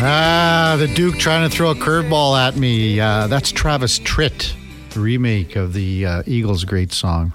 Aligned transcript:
Ah, 0.00 0.76
the 0.78 0.86
Duke 0.86 1.18
trying 1.18 1.48
to 1.48 1.54
throw 1.54 1.72
a 1.72 1.74
curveball 1.74 2.38
at 2.38 2.56
me. 2.56 3.00
Uh, 3.00 3.26
that's 3.26 3.50
Travis 3.50 3.98
Tritt, 3.98 4.54
remake 4.94 5.56
of 5.56 5.72
the 5.72 6.06
uh, 6.06 6.22
Eagles' 6.24 6.62
great 6.62 6.92
song. 6.92 7.32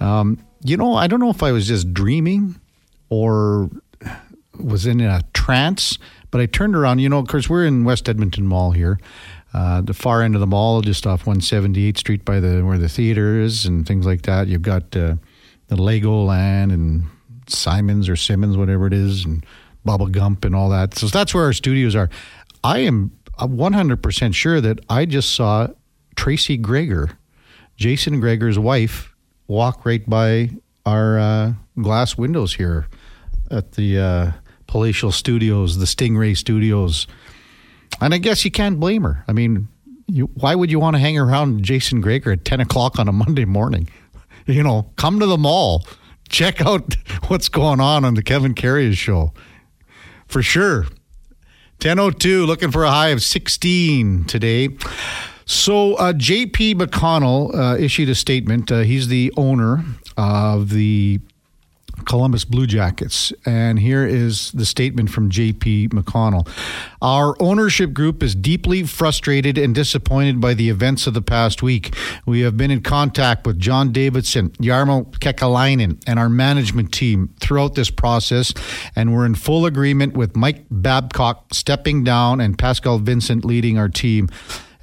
Um, 0.00 0.38
you 0.62 0.76
know, 0.76 0.94
I 0.94 1.06
don't 1.06 1.18
know 1.18 1.30
if 1.30 1.42
I 1.42 1.50
was 1.52 1.66
just 1.66 1.94
dreaming 1.94 2.60
or 3.08 3.70
was 4.58 4.84
in 4.84 5.00
a 5.00 5.22
trance, 5.32 5.98
but 6.30 6.42
I 6.42 6.46
turned 6.46 6.76
around. 6.76 6.98
You 6.98 7.08
know, 7.08 7.18
of 7.18 7.26
course, 7.26 7.48
we're 7.48 7.64
in 7.64 7.84
West 7.84 8.06
Edmonton 8.06 8.46
Mall 8.46 8.72
here, 8.72 9.00
uh, 9.54 9.80
the 9.80 9.94
far 9.94 10.20
end 10.20 10.34
of 10.34 10.42
the 10.42 10.46
mall, 10.46 10.82
just 10.82 11.06
off 11.06 11.24
178th 11.24 11.96
Street 11.96 12.22
by 12.22 12.38
the 12.38 12.60
where 12.66 12.76
the 12.76 12.88
theater 12.90 13.40
is 13.40 13.64
and 13.64 13.86
things 13.86 14.04
like 14.04 14.22
that. 14.22 14.46
You've 14.46 14.60
got 14.60 14.94
uh, 14.94 15.16
the 15.68 15.76
Legoland 15.76 16.70
and 16.70 17.04
Simons 17.46 18.10
or 18.10 18.16
Simmons, 18.16 18.58
whatever 18.58 18.86
it 18.86 18.92
is, 18.92 19.24
and 19.24 19.42
Bubba 19.86 20.10
Gump 20.10 20.44
and 20.44 20.54
all 20.54 20.68
that. 20.70 20.94
So 20.94 21.06
that's 21.06 21.34
where 21.34 21.44
our 21.44 21.52
studios 21.52 21.94
are. 21.94 22.10
I 22.62 22.80
am 22.80 23.12
100% 23.38 24.34
sure 24.34 24.60
that 24.60 24.80
I 24.88 25.04
just 25.04 25.34
saw 25.34 25.68
Tracy 26.16 26.56
Gregor, 26.56 27.10
Jason 27.76 28.20
Gregor's 28.20 28.58
wife, 28.58 29.14
walk 29.46 29.84
right 29.84 30.08
by 30.08 30.50
our 30.86 31.18
uh, 31.18 31.52
glass 31.80 32.16
windows 32.16 32.54
here 32.54 32.86
at 33.50 33.72
the 33.72 33.98
uh, 33.98 34.32
Palatial 34.66 35.12
Studios, 35.12 35.78
the 35.78 35.84
Stingray 35.84 36.36
Studios. 36.36 37.06
And 38.00 38.14
I 38.14 38.18
guess 38.18 38.44
you 38.44 38.50
can't 38.50 38.80
blame 38.80 39.02
her. 39.02 39.24
I 39.28 39.32
mean, 39.32 39.68
you, 40.06 40.26
why 40.34 40.54
would 40.54 40.70
you 40.70 40.78
want 40.80 40.96
to 40.96 41.00
hang 41.00 41.18
around 41.18 41.62
Jason 41.62 42.00
Gregor 42.00 42.32
at 42.32 42.44
10 42.44 42.60
o'clock 42.60 42.98
on 42.98 43.08
a 43.08 43.12
Monday 43.12 43.44
morning? 43.44 43.88
You 44.46 44.62
know, 44.62 44.90
come 44.96 45.20
to 45.20 45.26
the 45.26 45.38
mall, 45.38 45.86
check 46.28 46.64
out 46.64 46.94
what's 47.28 47.48
going 47.48 47.80
on 47.80 48.04
on 48.04 48.14
the 48.14 48.22
Kevin 48.22 48.54
Karius 48.54 48.94
show 48.94 49.32
for 50.26 50.42
sure. 50.42 50.86
1002, 51.82 52.46
looking 52.46 52.70
for 52.70 52.84
a 52.84 52.90
high 52.90 53.08
of 53.08 53.22
16 53.22 54.24
today. 54.24 54.68
So, 55.44 55.94
uh, 55.94 56.12
JP 56.14 56.74
McConnell 56.76 57.54
uh, 57.54 57.76
issued 57.76 58.08
a 58.08 58.14
statement. 58.14 58.72
Uh, 58.72 58.80
he's 58.80 59.08
the 59.08 59.32
owner 59.36 59.84
of 60.16 60.70
the 60.70 61.20
Columbus 62.06 62.44
Blue 62.44 62.66
Jackets. 62.66 63.32
And 63.44 63.78
here 63.78 64.06
is 64.06 64.50
the 64.52 64.64
statement 64.64 65.10
from 65.10 65.30
JP 65.30 65.88
McConnell. 65.90 66.48
Our 67.02 67.36
ownership 67.40 67.92
group 67.92 68.22
is 68.22 68.34
deeply 68.34 68.84
frustrated 68.84 69.58
and 69.58 69.74
disappointed 69.74 70.40
by 70.40 70.54
the 70.54 70.68
events 70.70 71.06
of 71.06 71.14
the 71.14 71.22
past 71.22 71.62
week. 71.62 71.94
We 72.26 72.40
have 72.40 72.56
been 72.56 72.70
in 72.70 72.82
contact 72.82 73.46
with 73.46 73.58
John 73.58 73.92
Davidson, 73.92 74.50
Jarmo 74.50 75.10
Kekalainen, 75.18 76.02
and 76.06 76.18
our 76.18 76.28
management 76.28 76.92
team 76.92 77.34
throughout 77.40 77.74
this 77.74 77.90
process, 77.90 78.52
and 78.96 79.14
we're 79.14 79.26
in 79.26 79.34
full 79.34 79.66
agreement 79.66 80.16
with 80.16 80.36
Mike 80.36 80.64
Babcock 80.70 81.52
stepping 81.52 82.04
down 82.04 82.40
and 82.40 82.58
Pascal 82.58 82.98
Vincent 82.98 83.44
leading 83.44 83.78
our 83.78 83.88
team 83.88 84.28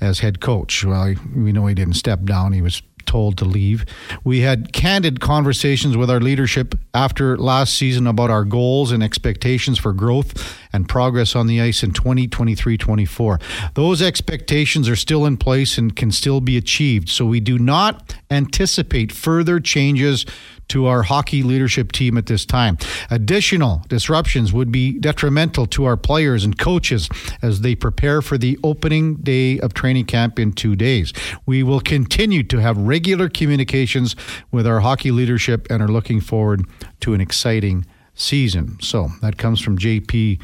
as 0.01 0.19
head 0.19 0.41
coach. 0.41 0.83
Well, 0.83 1.13
we 1.35 1.51
know 1.51 1.67
he 1.67 1.75
didn't 1.75 1.93
step 1.93 2.23
down. 2.23 2.53
He 2.53 2.61
was 2.61 2.81
told 3.11 3.37
to 3.37 3.43
leave. 3.43 3.85
We 4.23 4.39
had 4.39 4.71
candid 4.71 5.19
conversations 5.19 5.97
with 5.97 6.09
our 6.09 6.21
leadership 6.21 6.75
after 6.93 7.37
last 7.37 7.73
season 7.73 8.07
about 8.07 8.29
our 8.29 8.45
goals 8.45 8.93
and 8.93 9.03
expectations 9.03 9.77
for 9.77 9.91
growth 9.91 10.57
and 10.71 10.87
progress 10.87 11.35
on 11.35 11.47
the 11.47 11.59
ice 11.59 11.83
in 11.83 11.91
2023 11.91 12.77
24. 12.77 13.39
Those 13.73 14.01
expectations 14.01 14.87
are 14.87 14.95
still 14.95 15.25
in 15.25 15.35
place 15.35 15.77
and 15.77 15.93
can 15.93 16.11
still 16.11 16.39
be 16.39 16.55
achieved. 16.55 17.09
So 17.09 17.25
we 17.25 17.41
do 17.41 17.59
not 17.59 18.15
anticipate 18.29 19.11
further 19.11 19.59
changes 19.59 20.25
to 20.71 20.87
our 20.87 21.03
hockey 21.03 21.43
leadership 21.43 21.91
team 21.91 22.17
at 22.17 22.27
this 22.27 22.45
time. 22.45 22.77
Additional 23.09 23.83
disruptions 23.89 24.53
would 24.53 24.71
be 24.71 24.97
detrimental 24.97 25.65
to 25.67 25.83
our 25.83 25.97
players 25.97 26.45
and 26.45 26.57
coaches 26.57 27.09
as 27.41 27.59
they 27.59 27.75
prepare 27.75 28.21
for 28.21 28.37
the 28.37 28.57
opening 28.63 29.15
day 29.15 29.59
of 29.59 29.73
training 29.73 30.05
camp 30.05 30.39
in 30.39 30.53
two 30.53 30.77
days. 30.77 31.11
We 31.45 31.61
will 31.61 31.81
continue 31.81 32.43
to 32.43 32.59
have 32.59 32.77
regular 32.77 33.27
communications 33.27 34.15
with 34.49 34.65
our 34.65 34.79
hockey 34.79 35.11
leadership 35.11 35.67
and 35.69 35.83
are 35.83 35.89
looking 35.89 36.21
forward 36.21 36.65
to 37.01 37.13
an 37.13 37.19
exciting 37.19 37.85
season. 38.15 38.77
So 38.81 39.09
that 39.21 39.37
comes 39.37 39.59
from 39.59 39.77
JP 39.77 40.39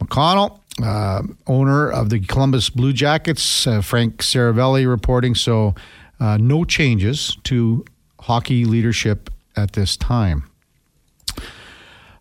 McConnell. 0.00 0.60
Uh, 0.82 1.22
owner 1.46 1.90
of 1.90 2.10
the 2.10 2.20
Columbus 2.20 2.68
Blue 2.68 2.92
Jackets, 2.92 3.66
uh, 3.66 3.80
Frank 3.80 4.18
Seravalli 4.18 4.86
reporting. 4.86 5.34
So, 5.34 5.74
uh, 6.20 6.36
no 6.36 6.64
changes 6.64 7.38
to 7.44 7.82
hockey 8.20 8.66
leadership 8.66 9.30
at 9.56 9.72
this 9.72 9.96
time. 9.96 10.44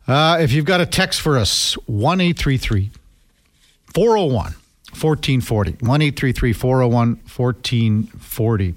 Uh, 0.08 0.38
if 0.40 0.52
you've 0.52 0.66
got 0.66 0.82
a 0.82 0.86
text 0.86 1.22
for 1.22 1.38
us, 1.38 1.74
1 1.88 2.34
401 2.36 4.56
1440. 5.02 5.78
1 5.80 6.54
401 6.54 7.20
1440. 7.36 8.76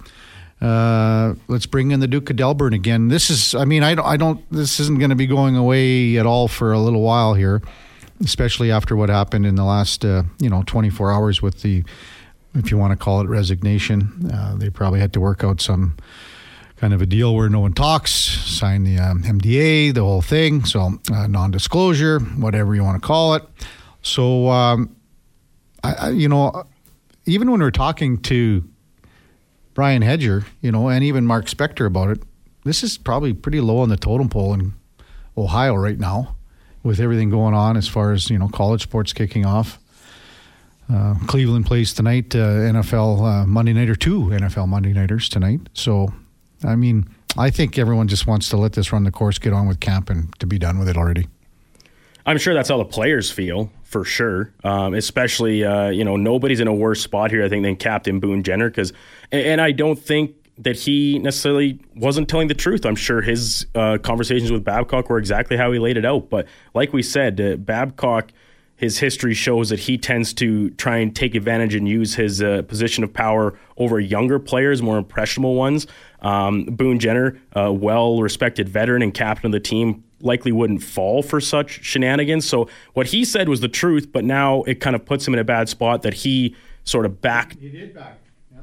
Uh, 0.60 1.34
let's 1.46 1.66
bring 1.66 1.92
in 1.92 2.00
the 2.00 2.08
Duke 2.08 2.30
of 2.30 2.36
Delburn 2.36 2.74
again. 2.74 3.08
This 3.08 3.30
is, 3.30 3.54
I 3.54 3.64
mean, 3.64 3.82
I 3.82 3.94
don't, 3.94 4.06
I 4.06 4.16
don't 4.16 4.50
this 4.50 4.80
isn't 4.80 4.98
going 4.98 5.10
to 5.10 5.16
be 5.16 5.26
going 5.26 5.56
away 5.56 6.16
at 6.16 6.26
all 6.26 6.48
for 6.48 6.72
a 6.72 6.80
little 6.80 7.02
while 7.02 7.34
here, 7.34 7.62
especially 8.24 8.72
after 8.72 8.96
what 8.96 9.08
happened 9.08 9.46
in 9.46 9.54
the 9.54 9.64
last, 9.64 10.04
uh, 10.04 10.24
you 10.40 10.50
know, 10.50 10.64
24 10.66 11.12
hours 11.12 11.40
with 11.40 11.62
the, 11.62 11.84
if 12.54 12.70
you 12.70 12.78
want 12.78 12.90
to 12.90 12.96
call 12.96 13.20
it 13.20 13.28
resignation. 13.28 14.30
Uh, 14.32 14.56
they 14.56 14.70
probably 14.70 14.98
had 14.98 15.12
to 15.12 15.20
work 15.20 15.44
out 15.44 15.60
some 15.60 15.96
kind 16.78 16.94
of 16.94 17.02
a 17.02 17.06
deal 17.06 17.34
where 17.34 17.48
no 17.48 17.60
one 17.60 17.72
talks, 17.72 18.12
sign 18.12 18.84
the 18.84 18.98
um, 18.98 19.22
NDA, 19.22 19.92
the 19.94 20.02
whole 20.02 20.22
thing. 20.22 20.64
So 20.64 20.98
uh, 21.12 21.26
non-disclosure, 21.26 22.20
whatever 22.20 22.74
you 22.74 22.84
want 22.84 23.00
to 23.00 23.06
call 23.06 23.34
it. 23.34 23.42
So, 24.02 24.48
um, 24.48 24.94
I, 25.82 25.94
I, 25.94 26.10
you 26.10 26.28
know, 26.28 26.64
even 27.26 27.50
when 27.50 27.60
we're 27.60 27.70
talking 27.70 28.18
to 28.22 28.64
Brian 29.74 30.02
Hedger, 30.02 30.44
you 30.60 30.72
know, 30.72 30.88
and 30.88 31.04
even 31.04 31.26
Mark 31.26 31.46
Spector 31.46 31.86
about 31.86 32.10
it, 32.10 32.22
this 32.64 32.82
is 32.82 32.98
probably 32.98 33.32
pretty 33.32 33.60
low 33.60 33.78
on 33.78 33.88
the 33.88 33.96
totem 33.96 34.28
pole 34.28 34.54
in 34.54 34.72
Ohio 35.36 35.74
right 35.74 35.98
now, 35.98 36.36
with 36.82 37.00
everything 37.00 37.30
going 37.30 37.54
on 37.54 37.76
as 37.76 37.86
far 37.86 38.12
as 38.12 38.28
you 38.28 38.38
know 38.38 38.48
college 38.48 38.82
sports 38.82 39.12
kicking 39.12 39.46
off. 39.46 39.78
Uh, 40.92 41.14
Cleveland 41.26 41.66
plays 41.66 41.92
tonight, 41.92 42.34
uh, 42.34 42.38
NFL 42.38 43.22
uh, 43.22 43.46
Monday 43.46 43.72
night 43.72 43.88
or 43.88 43.94
two 43.94 44.22
NFL 44.22 44.68
Monday 44.68 44.92
nighters 44.92 45.28
tonight. 45.28 45.60
So 45.74 46.12
I 46.64 46.76
mean, 46.76 47.08
I 47.36 47.50
think 47.50 47.78
everyone 47.78 48.08
just 48.08 48.26
wants 48.26 48.48
to 48.50 48.56
let 48.56 48.72
this 48.72 48.92
run 48.92 49.04
the 49.04 49.10
course, 49.10 49.38
get 49.38 49.52
on 49.52 49.68
with 49.68 49.80
camp, 49.80 50.10
and 50.10 50.36
to 50.40 50.46
be 50.46 50.58
done 50.58 50.78
with 50.78 50.88
it 50.88 50.96
already. 50.96 51.26
I'm 52.26 52.38
sure 52.38 52.52
that's 52.52 52.68
how 52.68 52.76
the 52.76 52.84
players 52.84 53.30
feel 53.30 53.70
for 53.84 54.04
sure. 54.04 54.52
Um, 54.64 54.92
especially, 54.94 55.64
uh, 55.64 55.88
you 55.88 56.04
know, 56.04 56.16
nobody's 56.16 56.60
in 56.60 56.68
a 56.68 56.74
worse 56.74 57.00
spot 57.00 57.30
here, 57.30 57.44
I 57.44 57.48
think, 57.48 57.62
than 57.62 57.76
Captain 57.76 58.20
Boone 58.20 58.42
Jenner. 58.42 58.68
Because, 58.68 58.92
and 59.32 59.60
I 59.60 59.72
don't 59.72 59.98
think 59.98 60.34
that 60.58 60.76
he 60.76 61.18
necessarily 61.20 61.78
wasn't 61.94 62.28
telling 62.28 62.48
the 62.48 62.54
truth. 62.54 62.84
I'm 62.84 62.96
sure 62.96 63.22
his 63.22 63.66
uh, 63.74 63.96
conversations 64.02 64.50
with 64.50 64.64
Babcock 64.64 65.08
were 65.08 65.18
exactly 65.18 65.56
how 65.56 65.72
he 65.72 65.78
laid 65.78 65.96
it 65.96 66.04
out. 66.04 66.28
But 66.28 66.46
like 66.74 66.92
we 66.92 67.02
said, 67.02 67.40
uh, 67.40 67.56
Babcock 67.56 68.32
his 68.78 68.98
history 69.00 69.34
shows 69.34 69.70
that 69.70 69.80
he 69.80 69.98
tends 69.98 70.32
to 70.32 70.70
try 70.70 70.98
and 70.98 71.14
take 71.14 71.34
advantage 71.34 71.74
and 71.74 71.88
use 71.88 72.14
his 72.14 72.40
uh, 72.40 72.62
position 72.62 73.02
of 73.02 73.12
power 73.12 73.58
over 73.76 73.98
younger 73.98 74.38
players, 74.38 74.80
more 74.80 74.96
impressionable 74.96 75.56
ones. 75.56 75.88
Um, 76.22 76.64
Boone 76.64 77.00
Jenner, 77.00 77.40
a 77.52 77.72
well 77.72 78.22
respected 78.22 78.68
veteran 78.68 79.02
and 79.02 79.12
captain 79.12 79.46
of 79.46 79.52
the 79.52 79.60
team, 79.60 80.04
likely 80.20 80.52
wouldn't 80.52 80.82
fall 80.82 81.24
for 81.24 81.40
such 81.40 81.84
shenanigans. 81.84 82.48
So 82.48 82.68
what 82.94 83.08
he 83.08 83.24
said 83.24 83.48
was 83.48 83.60
the 83.60 83.68
truth, 83.68 84.12
but 84.12 84.24
now 84.24 84.62
it 84.62 84.80
kind 84.80 84.94
of 84.94 85.04
puts 85.04 85.26
him 85.26 85.34
in 85.34 85.40
a 85.40 85.44
bad 85.44 85.68
spot 85.68 86.02
that 86.02 86.14
he 86.14 86.54
sort 86.84 87.04
of 87.04 87.20
backed. 87.20 87.58
He 87.58 87.70
did 87.70 87.94
back. 87.94 88.20
Yeah. 88.52 88.60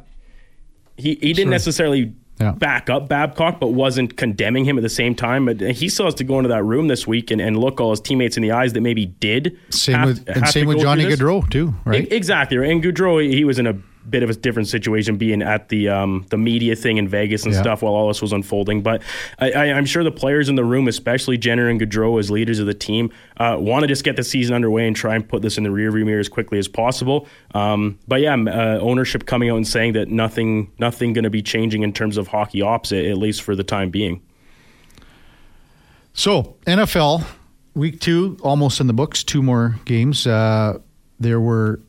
He, 0.95 1.09
he 1.15 1.33
didn't 1.33 1.37
sure. 1.37 1.51
necessarily 1.51 2.13
yeah. 2.39 2.51
back 2.51 2.89
up 2.89 3.07
Babcock, 3.07 3.59
but 3.59 3.67
wasn't 3.67 4.17
condemning 4.17 4.65
him 4.65 4.77
at 4.77 4.81
the 4.81 4.89
same 4.89 5.15
time. 5.15 5.45
But 5.45 5.61
he 5.61 5.89
still 5.89 6.05
has 6.05 6.15
to 6.15 6.23
go 6.23 6.37
into 6.37 6.49
that 6.49 6.63
room 6.63 6.87
this 6.87 7.07
week 7.07 7.31
and, 7.31 7.39
and 7.39 7.57
look 7.57 7.79
all 7.79 7.91
his 7.91 8.01
teammates 8.01 8.37
in 8.37 8.43
the 8.43 8.51
eyes 8.51 8.73
that 8.73 8.81
maybe 8.81 9.05
did. 9.05 9.57
Same 9.69 9.95
have, 9.95 10.07
with 10.07 10.29
and 10.29 10.47
same 10.47 10.67
with 10.67 10.79
Johnny 10.79 11.05
Gaudreau 11.05 11.49
too, 11.49 11.73
right? 11.85 12.11
exactly. 12.11 12.57
And 12.57 12.83
Gaudreau, 12.83 13.27
he 13.27 13.43
was 13.43 13.59
in 13.59 13.67
a 13.67 13.77
bit 14.09 14.23
of 14.23 14.29
a 14.29 14.33
different 14.33 14.67
situation 14.67 15.17
being 15.17 15.41
at 15.41 15.69
the 15.69 15.89
um, 15.89 16.25
the 16.29 16.37
media 16.37 16.75
thing 16.75 16.97
in 16.97 17.07
Vegas 17.07 17.43
and 17.45 17.53
yeah. 17.53 17.61
stuff 17.61 17.81
while 17.81 17.93
all 17.93 18.07
this 18.07 18.21
was 18.21 18.33
unfolding. 18.33 18.81
But 18.81 19.01
I, 19.39 19.65
am 19.65 19.85
sure 19.85 20.03
the 20.03 20.11
players 20.11 20.49
in 20.49 20.55
the 20.55 20.63
room, 20.63 20.87
especially 20.87 21.37
Jenner 21.37 21.69
and 21.69 21.79
Gaudreau 21.79 22.19
as 22.19 22.31
leaders 22.31 22.59
of 22.59 22.67
the 22.67 22.73
team, 22.73 23.11
uh, 23.37 23.57
want 23.59 23.83
to 23.83 23.87
just 23.87 24.03
get 24.03 24.15
the 24.15 24.23
season 24.23 24.55
underway 24.55 24.87
and 24.87 24.95
try 24.95 25.15
and 25.15 25.27
put 25.27 25.41
this 25.41 25.57
in 25.57 25.63
the 25.63 25.69
rearview 25.69 26.05
mirror 26.05 26.19
as 26.19 26.29
quickly 26.29 26.57
as 26.57 26.67
possible. 26.67 27.27
Um, 27.53 27.99
but 28.07 28.21
yeah, 28.21 28.33
uh, 28.33 28.79
ownership 28.81 29.25
coming 29.25 29.49
out 29.49 29.57
and 29.57 29.67
saying 29.67 29.93
that 29.93 30.09
nothing 30.09 30.71
nothing 30.79 31.13
going 31.13 31.23
to 31.23 31.29
be 31.29 31.41
changing 31.41 31.83
in 31.83 31.93
terms 31.93 32.17
of 32.17 32.27
hockey 32.27 32.61
ops, 32.61 32.91
at 32.91 33.17
least 33.17 33.41
for 33.41 33.55
the 33.55 33.63
time 33.63 33.89
being. 33.89 34.21
So 36.13 36.55
NFL 36.65 37.25
week 37.75 37.99
two 37.99 38.37
almost 38.41 38.79
in 38.79 38.87
the 38.87 38.93
books. 38.93 39.23
Two 39.23 39.43
more 39.43 39.75
games. 39.85 40.25
Uh, 40.25 40.79
there 41.19 41.39
were 41.39 41.79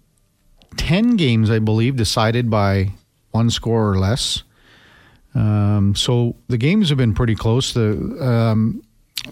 10 0.77 1.17
games, 1.17 1.51
I 1.51 1.59
believe, 1.59 1.97
decided 1.97 2.51
by 2.51 2.93
one 3.31 3.51
score 3.51 3.91
or 3.91 3.99
less. 3.99 4.43
Um, 5.35 5.95
so 5.95 6.37
the 6.49 6.57
games 6.57 6.89
have 6.89 6.99
been 6.99 7.15
pretty 7.15 7.35
close. 7.35 7.75
The 7.75 7.93
um, 8.25 8.83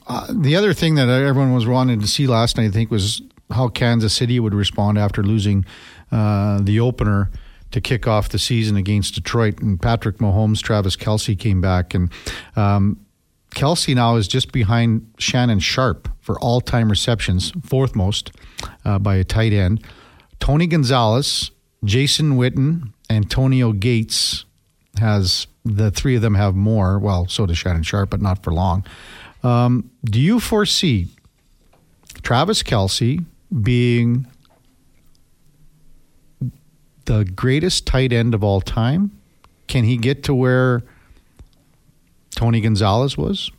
uh, 0.06 0.26
the 0.30 0.56
other 0.56 0.74
thing 0.74 0.96
that 0.96 1.08
everyone 1.08 1.54
was 1.54 1.66
wanting 1.66 2.00
to 2.00 2.06
see 2.06 2.26
last 2.26 2.56
night, 2.56 2.66
I 2.66 2.70
think, 2.70 2.90
was 2.90 3.22
how 3.50 3.68
Kansas 3.68 4.12
City 4.12 4.40
would 4.40 4.54
respond 4.54 4.98
after 4.98 5.22
losing 5.22 5.64
uh, 6.10 6.60
the 6.60 6.80
opener 6.80 7.30
to 7.70 7.80
kick 7.80 8.06
off 8.06 8.28
the 8.28 8.38
season 8.38 8.76
against 8.76 9.14
Detroit. 9.14 9.60
And 9.60 9.80
Patrick 9.80 10.18
Mahomes, 10.18 10.62
Travis 10.62 10.96
Kelce 10.96 11.38
came 11.38 11.60
back, 11.60 11.94
and 11.94 12.10
um, 12.56 13.00
Kelce 13.54 13.94
now 13.94 14.16
is 14.16 14.28
just 14.28 14.52
behind 14.52 15.10
Shannon 15.18 15.60
Sharpe 15.60 16.08
for 16.20 16.38
all 16.40 16.60
time 16.60 16.90
receptions, 16.90 17.52
fourth 17.64 17.94
most 17.94 18.32
uh, 18.84 18.98
by 18.98 19.16
a 19.16 19.24
tight 19.24 19.52
end. 19.52 19.82
Tony 20.40 20.66
Gonzalez, 20.66 21.50
Jason 21.84 22.32
Witten, 22.36 22.92
Antonio 23.10 23.72
Gates 23.72 24.44
has 24.98 25.46
the 25.64 25.90
three 25.90 26.16
of 26.16 26.22
them 26.22 26.34
have 26.34 26.54
more. 26.54 26.98
Well, 26.98 27.26
so 27.28 27.46
does 27.46 27.58
Shannon 27.58 27.82
Sharpe, 27.82 28.10
but 28.10 28.20
not 28.20 28.42
for 28.42 28.52
long. 28.52 28.84
Um, 29.42 29.90
do 30.04 30.20
you 30.20 30.40
foresee 30.40 31.08
Travis 32.22 32.62
Kelce 32.62 33.24
being 33.62 34.26
the 37.04 37.24
greatest 37.24 37.86
tight 37.86 38.12
end 38.12 38.34
of 38.34 38.42
all 38.42 38.60
time? 38.60 39.10
Can 39.66 39.84
he 39.84 39.96
get 39.96 40.22
to 40.24 40.34
where 40.34 40.82
Tony 42.34 42.60
Gonzalez 42.60 43.16
was? 43.16 43.50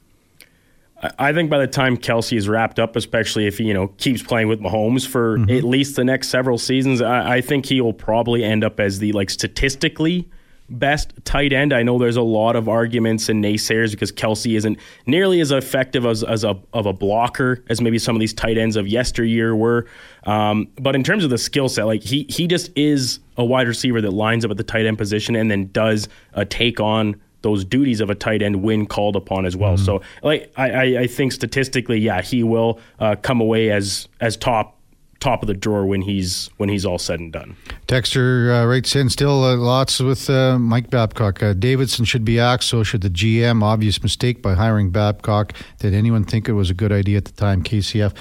I 1.20 1.34
think 1.34 1.50
by 1.50 1.60
the 1.60 1.68
time 1.68 1.98
Kelce 1.98 2.38
is 2.38 2.48
wrapped 2.48 2.80
up, 2.80 2.96
especially 2.96 3.48
if 3.48 3.58
he 3.58 3.66
you 3.66 3.74
know 3.74 3.88
keeps 3.98 4.22
playing 4.22 4.48
with 4.48 4.60
Mahomes 4.60 5.08
for 5.08 5.38
mm-hmm. 5.38 5.58
at 5.58 5.64
least 5.64 5.96
the 5.96 6.04
next 6.04 6.30
several 6.30 6.58
seasons, 6.58 7.02
I, 7.02 7.38
I 7.38 7.42
think 7.42 7.66
he 7.66 7.82
will 7.82 7.94
probably 7.94 8.44
end 8.44 8.64
up 8.64 8.80
as 8.80 9.00
the 9.00 9.12
like 9.12 9.30
statistically 9.30 10.30
best 10.70 11.14
tight 11.26 11.54
end. 11.54 11.74
I 11.74 11.84
know 11.84 12.00
there's 12.00 12.16
a 12.16 12.22
lot 12.22 12.56
of 12.56 12.68
arguments 12.68 13.30
and 13.30 13.44
naysayers 13.44 13.92
because 13.92 14.12
Kelce 14.12 14.56
isn't 14.58 14.80
nearly 15.06 15.40
as 15.40 15.52
effective 15.52 16.06
as, 16.06 16.24
as 16.24 16.44
a 16.44 16.60
of 16.74 16.86
a 16.86 16.94
blocker 16.94 17.64
as 17.70 17.82
maybe 17.82 18.00
some 18.00 18.16
of 18.16 18.20
these 18.20 18.34
tight 18.34 18.58
ends 18.58 18.76
of 18.76 18.88
yesteryear 18.88 19.56
were. 19.56 19.86
Um, 20.24 20.68
but 20.80 20.96
in 20.96 21.04
terms 21.04 21.24
of 21.24 21.30
the 21.30 21.38
skill 21.38 21.70
set, 21.70 21.86
like 21.86 22.02
he 22.02 22.26
he 22.30 22.48
just 22.48 22.72
is 22.76 23.20
a 23.38 23.46
wide 23.46 23.68
receiver 23.68 24.02
that 24.02 24.12
lines 24.12 24.46
up 24.46 24.52
at 24.52 24.58
the 24.58 24.64
tight 24.64 24.86
end 24.86 24.98
position 24.98 25.36
and 25.36 25.52
then 25.52 25.70
does 25.72 26.08
a 26.34 26.46
take 26.46 26.80
on 26.80 27.22
those 27.46 27.64
duties 27.64 28.02
of 28.02 28.10
a 28.10 28.16
tight 28.16 28.42
end 28.42 28.64
when 28.64 28.88
called 28.88 29.16
upon 29.16 29.46
as 29.46 29.56
well. 29.56 29.76
Mm-hmm. 29.76 29.86
So, 29.86 30.02
like 30.24 30.52
I, 30.58 30.98
I 31.02 31.08
think 31.08 31.32
statistically, 31.32 32.00
yeah, 32.00 32.24
he 32.24 32.42
will 32.42 32.80
uh, 33.00 33.16
come 33.22 33.40
away 33.40 33.70
as 33.70 34.08
as 34.20 34.36
top 34.36 34.76
top 35.20 35.44
of 35.44 35.48
the 35.48 35.54
drawer 35.54 35.86
when 35.86 36.02
he's 36.02 36.50
when 36.58 36.70
he's 36.70 36.86
all 36.86 36.98
said 36.98 37.20
and 37.20 37.32
done. 37.32 37.56
Texter 37.88 38.50
uh, 38.50 38.66
writes 38.66 38.96
in 38.96 39.10
still 39.10 39.44
uh, 39.44 39.56
lots 39.56 40.00
with 40.00 40.28
uh, 40.28 40.58
Mike 40.58 40.90
Babcock. 40.90 41.44
Uh, 41.44 41.54
Davidson 41.54 42.04
should 42.04 42.26
be 42.26 42.40
axed. 42.40 42.70
So 42.70 42.84
should 42.84 43.02
the 43.02 43.12
GM. 43.12 43.62
Obvious 43.62 44.02
mistake 44.02 44.42
by 44.42 44.56
hiring 44.56 44.90
Babcock. 44.90 45.54
Did 45.78 45.94
anyone 45.94 46.24
think 46.24 46.50
it 46.50 46.54
was 46.54 46.72
a 46.72 46.74
good 46.74 46.92
idea 46.92 47.18
at 47.18 47.26
the 47.26 47.34
time? 47.34 47.62
KCF. 47.64 48.14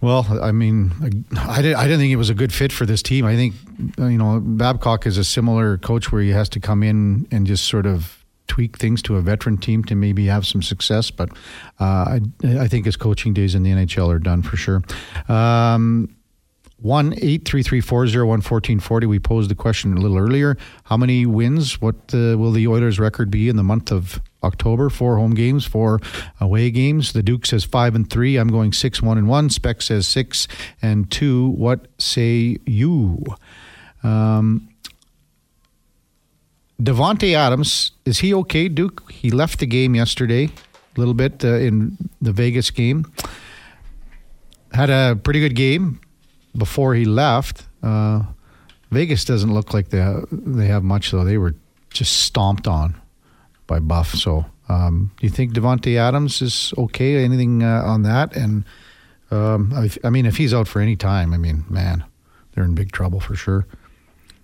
Well, 0.00 0.26
I 0.42 0.50
mean, 0.50 0.92
I, 1.36 1.62
did, 1.62 1.74
I 1.74 1.84
didn't 1.84 2.00
think 2.00 2.12
it 2.12 2.16
was 2.16 2.30
a 2.30 2.34
good 2.34 2.52
fit 2.52 2.72
for 2.72 2.84
this 2.84 3.04
team. 3.04 3.24
I 3.24 3.36
think, 3.36 3.54
you 3.98 4.18
know, 4.18 4.40
Babcock 4.40 5.06
is 5.06 5.16
a 5.16 5.22
similar 5.22 5.78
coach 5.78 6.10
where 6.10 6.20
he 6.20 6.30
has 6.30 6.48
to 6.50 6.60
come 6.60 6.82
in 6.82 7.28
and 7.30 7.46
just 7.46 7.66
sort 7.66 7.86
of 7.86 8.21
tweak 8.52 8.76
things 8.76 9.00
to 9.00 9.16
a 9.16 9.22
veteran 9.22 9.56
team 9.56 9.82
to 9.82 9.94
maybe 9.94 10.26
have 10.26 10.46
some 10.46 10.60
success. 10.60 11.10
But 11.10 11.30
uh, 11.80 12.18
I, 12.18 12.20
I, 12.44 12.68
think 12.68 12.84
his 12.84 12.96
coaching 12.96 13.32
days 13.32 13.54
in 13.54 13.62
the 13.62 13.70
NHL 13.70 14.12
are 14.12 14.18
done 14.18 14.42
for 14.42 14.58
sure. 14.58 14.82
Um, 15.26 16.14
one 16.76 17.14
eight 17.22 17.46
three 17.46 17.62
three 17.62 17.80
four 17.80 18.06
zero 18.08 18.26
one 18.26 18.42
fourteen 18.42 18.78
forty. 18.78 19.06
We 19.06 19.18
posed 19.18 19.48
the 19.48 19.54
question 19.54 19.96
a 19.96 20.00
little 20.00 20.18
earlier. 20.18 20.58
How 20.84 20.98
many 20.98 21.24
wins? 21.24 21.80
What 21.80 21.94
uh, 22.12 22.36
will 22.36 22.52
the 22.52 22.68
Oilers' 22.68 22.98
record 22.98 23.30
be 23.30 23.48
in 23.48 23.56
the 23.56 23.62
month 23.62 23.90
of 23.90 24.20
October? 24.44 24.90
Four 24.90 25.16
home 25.16 25.32
games, 25.32 25.64
four 25.64 26.00
away 26.38 26.70
games. 26.70 27.14
The 27.14 27.22
Duke 27.22 27.46
says 27.46 27.64
five 27.64 27.94
and 27.94 28.10
three. 28.10 28.36
I'm 28.36 28.48
going 28.48 28.74
six 28.74 29.00
one 29.00 29.16
and 29.16 29.28
one. 29.28 29.48
Spec 29.48 29.80
says 29.80 30.06
six 30.06 30.46
and 30.82 31.10
two. 31.10 31.48
What 31.48 31.86
say 31.98 32.58
you? 32.66 33.24
Um, 34.02 34.68
Davante 36.82 37.34
Adams 37.34 37.92
is 38.04 38.18
he 38.18 38.34
okay, 38.34 38.68
Duke? 38.68 39.10
He 39.10 39.30
left 39.30 39.60
the 39.60 39.66
game 39.66 39.94
yesterday, 39.94 40.46
a 40.96 40.98
little 40.98 41.14
bit 41.14 41.44
uh, 41.44 41.54
in 41.54 41.96
the 42.20 42.32
Vegas 42.32 42.70
game. 42.70 43.10
Had 44.72 44.90
a 44.90 45.14
pretty 45.22 45.40
good 45.40 45.54
game 45.54 46.00
before 46.56 46.94
he 46.94 47.04
left. 47.04 47.66
Uh, 47.82 48.22
Vegas 48.90 49.24
doesn't 49.24 49.52
look 49.52 49.72
like 49.72 49.90
they 49.90 49.98
have, 49.98 50.26
they 50.30 50.66
have 50.66 50.82
much 50.82 51.10
though. 51.10 51.24
They 51.24 51.38
were 51.38 51.54
just 51.90 52.20
stomped 52.20 52.66
on 52.66 53.00
by 53.66 53.78
Buff. 53.78 54.14
So, 54.14 54.46
um, 54.68 55.12
do 55.18 55.26
you 55.26 55.30
think 55.30 55.52
Davante 55.52 55.96
Adams 55.96 56.42
is 56.42 56.74
okay? 56.76 57.22
Anything 57.24 57.62
uh, 57.62 57.82
on 57.84 58.02
that? 58.02 58.34
And 58.34 58.64
um, 59.30 59.72
I, 59.74 59.90
I, 60.04 60.10
mean, 60.10 60.26
if 60.26 60.36
he's 60.36 60.52
out 60.52 60.68
for 60.68 60.80
any 60.80 60.96
time, 60.96 61.32
I 61.32 61.38
mean, 61.38 61.64
man, 61.68 62.04
they're 62.52 62.64
in 62.64 62.74
big 62.74 62.92
trouble 62.92 63.20
for 63.20 63.36
sure. 63.36 63.66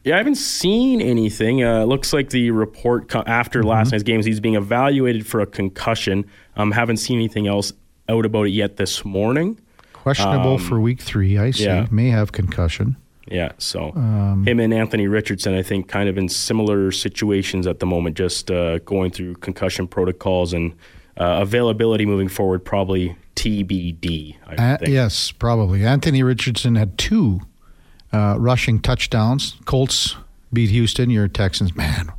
Yeah, 0.08 0.14
I 0.14 0.18
haven't 0.18 0.36
seen 0.36 1.02
anything. 1.02 1.62
Uh, 1.62 1.84
looks 1.84 2.14
like 2.14 2.30
the 2.30 2.50
report 2.50 3.10
co- 3.10 3.24
after 3.26 3.58
mm-hmm. 3.58 3.68
last 3.68 3.92
night's 3.92 4.02
games, 4.02 4.24
he's 4.24 4.40
being 4.40 4.54
evaluated 4.54 5.26
for 5.26 5.40
a 5.40 5.46
concussion. 5.46 6.24
Um, 6.56 6.72
haven't 6.72 6.96
seen 6.96 7.18
anything 7.18 7.46
else 7.46 7.74
out 8.08 8.24
about 8.24 8.44
it 8.44 8.52
yet 8.52 8.78
this 8.78 9.04
morning. 9.04 9.60
Questionable 9.92 10.54
um, 10.54 10.58
for 10.60 10.80
week 10.80 11.02
three. 11.02 11.36
I 11.36 11.50
see. 11.50 11.64
Yeah. 11.64 11.88
May 11.90 12.08
have 12.08 12.32
concussion. 12.32 12.96
Yeah. 13.30 13.52
So 13.58 13.92
um, 13.96 14.46
him 14.46 14.60
and 14.60 14.72
Anthony 14.72 15.08
Richardson, 15.08 15.54
I 15.54 15.62
think, 15.62 15.88
kind 15.88 16.08
of 16.08 16.16
in 16.16 16.30
similar 16.30 16.90
situations 16.90 17.66
at 17.66 17.78
the 17.78 17.84
moment, 17.84 18.16
just 18.16 18.50
uh, 18.50 18.78
going 18.78 19.10
through 19.10 19.34
concussion 19.34 19.86
protocols 19.86 20.54
and 20.54 20.72
uh, 21.18 21.40
availability 21.42 22.06
moving 22.06 22.28
forward, 22.28 22.64
probably 22.64 23.14
TBD. 23.36 24.36
Uh, 24.58 24.78
yes, 24.86 25.32
probably. 25.32 25.84
Anthony 25.84 26.22
Richardson 26.22 26.76
had 26.76 26.96
two 26.96 27.40
uh, 28.12 28.36
rushing 28.38 28.80
touchdowns. 28.80 29.56
Colts 29.64 30.16
beat 30.52 30.70
Houston. 30.70 31.10
Your 31.10 31.28
Texans, 31.28 31.74
man, 31.74 32.12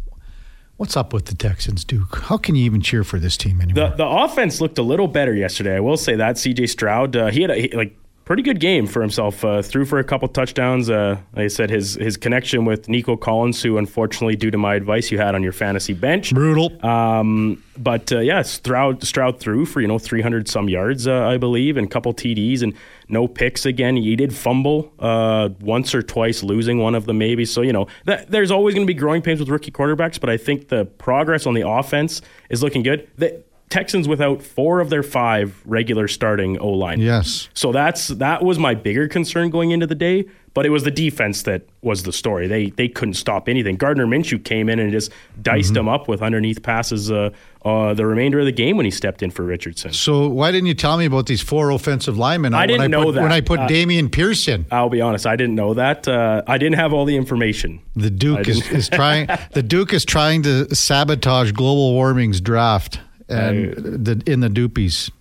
What's 0.80 0.96
up 0.96 1.12
with 1.12 1.26
the 1.26 1.36
Texans, 1.36 1.84
Duke? 1.84 2.20
How 2.22 2.38
can 2.38 2.56
you 2.56 2.64
even 2.64 2.80
cheer 2.80 3.04
for 3.04 3.20
this 3.20 3.36
team 3.36 3.60
anymore? 3.60 3.90
The, 3.90 3.96
the 3.98 4.08
offense 4.08 4.62
looked 4.62 4.78
a 4.78 4.82
little 4.82 5.10
better 5.10 5.34
yesterday. 5.34 5.76
I 5.76 5.82
will 5.82 5.98
say 5.98 6.16
that. 6.16 6.38
CJ 6.38 6.70
Stroud, 6.70 7.18
uh, 7.18 7.28
he 7.28 7.42
had 7.42 7.52
a, 7.52 7.56
he, 7.56 7.68
like 7.76 7.98
pretty 8.24 8.44
good 8.44 8.62
game 8.62 8.88
for 8.88 9.02
himself. 9.02 9.44
Uh, 9.44 9.62
threw 9.62 9.84
for 9.84 10.00
a 10.00 10.06
couple 10.06 10.28
touchdowns. 10.30 10.90
Uh, 10.90 11.18
like 11.36 11.44
I 11.44 11.48
said, 11.50 11.70
his 11.70 11.96
his 11.96 12.16
connection 12.16 12.64
with 12.64 12.88
Nico 12.88 13.18
Collins, 13.18 13.62
who 13.62 13.78
unfortunately, 13.78 14.38
due 14.38 14.52
to 14.52 14.58
my 14.58 14.76
advice, 14.76 15.12
you 15.12 15.18
had 15.18 15.36
on 15.36 15.44
your 15.44 15.52
fantasy 15.52 15.94
bench, 15.94 16.34
brutal. 16.34 16.72
Um, 16.86 17.62
but 17.78 18.14
uh, 18.14 18.20
yeah, 18.20 18.44
Stroud 18.44 19.04
Stroud 19.04 19.42
threw 19.42 19.66
for 19.66 19.82
you 19.82 19.88
know 19.88 20.00
300 20.00 20.48
some 20.48 20.70
yards, 20.70 21.08
uh, 21.08 21.28
I 21.28 21.36
believe, 21.36 21.76
and 21.76 21.88
a 21.88 21.90
couple 21.90 22.14
TDs 22.14 22.62
and 22.62 22.74
no 23.10 23.28
picks 23.28 23.66
again. 23.66 23.98
He 23.98 24.16
did 24.16 24.34
fumble 24.34 24.94
uh, 25.00 25.50
once 25.60 25.94
or 25.94 26.02
twice, 26.02 26.44
losing 26.44 26.78
one 26.78 26.96
of 26.96 27.06
them 27.06 27.18
maybe. 27.18 27.46
So 27.46 27.62
you 27.62 27.74
know 27.74 27.88
that, 28.06 28.30
there's 28.32 28.52
always 28.52 28.76
going 28.76 28.86
to 28.86 28.94
be 28.94 28.98
growing 28.98 29.22
pains 29.22 29.40
with 29.40 29.50
rookie 29.50 29.72
quarterbacks, 29.72 30.20
but 30.20 30.30
I 30.30 30.38
think 30.38 30.70
the 30.70 30.86
progress 30.86 31.46
on 31.46 31.54
the 31.56 31.68
offense 31.68 32.22
is 32.50 32.64
looking 32.64 32.84
good. 32.84 33.10
The, 33.18 33.44
Texans 33.70 34.08
without 34.08 34.42
four 34.42 34.80
of 34.80 34.90
their 34.90 35.04
five 35.04 35.62
regular 35.64 36.08
starting 36.08 36.58
O 36.58 36.70
line. 36.70 37.00
Yes. 37.00 37.50
So 37.54 37.72
that's 37.72 38.08
that 38.08 38.44
was 38.44 38.58
my 38.58 38.74
bigger 38.74 39.08
concern 39.08 39.52
going 39.52 39.70
into 39.70 39.86
the 39.86 39.94
day, 39.94 40.26
but 40.56 40.66
it 40.66 40.72
was 40.72 40.84
the 40.86 40.92
defense 40.92 41.44
that 41.44 41.68
was 41.84 42.02
the 42.02 42.12
story. 42.12 42.48
They 42.48 42.72
they 42.72 42.88
couldn't 42.88 43.14
stop 43.14 43.48
anything. 43.48 43.76
Gardner 43.76 44.08
Minshew 44.08 44.44
came 44.44 44.70
in 44.70 44.80
and 44.80 44.92
just 44.92 45.12
diced 45.40 45.68
mm-hmm. 45.68 45.76
them 45.76 45.88
up 45.88 46.08
with 46.08 46.24
underneath 46.24 46.64
passes 46.64 47.12
uh, 47.12 47.30
uh, 47.64 47.94
the 47.94 48.08
remainder 48.08 48.40
of 48.40 48.46
the 48.46 48.52
game 48.52 48.76
when 48.76 48.86
he 48.86 48.92
stepped 48.92 49.22
in 49.22 49.30
for 49.30 49.44
Richardson. 49.44 49.94
So 49.94 50.28
why 50.28 50.50
didn't 50.50 50.66
you 50.66 50.74
tell 50.74 50.98
me 50.98 51.06
about 51.06 51.28
these 51.28 51.42
four 51.42 51.70
offensive 51.70 52.18
linemen? 52.18 52.56
I 52.56 52.66
didn't 52.66 52.82
I 52.82 52.88
know 52.88 53.04
put, 53.04 53.16
that 53.16 53.22
when 53.22 53.32
I 53.32 53.42
put 53.42 53.60
uh, 53.60 53.68
Dameon 53.68 54.12
Pierce. 54.12 54.50
I'll 54.72 54.90
be 54.90 55.02
honest, 55.02 55.28
I 55.28 55.36
didn't 55.36 55.56
know 55.56 55.76
that. 55.76 56.08
Uh, 56.08 56.42
I 56.48 56.58
didn't 56.58 56.80
have 56.80 56.92
all 56.92 57.06
the 57.06 57.18
information. 57.18 57.82
The 57.96 58.10
Duke 58.10 58.48
is, 58.48 58.68
is 58.72 58.90
trying. 58.90 59.28
the 59.52 59.62
Duke 59.62 59.94
is 59.94 60.06
trying 60.06 60.42
to 60.44 60.74
sabotage 60.74 61.52
global 61.52 61.94
warming's 61.94 62.42
draft 62.42 63.00
and 63.30 63.74
the, 64.06 64.22
in 64.26 64.40
the 64.40 64.50
Doopies. 64.50 65.12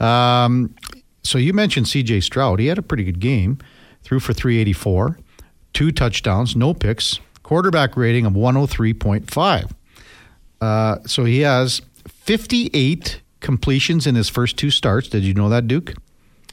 Um, 0.00 0.74
so 1.22 1.38
you 1.38 1.52
mentioned 1.52 1.88
C.J. 1.88 2.20
Stroud. 2.20 2.60
He 2.60 2.66
had 2.66 2.78
a 2.78 2.82
pretty 2.82 3.04
good 3.04 3.20
game. 3.20 3.58
Threw 4.02 4.18
for 4.18 4.32
384, 4.32 5.18
two 5.74 5.92
touchdowns, 5.92 6.56
no 6.56 6.72
picks, 6.72 7.20
quarterback 7.42 7.96
rating 7.96 8.24
of 8.24 8.32
103.5. 8.32 9.70
Uh, 10.60 10.98
so 11.06 11.24
he 11.24 11.40
has 11.40 11.82
58 12.08 13.20
completions 13.40 14.06
in 14.06 14.14
his 14.14 14.28
first 14.28 14.56
two 14.56 14.70
starts. 14.70 15.08
Did 15.08 15.22
you 15.22 15.34
know 15.34 15.48
that, 15.48 15.68
Duke? 15.68 15.94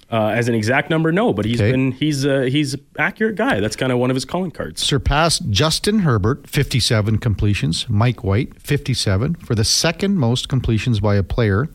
Uh, 0.09 0.27
as 0.27 0.47
an 0.47 0.55
exact 0.55 0.89
number, 0.89 1.11
no, 1.11 1.33
but 1.33 1.43
he's 1.43 1.59
okay. 1.59 1.71
been 1.71 1.91
he's 1.91 2.25
uh, 2.25 2.41
he's 2.43 2.77
accurate 2.97 3.35
guy. 3.35 3.59
That's 3.59 3.75
kind 3.75 3.91
of 3.91 3.99
one 3.99 4.09
of 4.09 4.15
his 4.15 4.23
calling 4.23 4.51
cards. 4.51 4.81
Surpassed 4.81 5.49
Justin 5.49 5.99
Herbert, 5.99 6.47
fifty-seven 6.47 7.17
completions. 7.17 7.89
Mike 7.89 8.23
White, 8.23 8.61
fifty-seven, 8.61 9.35
for 9.35 9.53
the 9.53 9.65
second 9.65 10.17
most 10.17 10.47
completions 10.47 11.01
by 11.01 11.15
a 11.15 11.23
player 11.23 11.67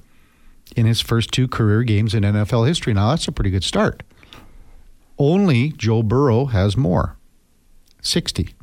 in 0.75 0.87
his 0.87 1.03
first 1.03 1.31
two 1.31 1.47
career 1.47 1.83
games 1.83 2.15
in 2.15 2.23
NFL 2.23 2.67
history. 2.67 2.95
Now 2.95 3.11
that's 3.11 3.29
a 3.29 3.33
pretty 3.33 3.51
good 3.51 3.65
start. 3.65 4.03
Only 5.19 5.73
Joe 5.73 6.03
Burrow 6.03 6.47
has 6.47 6.75
more, 6.75 7.19
sixty. 8.01 8.55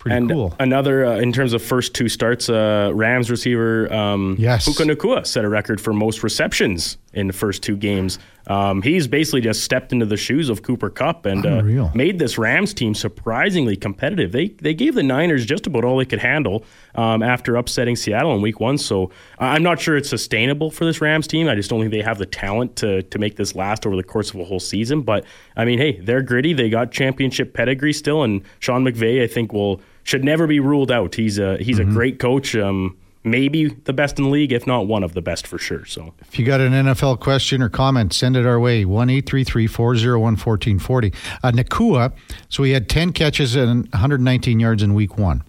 Pretty 0.00 0.16
and 0.16 0.30
cool. 0.30 0.56
another, 0.58 1.04
uh, 1.04 1.16
in 1.18 1.30
terms 1.30 1.52
of 1.52 1.62
first 1.62 1.94
two 1.94 2.08
starts, 2.08 2.48
uh, 2.48 2.90
Rams 2.94 3.30
receiver 3.30 3.92
um, 3.92 4.34
yes. 4.38 4.64
Puka 4.64 4.84
Nacua 4.84 5.26
set 5.26 5.44
a 5.44 5.48
record 5.48 5.78
for 5.78 5.92
most 5.92 6.22
receptions 6.22 6.96
in 7.12 7.26
the 7.26 7.34
first 7.34 7.62
two 7.62 7.76
games 7.76 8.18
Um, 8.50 8.82
he's 8.82 9.06
basically 9.06 9.42
just 9.42 9.62
stepped 9.62 9.92
into 9.92 10.06
the 10.06 10.16
shoes 10.16 10.48
of 10.48 10.64
Cooper 10.64 10.90
Kupp 10.90 11.24
and 11.24 11.46
uh, 11.46 11.62
made 11.94 12.18
this 12.18 12.36
Rams 12.36 12.74
team 12.74 12.96
surprisingly 12.96 13.76
competitive. 13.76 14.32
They 14.32 14.48
they 14.48 14.74
gave 14.74 14.96
the 14.96 15.04
Niners 15.04 15.46
just 15.46 15.68
about 15.68 15.84
all 15.84 15.98
they 15.98 16.04
could 16.04 16.18
handle 16.18 16.64
um, 16.96 17.22
after 17.22 17.54
upsetting 17.54 17.94
Seattle 17.94 18.34
in 18.34 18.42
Week 18.42 18.58
One. 18.58 18.76
So 18.76 19.12
I'm 19.38 19.62
not 19.62 19.78
sure 19.78 19.96
it's 19.96 20.08
sustainable 20.08 20.72
for 20.72 20.84
this 20.84 21.00
Rams 21.00 21.28
team. 21.28 21.48
I 21.48 21.54
just 21.54 21.70
don't 21.70 21.78
think 21.78 21.92
they 21.92 22.02
have 22.02 22.18
the 22.18 22.26
talent 22.26 22.74
to 22.76 23.04
to 23.04 23.18
make 23.20 23.36
this 23.36 23.54
last 23.54 23.86
over 23.86 23.94
the 23.94 24.02
course 24.02 24.30
of 24.30 24.40
a 24.40 24.44
whole 24.44 24.58
season. 24.58 25.02
But 25.02 25.24
I 25.56 25.64
mean, 25.64 25.78
hey, 25.78 26.00
they're 26.00 26.22
gritty. 26.22 26.52
They 26.52 26.68
got 26.68 26.90
championship 26.90 27.54
pedigree 27.54 27.92
still, 27.92 28.24
and 28.24 28.42
Sean 28.58 28.84
McVay, 28.84 29.22
I 29.22 29.28
think, 29.28 29.52
will 29.52 29.80
should 30.02 30.24
never 30.24 30.48
be 30.48 30.58
ruled 30.58 30.90
out. 30.90 31.14
He's 31.14 31.38
a 31.38 31.56
he's 31.58 31.78
mm-hmm. 31.78 31.88
a 31.88 31.92
great 31.92 32.18
coach. 32.18 32.56
Um, 32.56 32.96
maybe 33.24 33.68
the 33.68 33.92
best 33.92 34.18
in 34.18 34.24
the 34.24 34.30
league, 34.30 34.52
if 34.52 34.66
not 34.66 34.86
one 34.86 35.02
of 35.02 35.14
the 35.14 35.22
best 35.22 35.46
for 35.46 35.58
sure. 35.58 35.84
So, 35.84 36.14
if 36.20 36.38
you 36.38 36.44
got 36.44 36.60
an 36.60 36.72
NFL 36.72 37.20
question 37.20 37.62
or 37.62 37.68
comment, 37.68 38.12
send 38.12 38.36
it 38.36 38.46
our 38.46 38.58
way 38.58 38.84
one 38.84 39.10
eight 39.10 39.26
three 39.26 39.44
three 39.44 39.66
four 39.66 39.96
zero 39.96 40.18
one 40.18 40.36
fourteen 40.36 40.78
forty. 40.78 41.12
Uh, 41.42 41.52
Nacua, 41.52 42.12
so 42.48 42.62
he 42.62 42.72
had 42.72 42.88
ten 42.88 43.12
catches 43.12 43.56
and 43.56 43.88
119 43.92 44.60
yards 44.60 44.82
in 44.82 44.94
Week 44.94 45.18
One. 45.18 45.42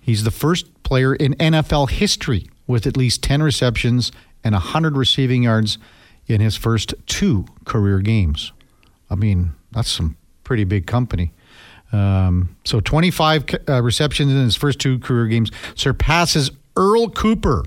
He's 0.00 0.24
the 0.24 0.30
first 0.30 0.82
player 0.82 1.14
in 1.14 1.34
NFL 1.34 1.90
history 1.90 2.48
with 2.66 2.86
at 2.86 2.96
least 2.96 3.22
10 3.22 3.42
receptions 3.42 4.12
and 4.44 4.52
100 4.54 4.96
receiving 4.96 5.42
yards 5.42 5.78
in 6.26 6.40
his 6.40 6.56
first 6.56 6.94
two 7.06 7.44
career 7.64 7.98
games. 7.98 8.52
I 9.10 9.16
mean, 9.16 9.54
that's 9.72 9.90
some 9.90 10.16
pretty 10.44 10.64
big 10.64 10.86
company. 10.86 11.32
Um, 11.92 12.56
so 12.64 12.80
25 12.80 13.46
uh, 13.68 13.82
receptions 13.82 14.32
in 14.32 14.38
his 14.38 14.56
first 14.56 14.78
two 14.78 14.98
career 14.98 15.26
games 15.26 15.50
surpasses 15.74 16.50
Earl 16.76 17.10
Cooper, 17.10 17.64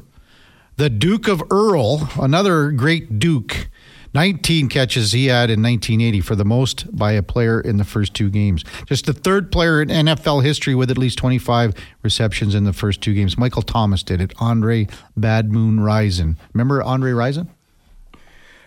the 0.77 0.89
Duke 0.89 1.27
of 1.27 1.43
Earl, 1.51 2.09
another 2.19 2.71
great 2.71 3.19
Duke. 3.19 3.69
19 4.13 4.69
catches 4.69 5.11
he 5.11 5.27
had 5.27 5.51
in 5.51 5.61
1980 5.61 6.21
for 6.21 6.35
the 6.35 6.45
most 6.45 6.95
by 6.95 7.11
a 7.11 7.21
player 7.21 7.61
in 7.61 7.77
the 7.77 7.83
first 7.83 8.13
two 8.15 8.29
games. 8.29 8.63
Just 8.87 9.05
the 9.05 9.13
third 9.13 9.51
player 9.51 9.81
in 9.81 9.89
NFL 9.89 10.43
history 10.43 10.73
with 10.73 10.89
at 10.89 10.97
least 10.97 11.17
25 11.19 11.75
receptions 12.01 12.55
in 12.55 12.63
the 12.63 12.73
first 12.73 13.01
two 13.01 13.13
games. 13.13 13.37
Michael 13.37 13.61
Thomas 13.61 14.01
did 14.01 14.19
it. 14.19 14.33
Andre 14.39 14.87
Bad 15.15 15.51
Moon 15.51 15.79
Rison. 15.79 16.37
Remember 16.53 16.81
Andre 16.81 17.11
Rison? 17.11 17.49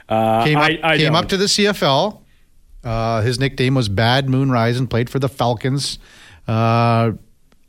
Uh, 0.08 0.44
came 0.44 0.58
up, 0.58 0.64
I, 0.64 0.80
I 0.82 0.98
came 0.98 1.14
up 1.14 1.28
to 1.28 1.36
the 1.36 1.46
CFL. 1.46 2.20
Uh, 2.84 3.20
his 3.22 3.40
nickname 3.40 3.74
was 3.74 3.88
Bad 3.88 4.28
Moon 4.28 4.48
Rison. 4.48 4.88
Played 4.88 5.10
for 5.10 5.18
the 5.18 5.28
Falcons. 5.28 5.98
Uh, 6.46 7.12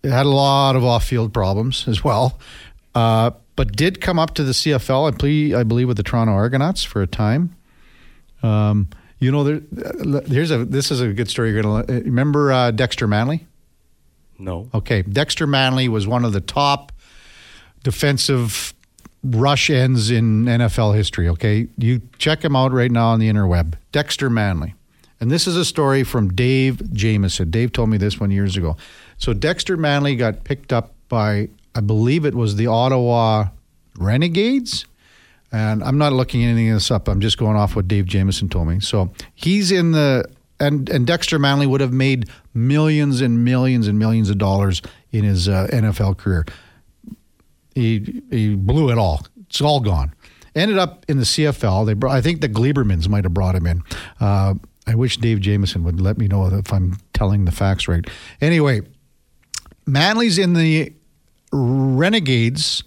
had 0.04 0.26
a 0.26 0.30
lot 0.30 0.76
of 0.76 0.84
off-field 0.84 1.34
problems 1.34 1.88
as 1.88 2.04
well. 2.04 2.40
Uh, 2.96 3.32
but 3.56 3.76
did 3.76 4.02
come 4.02 4.20
up 4.20 4.34
to 4.36 4.44
the 4.44 4.52
CFL. 4.52 5.14
I, 5.14 5.18
play, 5.18 5.54
I 5.54 5.64
believe 5.64 5.88
with 5.88 5.98
the 5.98 6.04
Toronto 6.04 6.34
Argonauts 6.34 6.84
for 6.84 7.02
a 7.02 7.08
time. 7.08 7.56
Um, 8.42 8.90
you 9.20 9.32
know, 9.32 9.44
there, 9.44 9.62
here's 10.28 10.52
a 10.52 10.66
this 10.66 10.92
is 10.92 11.00
a 11.00 11.14
good 11.14 11.30
story. 11.30 11.52
You're 11.52 11.62
gonna 11.62 11.86
remember 11.88 12.52
uh, 12.52 12.72
Dexter 12.72 13.08
Manley. 13.08 13.48
No. 14.38 14.70
Okay, 14.74 15.02
Dexter 15.04 15.48
Manley 15.48 15.88
was 15.88 16.06
one 16.06 16.26
of 16.26 16.34
the 16.34 16.42
top 16.42 16.92
defensive 17.84 18.74
rush 19.24 19.70
ends 19.70 20.12
in 20.12 20.44
NFL 20.44 20.96
history. 20.96 21.30
Okay, 21.30 21.68
you 21.78 22.02
check 22.18 22.44
him 22.44 22.56
out 22.56 22.74
right 22.74 22.92
now 22.92 23.10
on 23.10 23.20
the 23.20 23.30
interweb. 23.30 23.76
Dexter 23.94 24.30
Manley, 24.30 24.76
and 25.22 25.32
this 25.32 25.48
is 25.48 25.56
a 25.56 25.64
story 25.64 26.04
from 26.04 26.34
Dave 26.34 26.92
Jameson. 26.92 27.50
Dave 27.50 27.72
told 27.72 27.90
me 27.90 27.98
this 27.98 28.20
one 28.20 28.30
years 28.30 28.58
ago. 28.58 28.76
So 29.18 29.32
Dexter 29.32 29.78
Manley 29.78 30.18
got 30.18 30.44
picked 30.44 30.74
up 30.74 30.94
by, 31.08 31.48
I 31.76 31.82
believe 31.82 32.26
it 32.26 32.36
was 32.36 32.56
the 32.56 32.68
Ottawa 32.68 33.48
Renegades 33.98 34.86
and 35.54 35.84
I'm 35.84 36.00
not 36.00 36.12
looking 36.14 36.44
anything 36.44 36.74
this 36.74 36.90
up. 36.90 37.08
I'm 37.08 37.22
just 37.22 37.38
going 37.38 37.56
off 37.56 37.76
what 37.76 37.88
Dave 37.88 38.08
Jameson 38.08 38.50
told 38.50 38.68
me. 38.68 38.80
So 38.80 39.14
he's 39.36 39.72
in 39.72 39.92
the 39.92 40.26
and 40.60 40.90
and 40.90 41.06
Dexter 41.06 41.38
Manley 41.38 41.68
would 41.68 41.80
have 41.80 41.94
made 41.94 42.28
millions 42.54 43.22
and 43.22 43.46
millions 43.46 43.88
and 43.88 44.00
millions 44.00 44.32
of 44.32 44.40
dollars 44.40 44.82
in 45.12 45.24
his 45.24 45.48
uh, 45.48 45.68
NFL 45.72 46.18
career. 46.18 46.46
He 47.76 48.24
he 48.32 48.56
blew 48.56 48.90
it 48.90 48.98
all. 48.98 49.26
It's 49.48 49.62
all 49.62 49.80
gone. 49.80 50.14
Ended 50.56 50.80
up 50.80 51.06
in 51.08 51.18
the 51.18 51.24
CFL. 51.24 51.86
They 51.86 51.94
brought, 51.94 52.16
I 52.16 52.22
think 52.22 52.42
the 52.42 52.50
Gliebermans 52.50 53.08
might 53.08 53.24
have 53.24 53.34
brought 53.34 53.56
him 53.56 53.66
in. 53.66 53.82
Uh, 54.20 54.56
I 54.86 54.96
wish 54.96 55.18
Dave 55.18 55.40
Jameson 55.40 55.84
would 55.84 56.00
let 56.00 56.18
me 56.18 56.28
know 56.28 56.46
if 56.46 56.72
I'm 56.72 56.98
telling 57.14 57.46
the 57.46 57.52
facts 57.52 57.88
right. 57.88 58.06
Anyway, 58.40 58.82
Manley's 59.88 60.38
in 60.38 60.54
the 60.54 60.94
Renegades 61.54 62.84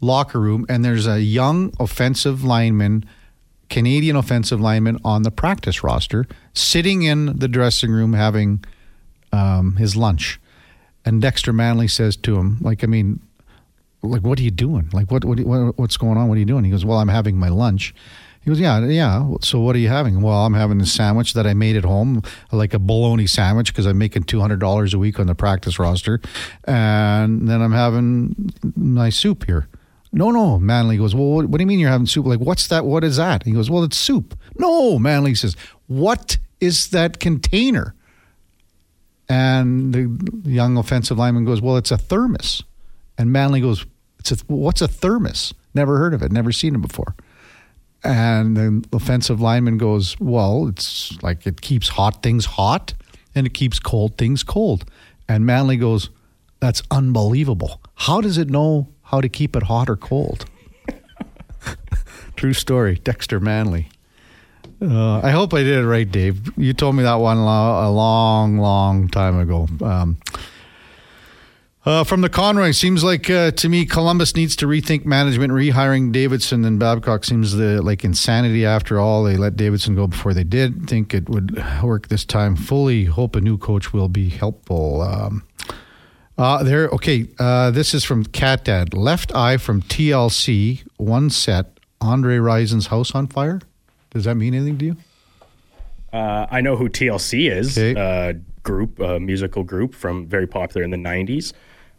locker 0.00 0.40
room, 0.40 0.66
and 0.68 0.84
there's 0.84 1.06
a 1.06 1.20
young 1.20 1.72
offensive 1.80 2.44
lineman, 2.44 3.04
Canadian 3.68 4.16
offensive 4.16 4.60
lineman 4.60 4.98
on 5.04 5.22
the 5.22 5.30
practice 5.30 5.82
roster, 5.82 6.26
sitting 6.54 7.02
in 7.02 7.38
the 7.38 7.48
dressing 7.48 7.90
room 7.90 8.12
having 8.12 8.64
um, 9.32 9.76
his 9.76 9.96
lunch. 9.96 10.40
And 11.04 11.22
Dexter 11.22 11.52
Manley 11.52 11.88
says 11.88 12.16
to 12.18 12.36
him, 12.36 12.58
like, 12.60 12.84
I 12.84 12.86
mean, 12.86 13.20
like, 14.02 14.22
what 14.22 14.38
are 14.38 14.42
you 14.42 14.50
doing? 14.50 14.90
Like, 14.92 15.10
what, 15.10 15.24
what, 15.24 15.40
what 15.40 15.78
what's 15.78 15.96
going 15.96 16.18
on? 16.18 16.28
What 16.28 16.36
are 16.36 16.40
you 16.40 16.46
doing? 16.46 16.64
He 16.64 16.70
goes, 16.70 16.84
well, 16.84 16.98
I'm 16.98 17.08
having 17.08 17.36
my 17.36 17.48
lunch. 17.48 17.94
He 18.42 18.48
goes, 18.50 18.58
yeah, 18.58 18.86
yeah. 18.86 19.28
So 19.42 19.60
what 19.60 19.76
are 19.76 19.78
you 19.78 19.88
having? 19.88 20.22
Well, 20.22 20.46
I'm 20.46 20.54
having 20.54 20.80
a 20.80 20.86
sandwich 20.86 21.34
that 21.34 21.46
I 21.46 21.52
made 21.52 21.76
at 21.76 21.84
home, 21.84 22.22
like 22.52 22.72
a 22.72 22.78
bologna 22.78 23.26
sandwich, 23.26 23.72
because 23.72 23.84
I'm 23.84 23.98
making 23.98 24.22
two 24.24 24.40
hundred 24.40 24.60
dollars 24.60 24.94
a 24.94 24.98
week 24.98 25.20
on 25.20 25.26
the 25.26 25.34
practice 25.34 25.78
roster, 25.78 26.20
and 26.64 27.46
then 27.46 27.60
I'm 27.60 27.72
having 27.72 28.52
my 28.76 29.10
soup 29.10 29.44
here. 29.44 29.68
No, 30.12 30.30
no. 30.30 30.58
Manley 30.58 30.96
goes, 30.96 31.14
Well, 31.14 31.26
what, 31.26 31.46
what, 31.46 31.58
do 31.58 31.62
you 31.62 31.66
mean 31.66 31.78
you're 31.78 31.90
having 31.90 32.06
soup? 32.06 32.26
Like, 32.26 32.40
what's 32.40 32.68
that? 32.68 32.84
What 32.84 33.04
is 33.04 33.16
that? 33.16 33.44
He 33.44 33.52
goes, 33.52 33.70
Well, 33.70 33.84
it's 33.84 33.96
soup. 33.96 34.36
No, 34.58 34.98
Manley 34.98 35.34
says, 35.34 35.54
What 35.86 36.38
is 36.60 36.88
that 36.90 37.20
container? 37.20 37.94
And 39.28 39.94
the 39.94 40.50
young 40.50 40.76
offensive 40.76 41.18
lineman 41.18 41.44
goes, 41.44 41.60
Well, 41.60 41.76
it's 41.76 41.90
a 41.90 41.98
thermos. 41.98 42.64
And 43.16 43.30
Manley 43.32 43.60
goes, 43.60 43.84
it's 44.18 44.32
a, 44.32 44.36
What's 44.46 44.80
a 44.80 44.88
thermos? 44.88 45.54
Never 45.74 45.98
heard 45.98 46.14
of 46.14 46.22
it, 46.22 46.32
never 46.32 46.50
seen 46.50 46.74
it 46.74 46.80
before. 46.80 47.14
And 48.02 48.56
the 48.56 48.96
offensive 48.96 49.40
lineman 49.40 49.78
goes, 49.78 50.18
Well, 50.20 50.68
it's 50.68 51.20
like 51.22 51.46
it 51.46 51.60
keeps 51.60 51.88
hot 51.90 52.22
things 52.22 52.44
hot 52.46 52.94
and 53.34 53.46
it 53.46 53.54
keeps 53.54 53.78
cold 53.78 54.16
things 54.16 54.42
cold. 54.42 54.84
And 55.28 55.44
Manley 55.44 55.76
goes, 55.76 56.10
That's 56.60 56.82
unbelievable. 56.90 57.80
How 57.94 58.20
does 58.20 58.38
it 58.38 58.48
know 58.48 58.88
how 59.10 59.20
to 59.20 59.28
keep 59.28 59.56
it 59.56 59.64
hot 59.64 59.90
or 59.90 59.96
cold. 59.96 60.44
True 62.36 62.52
story. 62.52 63.00
Dexter 63.02 63.40
Manley. 63.40 63.88
Uh, 64.80 65.20
I 65.20 65.30
hope 65.30 65.52
I 65.52 65.64
did 65.64 65.78
it 65.78 65.86
right, 65.86 66.10
Dave. 66.10 66.56
You 66.56 66.72
told 66.72 66.94
me 66.94 67.02
that 67.02 67.16
one 67.16 67.36
a 67.36 67.90
long, 67.90 68.58
long 68.58 69.08
time 69.08 69.38
ago. 69.38 69.68
Um, 69.82 70.16
uh, 71.84 72.04
from 72.04 72.20
the 72.20 72.28
Conroy, 72.28 72.72
seems 72.72 73.02
like 73.02 73.30
uh, 73.30 73.50
to 73.52 73.68
me 73.68 73.86
Columbus 73.86 74.36
needs 74.36 74.54
to 74.56 74.66
rethink 74.66 75.04
management. 75.04 75.52
Rehiring 75.52 76.12
Davidson 76.12 76.64
and 76.64 76.78
Babcock 76.78 77.24
seems 77.24 77.54
the, 77.54 77.80
like 77.80 78.04
insanity. 78.04 78.66
After 78.66 78.98
all, 78.98 79.24
they 79.24 79.36
let 79.36 79.56
Davidson 79.56 79.94
go 79.94 80.06
before 80.06 80.34
they 80.34 80.44
did. 80.44 80.88
Think 80.88 81.14
it 81.14 81.28
would 81.28 81.62
work 81.82 82.08
this 82.08 82.24
time. 82.24 82.56
Fully 82.56 83.06
hope 83.06 83.34
a 83.34 83.40
new 83.40 83.56
coach 83.56 83.92
will 83.92 84.08
be 84.08 84.28
helpful. 84.28 85.00
Um, 85.02 85.44
uh, 86.36 86.62
there, 86.62 86.88
okay. 86.88 87.28
Uh, 87.38 87.70
this 87.70 87.94
is 87.94 88.04
from 88.04 88.24
Cat 88.24 88.64
Dad. 88.64 88.94
Left 88.94 89.34
eye 89.34 89.56
from 89.56 89.82
TLC. 89.82 90.82
One 90.96 91.30
set. 91.30 91.78
Andre 92.00 92.38
Rison's 92.38 92.86
house 92.86 93.14
on 93.14 93.26
fire. 93.26 93.60
Does 94.10 94.24
that 94.24 94.34
mean 94.34 94.54
anything 94.54 94.78
to 94.78 94.84
you? 94.86 94.96
Uh, 96.12 96.46
I 96.50 96.60
know 96.60 96.76
who 96.76 96.88
TLC 96.88 97.50
is. 97.50 97.76
Okay. 97.76 97.98
Uh, 97.98 98.34
group, 98.62 98.98
a 99.00 99.20
musical 99.20 99.62
group 99.62 99.94
from 99.94 100.26
very 100.26 100.46
popular 100.46 100.82
in 100.82 100.90
the 100.90 100.96
'90s. 100.96 101.52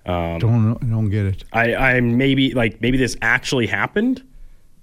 Um, 0.06 0.40
don't 0.40 0.90
don't 0.90 1.10
get 1.10 1.26
it. 1.26 1.44
I, 1.54 1.76
I 1.76 2.00
maybe 2.02 2.54
like 2.54 2.82
maybe 2.82 2.98
this 2.98 3.16
actually 3.22 3.68
happened. 3.68 4.24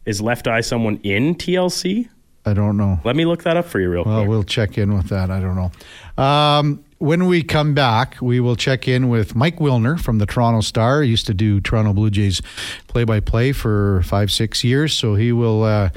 Is 0.05 0.21
Left 0.21 0.49
Eye 0.49 0.61
someone 0.61 0.99
in 1.03 1.35
TLC? 1.35 2.09
I 2.47 2.55
don't 2.55 2.77
know. 2.77 2.99
Let 3.05 3.15
me 3.15 3.27
look 3.27 3.43
that 3.43 3.57
up 3.57 3.67
for 3.67 3.79
you 3.79 3.91
real 3.91 4.05
well, 4.05 4.21
quick. 4.21 4.29
Well, 4.29 4.39
we'll 4.39 4.45
check 4.45 4.79
in 4.79 4.95
with 4.95 5.09
that. 5.09 5.31
I 5.31 5.41
don't 5.41 5.57
know. 5.57 6.23
Um, 6.23 6.85
when 6.99 7.27
we 7.27 7.43
come 7.43 7.75
back, 7.75 8.17
we 8.21 8.41
will 8.41 8.57
check 8.57 8.89
in 8.89 9.09
with 9.09 9.35
Mike 9.35 9.59
Wilner 9.59 10.01
from 10.01 10.19
the 10.19 10.27
Toronto 10.27 10.61
Star. 10.63 11.03
He 11.03 11.11
used 11.11 11.27
to 11.27 11.35
do 11.35 11.61
Toronto 11.61 11.93
Blue 11.93 12.11
Jays 12.11 12.41
play 12.87 13.05
by 13.05 13.21
play 13.21 13.53
for 13.53 14.03
five, 14.03 14.33
six 14.33 14.65
years. 14.65 14.95
So 14.95 15.15
he 15.15 15.31
will 15.31 15.63
uh, 15.63 15.91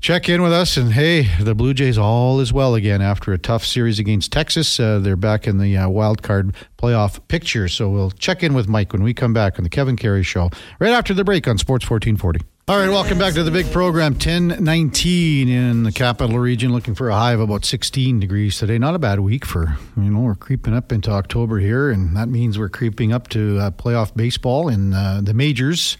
check 0.00 0.28
in 0.28 0.42
with 0.42 0.52
us. 0.52 0.76
And 0.76 0.92
hey, 0.92 1.28
the 1.40 1.54
Blue 1.54 1.74
Jays 1.74 1.98
all 1.98 2.40
is 2.40 2.52
well 2.52 2.74
again 2.74 3.02
after 3.02 3.32
a 3.32 3.38
tough 3.38 3.64
series 3.64 3.98
against 3.98 4.32
Texas. 4.32 4.78
Uh, 4.78 4.98
they're 4.98 5.16
back 5.16 5.46
in 5.46 5.58
the 5.58 5.76
uh, 5.76 5.88
wild 5.88 6.22
card 6.22 6.54
playoff 6.76 7.20
picture. 7.28 7.68
So 7.68 7.88
we'll 7.88 8.10
check 8.12 8.42
in 8.42 8.54
with 8.54 8.68
Mike 8.68 8.92
when 8.92 9.02
we 9.02 9.14
come 9.14 9.32
back 9.32 9.58
on 9.58 9.64
the 9.64 9.70
Kevin 9.70 9.96
Karius 9.96 10.24
Show 10.24 10.50
right 10.78 10.92
after 10.92 11.14
the 11.14 11.24
break 11.24 11.48
on 11.48 11.58
Sports 11.58 11.88
1440. 11.88 12.57
All 12.68 12.76
right, 12.76 12.90
welcome 12.90 13.18
back 13.18 13.32
to 13.32 13.42
the 13.42 13.50
big 13.50 13.72
program. 13.72 14.12
1019 14.12 15.48
in 15.48 15.84
the 15.84 15.90
capital 15.90 16.38
region, 16.38 16.70
looking 16.70 16.94
for 16.94 17.08
a 17.08 17.14
high 17.14 17.32
of 17.32 17.40
about 17.40 17.64
16 17.64 18.20
degrees 18.20 18.58
today. 18.58 18.76
Not 18.76 18.94
a 18.94 18.98
bad 18.98 19.20
week 19.20 19.46
for, 19.46 19.78
you 19.96 20.10
know, 20.10 20.20
we're 20.20 20.34
creeping 20.34 20.74
up 20.74 20.92
into 20.92 21.10
October 21.10 21.60
here, 21.60 21.88
and 21.88 22.14
that 22.14 22.28
means 22.28 22.58
we're 22.58 22.68
creeping 22.68 23.10
up 23.10 23.28
to 23.28 23.58
uh, 23.58 23.70
playoff 23.70 24.14
baseball 24.14 24.68
in 24.68 24.92
uh, 24.92 25.22
the 25.24 25.32
majors. 25.32 25.96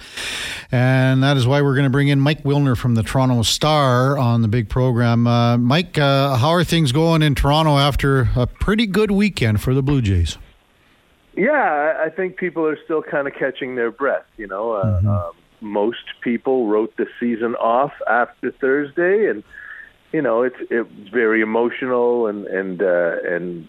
And 0.70 1.22
that 1.22 1.38
is 1.38 1.46
why 1.46 1.62
we're 1.62 1.72
going 1.72 1.84
to 1.84 1.90
bring 1.90 2.08
in 2.08 2.20
Mike 2.20 2.42
Wilner 2.42 2.76
from 2.76 2.96
the 2.96 3.02
Toronto 3.02 3.40
Star 3.44 4.18
on 4.18 4.42
the 4.42 4.48
big 4.48 4.68
program. 4.68 5.26
Uh, 5.26 5.56
Mike, 5.56 5.96
uh, 5.96 6.37
how 6.37 6.50
are 6.50 6.64
things 6.64 6.92
going 6.92 7.22
in 7.22 7.34
Toronto 7.34 7.78
after 7.78 8.28
a 8.37 8.46
pretty 8.46 8.84
good 8.84 9.10
weekend 9.10 9.62
for 9.62 9.72
the 9.72 9.82
Blue 9.82 10.02
Jays? 10.02 10.37
Yeah, 11.34 11.98
I 12.04 12.10
think 12.10 12.37
people 12.37 12.66
are 12.66 12.78
still 12.84 13.02
kind 13.02 13.26
of 13.26 13.32
catching 13.32 13.75
their 13.75 13.90
breath, 13.90 14.26
you 14.37 14.46
know. 14.46 14.72
Uh, 14.72 14.84
mm-hmm. 14.84 15.08
um, 15.08 15.32
most 15.60 16.04
people 16.20 16.66
wrote 16.66 16.96
the 16.96 17.06
season 17.18 17.54
off 17.56 17.92
after 18.08 18.50
Thursday, 18.50 19.28
and 19.28 19.42
you 20.12 20.22
know 20.22 20.42
it's 20.42 20.56
it's 20.70 21.08
very 21.10 21.40
emotional 21.40 22.26
and 22.26 22.46
and 22.46 22.82
uh, 22.82 23.16
and 23.24 23.68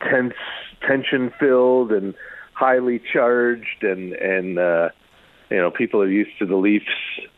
tense, 0.00 0.34
tension 0.80 1.32
filled, 1.38 1.92
and 1.92 2.14
highly 2.52 2.98
charged, 2.98 3.82
and 3.82 4.12
and 4.14 4.58
uh, 4.58 4.88
you 5.50 5.56
know 5.56 5.70
people 5.70 6.00
are 6.02 6.10
used 6.10 6.38
to 6.38 6.46
the 6.46 6.56
Leafs. 6.56 6.86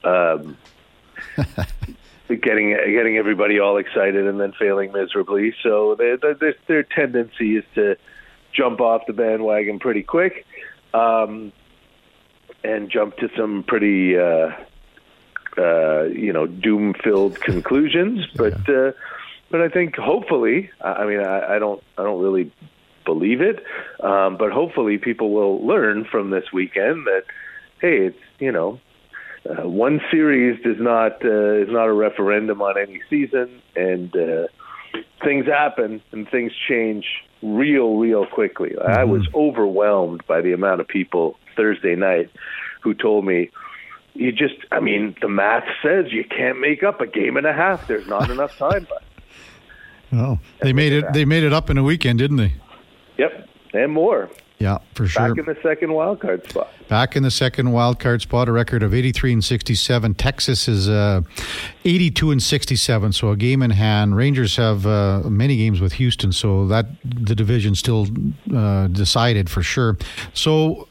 Um, 0.05 0.57
getting 2.37 2.71
getting 2.71 3.17
everybody 3.17 3.59
all 3.59 3.77
excited 3.77 4.27
and 4.27 4.41
then 4.41 4.53
failing 4.53 4.93
miserably. 4.93 5.55
So 5.63 5.97
they, 5.97 6.17
they, 6.17 6.55
their 6.67 6.83
tendency 6.83 7.57
is 7.57 7.65
to 7.75 7.97
jump 8.53 8.81
off 8.81 9.03
the 9.07 9.13
bandwagon 9.13 9.79
pretty 9.79 10.03
quick. 10.03 10.47
Um, 10.95 11.53
and 12.65 12.91
jump 12.91 13.17
to 13.19 13.29
some 13.37 13.65
pretty 13.67 14.17
uh, 14.19 14.51
uh, 15.59 16.03
you 16.05 16.33
know 16.33 16.47
doom 16.47 16.95
filled 17.03 17.41
conclusions. 17.41 18.27
But 18.37 18.55
yeah. 18.69 18.75
uh, 18.75 18.93
but 19.51 19.61
I 19.61 19.69
think 19.69 19.97
hopefully, 19.97 20.71
I 20.81 21.05
mean, 21.07 21.21
I, 21.21 21.57
I 21.57 21.59
don't 21.59 21.83
I 21.99 22.03
don't 22.03 22.23
really 22.23 22.53
believe 23.05 23.41
it, 23.41 23.65
um, 24.03 24.37
but 24.37 24.53
hopefully 24.53 24.99
people 24.99 25.33
will 25.33 25.65
learn 25.67 26.05
from 26.05 26.31
this 26.31 26.45
weekend 26.53 27.07
that 27.07 27.25
hey, 27.81 28.07
it's 28.07 28.19
you 28.39 28.53
know. 28.53 28.81
Uh, 29.49 29.67
one 29.67 30.03
series 30.11 30.63
does 30.63 30.77
not 30.79 31.25
uh, 31.25 31.55
is 31.55 31.69
not 31.71 31.87
a 31.87 31.93
referendum 31.95 32.61
on 32.61 32.77
any 32.77 33.01
season, 33.09 33.63
and 33.75 34.15
uh, 34.15 34.47
things 35.25 35.47
happen 35.47 36.03
and 36.13 36.29
things 36.29 36.53
change 36.69 37.07
real, 37.43 37.97
real 37.97 38.27
quickly. 38.27 38.71
Mm-hmm. 38.71 38.91
I 38.91 39.05
was 39.05 39.27
overwhelmed 39.35 40.27
by 40.27 40.41
the 40.41 40.53
amount 40.53 40.81
of 40.81 40.89
people 40.89 41.37
Thursday 41.61 41.95
night 41.95 42.31
who 42.81 42.95
told 42.95 43.27
me, 43.27 43.51
you 44.15 44.33
just, 44.33 44.55
I 44.73 44.81
mean, 44.81 45.15
the 45.21 45.29
math 45.29 45.65
says 45.83 46.07
you 46.11 46.25
can't 46.25 46.59
make 46.59 46.83
up 46.83 47.03
a 47.03 47.07
game 47.07 47.37
and 47.37 47.47
a 47.47 47.53
half. 47.53 47.87
There's 47.87 48.07
not 48.07 48.31
enough 48.37 48.57
time 48.57 48.87
left. 48.91 49.05
Well, 50.11 50.41
they 50.63 50.73
made 50.73 50.93
it. 50.93 51.13
They 51.13 51.25
made 51.25 51.45
it 51.45 51.53
up 51.53 51.71
in 51.71 51.79
a 51.79 51.85
weekend, 51.85 52.19
didn't 52.19 52.39
they? 52.39 52.55
Yep, 53.19 53.49
and 53.75 53.93
more. 53.93 54.29
Yeah, 54.59 54.79
for 54.95 55.07
sure. 55.07 55.29
Back 55.29 55.39
in 55.39 55.47
the 55.47 55.59
second 55.63 55.93
wild 55.93 56.21
card 56.21 56.47
spot. 56.51 56.69
Back 56.89 57.17
in 57.17 57.23
the 57.23 57.31
second 57.31 57.73
wild 57.73 57.99
card 57.99 58.21
spot, 58.21 58.47
a 58.49 58.53
record 58.53 58.83
of 58.83 58.93
83 58.93 59.35
and 59.35 59.45
67. 59.45 60.15
Texas 60.15 60.69
is 60.69 60.87
uh, 60.89 61.23
82 61.85 62.31
and 62.33 62.43
67, 62.43 63.13
so 63.13 63.31
a 63.31 63.37
game 63.37 63.63
in 63.63 63.71
hand. 63.71 64.17
Rangers 64.17 64.57
have 64.57 64.87
uh, 64.87 65.23
many 65.25 65.57
games 65.57 65.81
with 65.81 65.95
Houston, 65.95 66.33
so 66.33 66.67
that 66.67 66.87
the 67.05 67.35
division 67.35 67.75
still 67.75 68.09
uh, 68.55 68.89
decided 68.89 69.49
for 69.49 69.63
sure. 69.63 69.97
So 70.35 70.89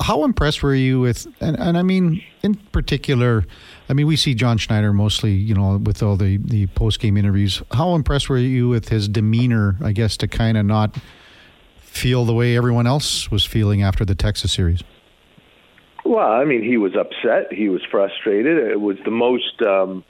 how 0.00 0.24
impressed 0.24 0.62
were 0.62 0.74
you 0.74 1.00
with, 1.00 1.26
and, 1.40 1.58
and 1.58 1.76
I 1.76 1.82
mean, 1.82 2.22
in 2.42 2.54
particular, 2.54 3.44
I 3.88 3.92
mean, 3.94 4.06
we 4.06 4.16
see 4.16 4.34
John 4.34 4.58
Schneider 4.58 4.92
mostly, 4.92 5.32
you 5.32 5.54
know, 5.54 5.78
with 5.78 6.02
all 6.02 6.16
the, 6.16 6.36
the 6.38 6.66
post 6.68 7.00
game 7.00 7.16
interviews. 7.16 7.62
How 7.72 7.94
impressed 7.94 8.28
were 8.28 8.38
you 8.38 8.68
with 8.68 8.88
his 8.88 9.08
demeanor, 9.08 9.76
I 9.82 9.92
guess, 9.92 10.16
to 10.18 10.28
kind 10.28 10.56
of 10.56 10.66
not 10.66 10.96
feel 11.80 12.24
the 12.24 12.34
way 12.34 12.56
everyone 12.56 12.86
else 12.86 13.30
was 13.30 13.44
feeling 13.44 13.82
after 13.82 14.04
the 14.04 14.14
Texas 14.14 14.52
series? 14.52 14.82
Well, 16.04 16.30
I 16.30 16.44
mean, 16.44 16.62
he 16.62 16.76
was 16.76 16.94
upset. 16.94 17.52
He 17.52 17.68
was 17.68 17.82
frustrated. 17.90 18.58
It 18.58 18.80
was 18.80 18.96
the 19.04 19.10
most. 19.10 19.60
Um, 19.62 20.04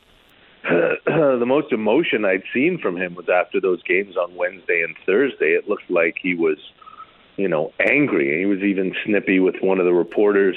the 0.64 1.45
most 1.47 1.73
emotion 1.73 2.25
I'd 2.25 2.42
seen 2.52 2.78
from 2.78 2.97
him 2.97 3.14
was 3.14 3.28
after 3.28 3.61
those 3.61 3.83
games 3.85 4.16
on 4.16 4.35
Wednesday 4.35 4.83
and 4.83 4.95
Thursday. 5.07 5.52
It 5.52 5.68
looked 5.68 5.90
like 5.90 6.16
he 6.21 6.35
was 6.35 6.59
you 7.38 7.49
know, 7.49 7.73
angry. 7.80 8.38
He 8.38 8.45
was 8.45 8.61
even 8.61 8.95
snippy 9.04 9.40
with 9.40 9.54
one 9.62 9.79
of 9.79 9.87
the 9.87 9.94
reporters 9.94 10.57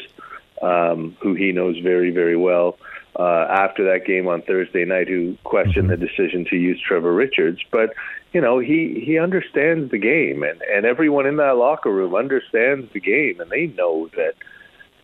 um, 0.62 1.16
who 1.22 1.34
he 1.36 1.52
knows 1.52 1.78
very, 1.80 2.12
very 2.12 2.36
well 2.36 2.78
uh, 3.18 3.46
after 3.50 3.86
that 3.86 4.06
game 4.06 4.28
on 4.28 4.42
Thursday 4.42 4.84
night, 4.84 5.08
who 5.08 5.38
questioned 5.44 5.90
mm-hmm. 5.90 6.02
the 6.02 6.08
decision 6.08 6.46
to 6.50 6.58
use 6.58 6.82
Trevor 6.86 7.14
Richards. 7.14 7.60
But 7.72 7.94
you 8.34 8.42
know, 8.42 8.60
he 8.60 9.02
he 9.06 9.20
understands 9.20 9.92
the 9.92 9.98
game, 9.98 10.44
and 10.44 10.62
and 10.62 10.86
everyone 10.86 11.26
in 11.28 11.38
that 11.38 11.58
locker 11.58 11.92
room 11.92 12.16
understands 12.16 12.92
the 12.94 13.00
game, 13.00 13.40
and 13.40 13.50
they 13.50 13.68
know 13.68 14.10
that 14.16 14.34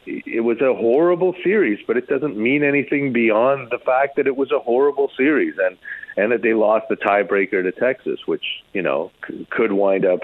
it 0.08 0.44
was 0.44 0.62
a 0.62 0.74
horrible 0.74 1.36
series, 1.44 1.80
but 1.86 1.98
it 1.98 2.08
doesn't 2.08 2.38
mean 2.38 2.64
anything 2.64 3.12
beyond 3.12 3.70
the 3.72 3.78
fact 3.78 4.16
that 4.16 4.26
it 4.26 4.38
was 4.38 4.52
a 4.52 4.60
horrible 4.60 5.12
series 5.18 5.56
and 5.58 5.78
and 6.18 6.32
that 6.32 6.42
they 6.42 6.54
lost 6.54 6.88
the 6.90 6.96
tiebreaker 6.96 7.64
to 7.64 7.72
Texas, 7.72 8.20
which 8.26 8.44
you 8.74 8.82
know 8.82 9.12
c- 9.28 9.48
could 9.50 9.72
wind 9.72 10.06
up 10.06 10.22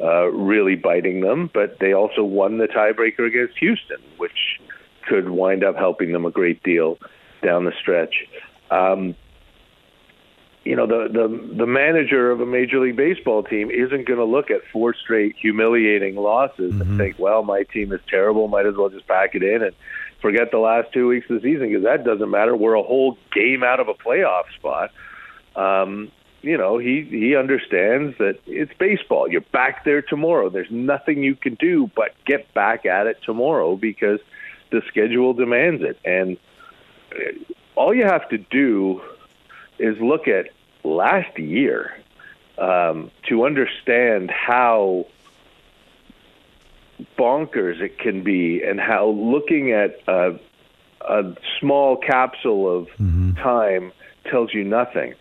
uh, 0.00 0.26
really 0.26 0.76
biting 0.76 1.20
them. 1.20 1.50
But 1.52 1.78
they 1.80 1.92
also 1.92 2.22
won 2.22 2.58
the 2.58 2.68
tiebreaker 2.68 3.26
against 3.26 3.58
Houston, 3.58 3.98
which 4.18 4.60
could 5.08 5.30
wind 5.30 5.64
up 5.64 5.76
helping 5.76 6.12
them 6.12 6.26
a 6.26 6.30
great 6.30 6.62
deal 6.62 6.98
down 7.42 7.64
the 7.64 7.72
stretch. 7.80 8.14
Um, 8.70 9.16
you 10.64 10.76
know 10.76 10.86
the 10.86 11.08
the 11.10 11.54
the 11.56 11.66
manager 11.66 12.30
of 12.30 12.40
a 12.40 12.46
major 12.46 12.80
league 12.80 12.96
baseball 12.96 13.42
team 13.42 13.70
isn't 13.70 14.06
going 14.06 14.18
to 14.18 14.24
look 14.24 14.50
at 14.50 14.60
four 14.72 14.94
straight 14.94 15.34
humiliating 15.40 16.16
losses 16.16 16.72
mm-hmm. 16.72 16.82
and 16.82 16.98
think, 16.98 17.18
well, 17.18 17.42
my 17.42 17.62
team 17.62 17.92
is 17.92 18.00
terrible, 18.08 18.46
might 18.46 18.66
as 18.66 18.74
well 18.76 18.90
just 18.90 19.08
pack 19.08 19.34
it 19.34 19.42
in 19.42 19.62
and 19.62 19.74
forget 20.20 20.50
the 20.50 20.58
last 20.58 20.92
two 20.92 21.08
weeks 21.08 21.28
of 21.30 21.40
the 21.40 21.42
season 21.42 21.68
because 21.68 21.84
that 21.84 22.04
doesn't 22.04 22.30
matter. 22.30 22.54
We're 22.54 22.74
a 22.74 22.82
whole 22.82 23.16
game 23.32 23.64
out 23.64 23.80
of 23.80 23.88
a 23.88 23.94
playoff 23.94 24.44
spot. 24.58 24.90
Um, 25.56 26.10
you 26.42 26.56
know, 26.56 26.78
he 26.78 27.02
he 27.02 27.36
understands 27.36 28.16
that 28.18 28.38
it's 28.46 28.72
baseball. 28.78 29.30
You're 29.30 29.42
back 29.42 29.84
there 29.84 30.00
tomorrow. 30.00 30.48
There's 30.48 30.70
nothing 30.70 31.22
you 31.22 31.34
can 31.34 31.54
do 31.54 31.90
but 31.94 32.14
get 32.24 32.52
back 32.54 32.86
at 32.86 33.06
it 33.06 33.18
tomorrow 33.22 33.76
because 33.76 34.20
the 34.70 34.82
schedule 34.88 35.34
demands 35.34 35.82
it. 35.82 35.98
And 36.04 36.38
uh, 37.12 37.54
all 37.74 37.94
you 37.94 38.04
have 38.04 38.28
to 38.30 38.38
do 38.38 39.02
is 39.78 39.98
look 40.00 40.28
at 40.28 40.50
last 40.82 41.38
year 41.38 41.94
um, 42.56 43.10
to 43.28 43.44
understand 43.44 44.30
how 44.30 45.06
bonkers 47.18 47.80
it 47.80 47.98
can 47.98 48.22
be 48.22 48.62
and 48.62 48.80
how 48.80 49.08
looking 49.08 49.72
at 49.72 50.00
a, 50.06 50.38
a 51.00 51.36
small 51.58 51.96
capsule 51.96 52.78
of 52.78 52.88
mm-hmm. 52.98 53.34
time 53.34 53.92
tells 54.30 54.52
you 54.52 54.64
nothing. 54.64 55.14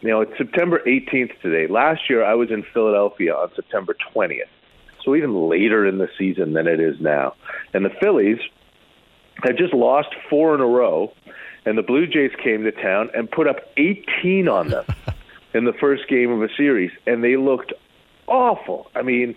You 0.00 0.08
know, 0.08 0.20
it's 0.22 0.36
September 0.38 0.80
18th 0.86 1.40
today. 1.42 1.70
Last 1.70 2.08
year, 2.08 2.24
I 2.24 2.34
was 2.34 2.50
in 2.50 2.64
Philadelphia 2.72 3.34
on 3.34 3.50
September 3.54 3.94
20th, 4.14 4.40
so 5.04 5.14
even 5.14 5.48
later 5.48 5.86
in 5.86 5.98
the 5.98 6.08
season 6.18 6.54
than 6.54 6.66
it 6.66 6.80
is 6.80 7.00
now. 7.00 7.34
And 7.74 7.84
the 7.84 7.90
Phillies 8.00 8.38
had 9.42 9.56
just 9.58 9.74
lost 9.74 10.08
four 10.28 10.54
in 10.54 10.60
a 10.60 10.66
row 10.66 11.12
and 11.64 11.76
the 11.76 11.82
Blue 11.82 12.06
Jays 12.06 12.32
came 12.42 12.64
to 12.64 12.72
town 12.72 13.10
and 13.14 13.30
put 13.30 13.46
up 13.46 13.56
18 13.76 14.48
on 14.48 14.68
them 14.68 14.84
in 15.54 15.64
the 15.64 15.72
first 15.72 16.08
game 16.08 16.30
of 16.30 16.42
a 16.42 16.48
series, 16.56 16.90
and 17.06 17.22
they 17.22 17.36
looked 17.36 17.72
awful. 18.26 18.90
I 18.94 19.02
mean, 19.02 19.34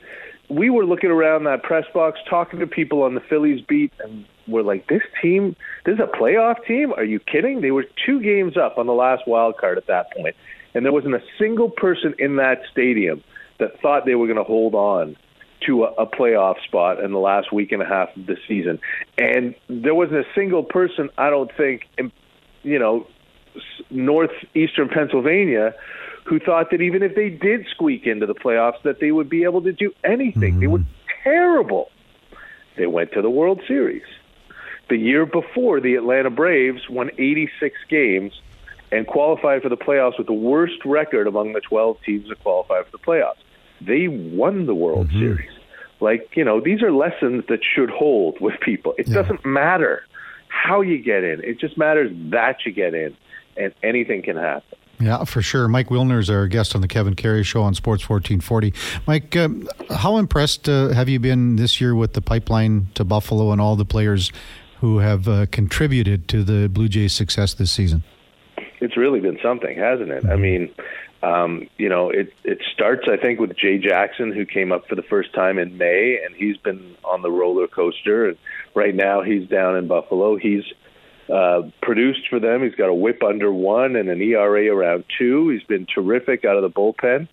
we 0.49 0.69
were 0.69 0.85
looking 0.85 1.09
around 1.09 1.45
that 1.45 1.63
press 1.63 1.85
box, 1.93 2.19
talking 2.29 2.59
to 2.59 2.67
people 2.67 3.03
on 3.03 3.15
the 3.15 3.21
Phillies 3.21 3.63
beat, 3.67 3.91
and 3.99 4.25
we're 4.47 4.63
like, 4.63 4.87
"This 4.87 5.03
team, 5.21 5.55
this 5.85 5.95
is 5.95 5.99
a 5.99 6.17
playoff 6.17 6.65
team? 6.65 6.93
Are 6.93 7.03
you 7.03 7.19
kidding?" 7.19 7.61
They 7.61 7.71
were 7.71 7.85
two 8.05 8.21
games 8.21 8.57
up 8.57 8.77
on 8.77 8.87
the 8.87 8.93
last 8.93 9.27
wild 9.27 9.57
card 9.57 9.77
at 9.77 9.87
that 9.87 10.11
point, 10.13 10.35
and 10.73 10.85
there 10.85 10.93
wasn't 10.93 11.15
a 11.15 11.23
single 11.39 11.69
person 11.69 12.13
in 12.19 12.37
that 12.37 12.61
stadium 12.71 13.23
that 13.59 13.79
thought 13.81 14.05
they 14.05 14.15
were 14.15 14.27
going 14.27 14.37
to 14.37 14.43
hold 14.43 14.75
on 14.75 15.15
to 15.65 15.83
a, 15.85 15.91
a 15.93 16.05
playoff 16.05 16.61
spot 16.63 16.99
in 16.99 17.11
the 17.11 17.19
last 17.19 17.51
week 17.53 17.71
and 17.71 17.81
a 17.81 17.85
half 17.85 18.15
of 18.15 18.25
the 18.25 18.37
season. 18.47 18.79
And 19.17 19.55
there 19.69 19.95
wasn't 19.95 20.19
a 20.19 20.25
single 20.35 20.63
person, 20.63 21.09
I 21.17 21.29
don't 21.29 21.51
think, 21.55 21.83
in, 21.97 22.11
you 22.63 22.79
know, 22.79 23.07
northeastern 23.89 24.89
Pennsylvania 24.89 25.73
who 26.25 26.39
thought 26.39 26.71
that 26.71 26.81
even 26.81 27.03
if 27.03 27.15
they 27.15 27.29
did 27.29 27.65
squeak 27.71 28.07
into 28.07 28.25
the 28.25 28.35
playoffs 28.35 28.81
that 28.83 28.99
they 28.99 29.11
would 29.11 29.29
be 29.29 29.43
able 29.43 29.61
to 29.61 29.73
do 29.73 29.91
anything. 30.03 30.53
Mm-hmm. 30.53 30.59
They 30.59 30.67
were 30.67 30.83
terrible. 31.23 31.89
They 32.77 32.87
went 32.87 33.11
to 33.13 33.21
the 33.21 33.29
World 33.29 33.61
Series. 33.67 34.03
The 34.93 34.99
year 34.99 35.25
before, 35.25 35.81
the 35.81 35.95
Atlanta 35.95 36.29
Braves 36.29 36.87
won 36.87 37.09
86 37.17 37.75
games 37.89 38.39
and 38.91 39.07
qualified 39.07 39.63
for 39.63 39.69
the 39.69 39.75
playoffs 39.75 40.19
with 40.19 40.27
the 40.27 40.33
worst 40.33 40.85
record 40.85 41.25
among 41.25 41.53
the 41.53 41.61
12 41.61 41.97
teams 42.05 42.29
that 42.29 42.43
qualified 42.43 42.85
for 42.85 42.91
the 42.91 42.99
playoffs 42.99 43.41
they 43.81 44.07
won 44.07 44.67
the 44.67 44.75
World 44.75 45.07
mm-hmm. 45.07 45.19
Series. 45.19 45.49
Like, 45.99 46.29
you 46.35 46.43
know, 46.43 46.61
these 46.61 46.83
are 46.83 46.91
lessons 46.91 47.45
that 47.49 47.61
should 47.63 47.89
hold 47.89 48.39
with 48.39 48.59
people. 48.59 48.93
It 48.99 49.07
yeah. 49.07 49.15
doesn't 49.15 49.43
matter 49.43 50.05
how 50.47 50.81
you 50.81 50.99
get 50.99 51.23
in. 51.23 51.43
It 51.43 51.59
just 51.59 51.75
matters 51.75 52.11
that 52.29 52.57
you 52.67 52.71
get 52.71 52.93
in, 52.93 53.17
and 53.57 53.73
anything 53.81 54.21
can 54.21 54.37
happen. 54.37 54.77
Yeah, 54.99 55.23
for 55.23 55.41
sure. 55.41 55.67
Mike 55.67 55.87
Wilner 55.87 56.19
is 56.19 56.29
our 56.29 56.47
guest 56.47 56.75
on 56.75 56.81
the 56.81 56.87
Kevin 56.87 57.15
Karius 57.15 57.45
Show 57.45 57.63
on 57.63 57.73
Sports 57.73 58.07
1440. 58.07 58.73
Mike, 59.07 59.35
um, 59.35 59.67
how 59.89 60.17
impressed 60.17 60.69
uh, 60.69 60.89
have 60.89 61.09
you 61.09 61.19
been 61.19 61.55
this 61.55 61.81
year 61.81 61.95
with 61.95 62.13
the 62.13 62.21
pipeline 62.21 62.87
to 62.93 63.03
Buffalo 63.03 63.51
and 63.51 63.59
all 63.59 63.75
the 63.75 63.85
players 63.85 64.31
who 64.83 64.99
have 64.99 65.29
uh, 65.29 65.45
contributed 65.45 66.27
to 66.27 66.43
the 66.43 66.67
Blue 66.67 66.89
Jays' 66.89 67.13
success 67.13 67.53
this 67.53 67.71
season? 67.71 68.03
It's 68.81 68.97
really 68.97 69.21
been 69.21 69.39
something, 69.41 69.77
hasn't 69.77 70.09
it? 70.09 70.23
Mm-hmm. 70.23 70.31
I 70.33 70.35
mean, 70.35 70.75
um, 71.23 71.69
you 71.77 71.87
know, 71.87 72.09
it 72.09 72.33
it 72.43 72.57
starts 72.73 73.03
I 73.07 73.15
think 73.15 73.39
with 73.39 73.55
Jay 73.55 73.77
Jackson, 73.77 74.33
who 74.33 74.45
came 74.45 74.73
up 74.73 74.85
for 74.89 74.95
the 74.95 75.01
first 75.03 75.33
time 75.33 75.57
in 75.57 75.77
May, 75.77 76.19
and 76.21 76.35
he's 76.35 76.57
been 76.57 76.97
on 77.05 77.21
the 77.21 77.31
roller 77.31 77.65
coaster. 77.65 78.27
And 78.27 78.37
right 78.75 78.93
now, 78.93 79.21
he's 79.21 79.47
down 79.47 79.77
in 79.77 79.87
Buffalo. 79.87 80.35
He's 80.35 80.65
uh, 81.33 81.61
produced 81.81 82.27
for 82.29 82.41
them. 82.41 82.61
He's 82.61 82.75
got 82.75 82.89
a 82.89 82.93
whip 82.93 83.23
under 83.23 83.53
one 83.53 83.95
and 83.95 84.09
an 84.09 84.21
ERA 84.21 84.67
around 84.67 85.05
two. 85.17 85.47
He's 85.47 85.63
been 85.63 85.85
terrific 85.85 86.43
out 86.43 86.57
of 86.57 86.61
the 86.61 86.69
bullpen. 86.69 87.29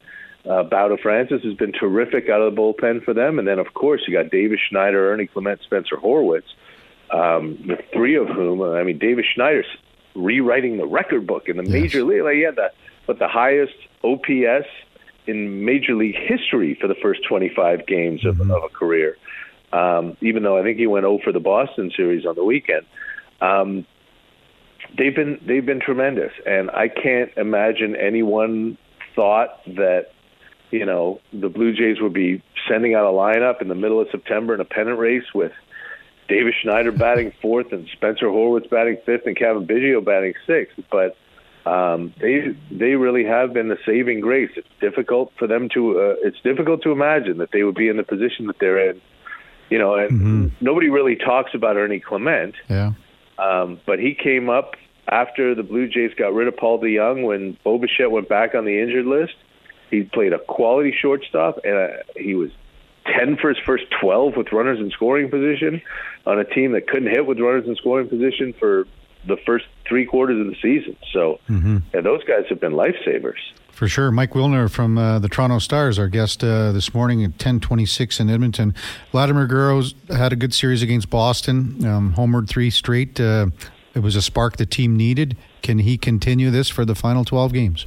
Uh, 0.48 0.62
Bowden 0.62 0.98
Francis 1.02 1.42
has 1.42 1.54
been 1.54 1.72
terrific 1.72 2.28
out 2.28 2.42
of 2.42 2.54
the 2.54 2.60
bullpen 2.60 3.04
for 3.04 3.12
them. 3.12 3.40
And 3.40 3.48
then, 3.48 3.58
of 3.58 3.74
course, 3.74 4.02
you 4.06 4.14
got 4.14 4.30
Davis 4.30 4.60
Schneider, 4.68 5.12
Ernie 5.12 5.26
Clement, 5.26 5.60
Spencer 5.64 5.96
Horwitz, 5.96 6.44
um, 7.12 7.58
the 7.66 7.78
three 7.92 8.16
of 8.16 8.28
whom, 8.28 8.62
I 8.62 8.82
mean, 8.82 8.98
Davis 8.98 9.26
Schneider's 9.34 9.66
rewriting 10.14 10.76
the 10.76 10.86
record 10.86 11.26
book 11.26 11.48
in 11.48 11.56
the 11.56 11.64
yes. 11.64 11.72
major 11.72 12.04
league. 12.04 12.22
Like, 12.22 12.36
had 12.36 12.56
the, 12.56 12.72
but 13.06 13.18
the 13.18 13.28
highest 13.28 13.74
OPS 14.04 14.68
in 15.26 15.64
major 15.64 15.94
league 15.94 16.16
history 16.16 16.76
for 16.80 16.88
the 16.88 16.94
first 16.94 17.20
25 17.28 17.86
games 17.86 18.24
of, 18.24 18.36
mm-hmm. 18.36 18.50
of 18.50 18.64
a 18.64 18.68
career. 18.68 19.16
Um, 19.72 20.16
even 20.20 20.42
though 20.42 20.58
I 20.58 20.62
think 20.62 20.78
he 20.78 20.86
went 20.86 21.04
0 21.04 21.20
for 21.22 21.32
the 21.32 21.40
Boston 21.40 21.92
series 21.96 22.26
on 22.26 22.34
the 22.34 22.44
weekend. 22.44 22.86
Um, 23.40 23.86
they've 24.98 25.14
been 25.14 25.40
they've 25.46 25.64
been 25.64 25.80
tremendous, 25.80 26.32
and 26.46 26.70
I 26.70 26.88
can't 26.88 27.30
imagine 27.36 27.96
anyone 27.96 28.76
thought 29.14 29.64
that 29.66 30.08
you 30.70 30.84
know 30.84 31.20
the 31.32 31.48
Blue 31.48 31.72
Jays 31.72 32.00
would 32.00 32.12
be 32.12 32.42
sending 32.68 32.94
out 32.94 33.04
a 33.04 33.12
lineup 33.12 33.62
in 33.62 33.68
the 33.68 33.74
middle 33.74 34.00
of 34.00 34.08
September 34.10 34.54
in 34.54 34.60
a 34.60 34.64
pennant 34.64 34.98
race 34.98 35.32
with 35.34 35.52
Davis 36.30 36.54
Schneider 36.62 36.92
batting 36.92 37.32
fourth 37.42 37.72
and 37.72 37.88
Spencer 37.88 38.26
Horwitz 38.26 38.70
batting 38.70 38.98
fifth 39.04 39.26
and 39.26 39.36
Cavan 39.36 39.66
Biggio 39.66 40.02
batting 40.02 40.34
sixth, 40.46 40.78
but 40.90 41.16
um, 41.68 42.14
they 42.20 42.56
they 42.70 42.94
really 42.94 43.24
have 43.24 43.52
been 43.52 43.68
the 43.68 43.76
saving 43.84 44.20
grace. 44.20 44.50
It's 44.56 44.68
difficult 44.80 45.32
for 45.36 45.48
them 45.48 45.68
to 45.74 45.98
uh, 45.98 46.14
it's 46.22 46.40
difficult 46.42 46.82
to 46.84 46.92
imagine 46.92 47.38
that 47.38 47.50
they 47.52 47.64
would 47.64 47.74
be 47.74 47.88
in 47.88 47.96
the 47.96 48.04
position 48.04 48.46
that 48.46 48.60
they're 48.60 48.90
in. 48.90 49.00
You 49.70 49.78
know, 49.78 49.96
and 49.96 50.10
mm-hmm. 50.10 50.64
nobody 50.64 50.88
really 50.88 51.16
talks 51.16 51.50
about 51.52 51.76
Ernie 51.76 52.00
Clement. 52.00 52.54
Yeah. 52.68 52.92
Um, 53.38 53.80
but 53.84 53.98
he 53.98 54.14
came 54.14 54.48
up 54.48 54.74
after 55.08 55.54
the 55.54 55.62
Blue 55.62 55.88
Jays 55.88 56.12
got 56.16 56.32
rid 56.32 56.46
of 56.46 56.56
Paul 56.56 56.80
DeJong 56.80 57.26
when 57.26 57.56
Bo 57.64 57.78
Bichette 57.78 58.10
went 58.10 58.28
back 58.28 58.54
on 58.54 58.64
the 58.64 58.80
injured 58.80 59.06
list. 59.06 59.34
He 59.90 60.02
played 60.02 60.32
a 60.32 60.38
quality 60.38 60.94
shortstop, 60.96 61.58
and 61.64 61.74
uh, 61.74 61.88
he 62.16 62.34
was 62.34 62.50
10 63.18 63.36
for 63.36 63.48
his 63.48 63.58
first 63.64 63.84
12 64.00 64.36
with 64.36 64.52
runners 64.52 64.78
in 64.78 64.90
scoring 64.90 65.30
position 65.30 65.82
on 66.26 66.38
a 66.38 66.44
team 66.44 66.72
that 66.72 66.87
couldn't 66.87 67.11
hit 67.11 67.26
with 67.26 67.38
runners 67.38 67.66
in 67.66 67.74
scoring 67.76 68.09
position 68.09 68.54
for 68.59 68.87
the 69.26 69.37
first 69.46 69.66
three 69.87 70.06
quarters 70.06 70.40
of 70.40 70.46
the 70.46 70.56
season. 70.62 70.96
So, 71.12 71.40
mm-hmm. 71.48 71.78
yeah, 71.92 72.00
those 72.00 72.24
guys 72.24 72.44
have 72.48 72.61
been 72.61 72.72
lifesavers. 72.72 73.38
For 73.72 73.88
sure. 73.88 74.11
Mike 74.11 74.33
Wilner 74.33 74.70
from 74.70 74.98
uh, 74.98 75.18
the 75.20 75.28
Toronto 75.28 75.59
Stars, 75.59 75.98
our 75.98 76.09
guest 76.09 76.44
uh, 76.44 76.70
this 76.72 76.92
morning 76.92 77.24
at 77.24 77.30
1026 77.30 78.20
in 78.20 78.28
Edmonton. 78.28 78.74
Vladimir 79.11 79.46
Guerrero's 79.46 79.94
had 80.09 80.33
a 80.33 80.37
good 80.37 80.52
series 80.52 80.83
against 80.83 81.09
Boston, 81.09 81.85
um, 81.87 82.14
homered 82.14 82.48
three 82.48 82.68
straight. 82.68 83.18
Uh, 83.18 83.46
it 83.94 84.00
was 84.00 84.16
a 84.16 84.22
spark 84.22 84.56
the 84.56 84.66
team 84.66 84.96
needed. 84.96 85.37
Can 85.62 85.78
he 85.78 85.96
continue 85.96 86.50
this 86.50 86.68
for 86.68 86.85
the 86.85 86.94
final 86.94 87.24
12 87.24 87.52
games? 87.52 87.87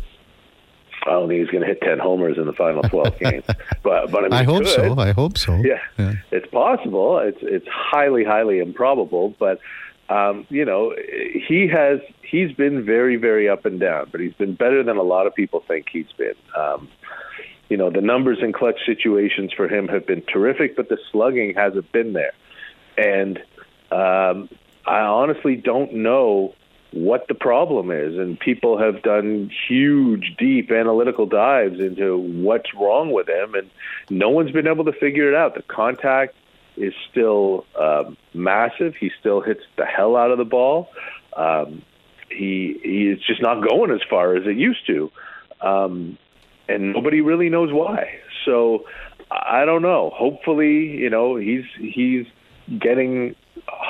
I 1.05 1.11
don't 1.11 1.27
think 1.27 1.41
he's 1.41 1.49
going 1.49 1.61
to 1.61 1.67
hit 1.67 1.81
10 1.81 1.99
homers 1.99 2.37
in 2.37 2.45
the 2.45 2.53
final 2.53 2.81
12 2.83 3.19
games. 3.19 3.43
But, 3.83 4.11
but 4.11 4.19
I, 4.19 4.21
mean, 4.23 4.33
I 4.33 4.43
hope 4.43 4.65
so. 4.65 4.97
I 4.97 5.11
hope 5.11 5.37
so. 5.37 5.55
Yeah, 5.55 5.79
yeah, 5.97 6.13
It's 6.31 6.47
possible. 6.47 7.19
It's, 7.19 7.39
it's 7.41 7.67
highly, 7.67 8.23
highly 8.23 8.59
improbable. 8.59 9.35
But 9.37 9.59
um, 10.09 10.45
you 10.49 10.65
know, 10.65 10.93
he 11.47 11.67
has 11.67 11.99
he's 12.21 12.51
been 12.51 12.85
very, 12.85 13.15
very 13.15 13.47
up 13.47 13.65
and 13.65 13.79
down, 13.79 14.09
but 14.11 14.21
he's 14.21 14.33
been 14.33 14.53
better 14.53 14.83
than 14.83 14.97
a 14.97 15.03
lot 15.03 15.27
of 15.27 15.33
people 15.33 15.63
think 15.67 15.87
he's 15.91 16.11
been. 16.17 16.35
Um, 16.55 16.89
you 17.69 17.77
know, 17.77 17.89
the 17.89 18.01
numbers 18.01 18.39
in 18.41 18.53
clutch 18.53 18.85
situations 18.85 19.53
for 19.53 19.67
him 19.67 19.87
have 19.87 20.05
been 20.05 20.21
terrific, 20.21 20.75
but 20.75 20.89
the 20.89 20.97
slugging 21.11 21.53
hasn't 21.55 21.91
been 21.91 22.13
there. 22.13 22.33
And 22.97 23.37
um, 23.91 24.49
I 24.85 24.99
honestly 24.99 25.55
don't 25.55 25.93
know 25.93 26.53
what 26.93 27.27
the 27.27 27.33
problem 27.33 27.91
is. 27.91 28.17
And 28.17 28.39
people 28.39 28.77
have 28.77 29.01
done 29.01 29.51
huge, 29.67 30.35
deep 30.37 30.71
analytical 30.71 31.25
dives 31.25 31.79
into 31.79 32.17
what's 32.17 32.73
wrong 32.73 33.11
with 33.11 33.27
him, 33.27 33.55
and 33.55 33.69
no 34.09 34.29
one's 34.29 34.51
been 34.51 34.67
able 34.67 34.85
to 34.85 34.93
figure 34.93 35.27
it 35.27 35.35
out. 35.35 35.55
The 35.55 35.63
contact 35.63 36.35
is 36.77 36.93
still 37.09 37.65
um, 37.79 38.17
massive. 38.33 38.95
He 38.95 39.11
still 39.19 39.41
hits 39.41 39.61
the 39.75 39.85
hell 39.85 40.15
out 40.15 40.31
of 40.31 40.37
the 40.37 40.45
ball. 40.45 40.89
Um, 41.35 41.81
he 42.29 42.79
he 42.83 43.09
is 43.09 43.19
just 43.21 43.41
not 43.41 43.67
going 43.67 43.91
as 43.91 44.01
far 44.09 44.35
as 44.35 44.45
it 44.47 44.57
used 44.57 44.85
to, 44.87 45.11
um, 45.61 46.17
and 46.67 46.93
nobody 46.93 47.21
really 47.21 47.49
knows 47.49 47.71
why. 47.71 48.19
So 48.45 48.85
I 49.29 49.65
don't 49.65 49.81
know. 49.81 50.11
Hopefully, 50.15 50.97
you 50.97 51.09
know 51.09 51.35
he's 51.35 51.65
he's 51.77 52.25
getting 52.79 53.35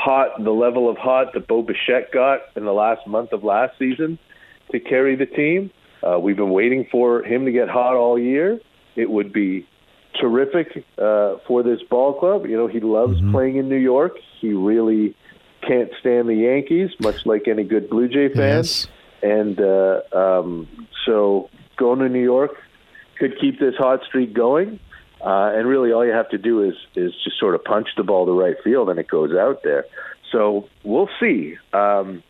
hot 0.04 0.44
the 0.44 0.52
level 0.52 0.90
of 0.90 0.98
hot 0.98 1.34
that 1.34 1.48
Bo 1.48 1.62
Bichette 1.62 2.12
got 2.12 2.42
in 2.58 2.66
the 2.66 2.74
last 2.74 3.08
month 3.08 3.32
of 3.32 3.44
last 3.44 3.80
season 3.80 4.20
to 4.72 4.80
carry 4.80 5.16
the 5.16 5.26
team. 5.26 5.72
Uh, 6.06 6.20
we've 6.20 6.36
been 6.36 6.50
waiting 6.50 6.86
for 6.92 7.24
him 7.24 7.46
to 7.46 7.52
get 7.52 7.70
hot 7.70 7.96
all 7.96 8.20
year. 8.20 8.60
It 8.98 9.10
would 9.10 9.32
be 9.32 9.66
terrific 10.20 10.86
uh, 10.98 11.36
for 11.48 11.64
this 11.64 11.80
ball 11.90 12.20
club. 12.20 12.46
You 12.46 12.58
know, 12.58 12.68
he 12.68 12.82
loves 12.82 13.16
mm-hmm. 13.16 13.32
playing 13.32 13.56
in 13.56 13.70
New 13.70 13.78
York. 13.78 14.18
He 14.42 14.52
really 14.52 15.16
can't 15.66 15.90
stand 16.02 16.28
the 16.28 16.36
Yankees, 16.36 16.90
much 17.00 17.26
like 17.26 17.48
any 17.48 17.64
good 17.64 17.90
Blue 17.90 18.10
Jay 18.10 18.28
fan. 18.28 18.58
Yes. 18.58 18.88
And 19.22 19.58
uh, 19.62 20.02
um, 20.12 20.88
so 21.06 21.50
going 21.78 22.00
to 22.00 22.10
New 22.10 22.22
York 22.22 22.52
could 23.20 23.40
keep 23.40 23.58
this 23.58 23.76
hot 23.78 24.02
streak 24.06 24.34
going. 24.34 24.82
Uh, 25.24 25.54
and 25.56 25.68
really, 25.68 25.94
all 25.94 26.06
you 26.06 26.12
have 26.12 26.30
to 26.30 26.38
do 26.38 26.62
is 26.64 26.76
is 26.96 27.14
just 27.24 27.40
sort 27.40 27.56
of 27.56 27.64
punch 27.64 27.88
the 27.96 28.04
ball 28.04 28.26
to 28.26 28.32
right 28.34 28.58
field, 28.64 28.90
and 28.90 29.00
it 29.00 29.08
goes 29.08 29.34
out 29.34 29.64
there. 29.64 29.86
So 30.32 30.68
we'll 30.84 31.10
see. 31.20 31.58
Um, 31.72 32.24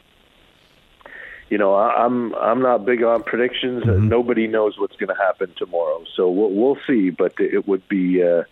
you 1.49 1.57
know, 1.57 1.73
I, 1.73 2.05
am 2.05 2.35
I'm 2.35 2.61
not 2.61 2.85
big 2.85 3.03
on 3.03 3.23
predictions. 3.23 3.83
Mm-hmm. 3.83 4.09
Nobody 4.09 4.47
knows 4.47 4.77
what's 4.77 4.95
going 4.95 5.09
to 5.09 5.21
happen 5.21 5.53
tomorrow, 5.57 6.03
so 6.15 6.29
we'll, 6.29 6.51
we'll 6.51 6.77
see. 6.85 7.09
But 7.09 7.33
it 7.39 7.67
would 7.67 7.87
be 7.87 8.21
uh, 8.23 8.43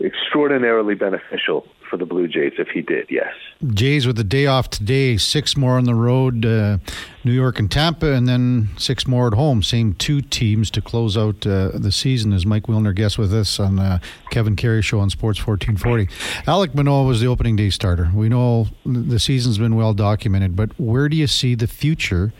extraordinarily 0.00 0.94
beneficial 0.94 1.66
for 1.88 1.96
the 1.96 2.06
Blue 2.06 2.28
Jays 2.28 2.52
if 2.58 2.68
he 2.68 2.82
did, 2.82 3.06
yes. 3.10 3.32
Jays 3.72 4.06
with 4.06 4.16
the 4.16 4.24
day 4.24 4.46
off 4.46 4.70
today, 4.70 5.16
six 5.16 5.56
more 5.56 5.78
on 5.78 5.84
the 5.84 5.94
road, 5.94 6.44
uh, 6.44 6.78
New 7.24 7.32
York 7.32 7.58
and 7.58 7.70
Tampa, 7.70 8.12
and 8.12 8.28
then 8.28 8.68
six 8.76 9.06
more 9.06 9.26
at 9.28 9.34
home. 9.34 9.62
Same 9.62 9.94
two 9.94 10.20
teams 10.20 10.70
to 10.72 10.82
close 10.82 11.16
out 11.16 11.46
uh, 11.46 11.70
the 11.74 11.92
season, 11.92 12.32
as 12.32 12.44
Mike 12.44 12.64
Wilner 12.64 12.94
guest 12.94 13.18
with 13.18 13.32
us 13.32 13.58
on 13.58 13.78
uh, 13.78 13.98
Kevin 14.30 14.56
Karius 14.56 14.84
Show 14.84 15.00
on 15.00 15.10
Sports 15.10 15.44
1440. 15.44 16.06
Alek 16.46 16.74
Manoah 16.74 17.04
was 17.04 17.20
the 17.20 17.26
opening 17.26 17.56
day 17.56 17.70
starter. 17.70 18.10
We 18.14 18.28
know 18.28 18.68
the 18.84 19.18
season's 19.18 19.58
been 19.58 19.76
well 19.76 19.94
documented, 19.94 20.56
but 20.56 20.78
where 20.78 21.08
do 21.08 21.16
you 21.16 21.26
see 21.26 21.54
the 21.54 21.66
future 21.66 22.32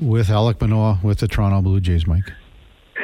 with 0.00 0.28
Alek 0.28 0.60
Manoah 0.60 1.00
with 1.02 1.18
the 1.18 1.28
Toronto 1.28 1.60
Blue 1.60 1.80
Jays, 1.80 2.06
Mike? 2.06 2.32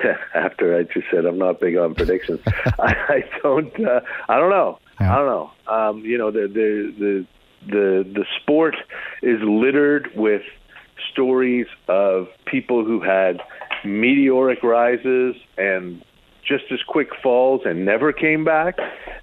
after 0.35 0.77
I 0.77 0.83
just 0.85 1.07
said 1.11 1.25
I'm 1.25 1.39
not 1.39 1.61
big 1.61 1.77
on 1.77 1.95
predictions. 1.95 2.41
I, 2.47 2.95
I 3.09 3.25
don't. 3.43 3.85
Uh, 3.85 4.01
I 4.29 4.39
don't 4.39 4.51
know. 4.51 4.79
Yeah. 5.01 5.13
I 5.13 5.17
don't 5.19 5.27
know. 5.27 5.51
Um, 5.67 6.05
you 6.05 6.19
know, 6.19 6.31
the 6.31 6.49
the 6.49 6.95
the 6.99 7.27
the 7.67 8.13
the 8.15 8.25
sport 8.41 8.77
is 9.23 9.39
littered 9.43 10.11
with 10.15 10.43
stories 11.13 11.67
of 11.89 12.29
people 12.47 12.85
who 12.85 13.01
had 13.01 13.41
meteoric 13.85 14.63
rises 14.63 15.37
and 15.57 16.03
just 16.47 16.65
as 16.71 16.79
quick 16.87 17.09
falls 17.23 17.63
and 17.65 17.85
never 17.85 18.13
came 18.13 18.45
back. 18.45 18.79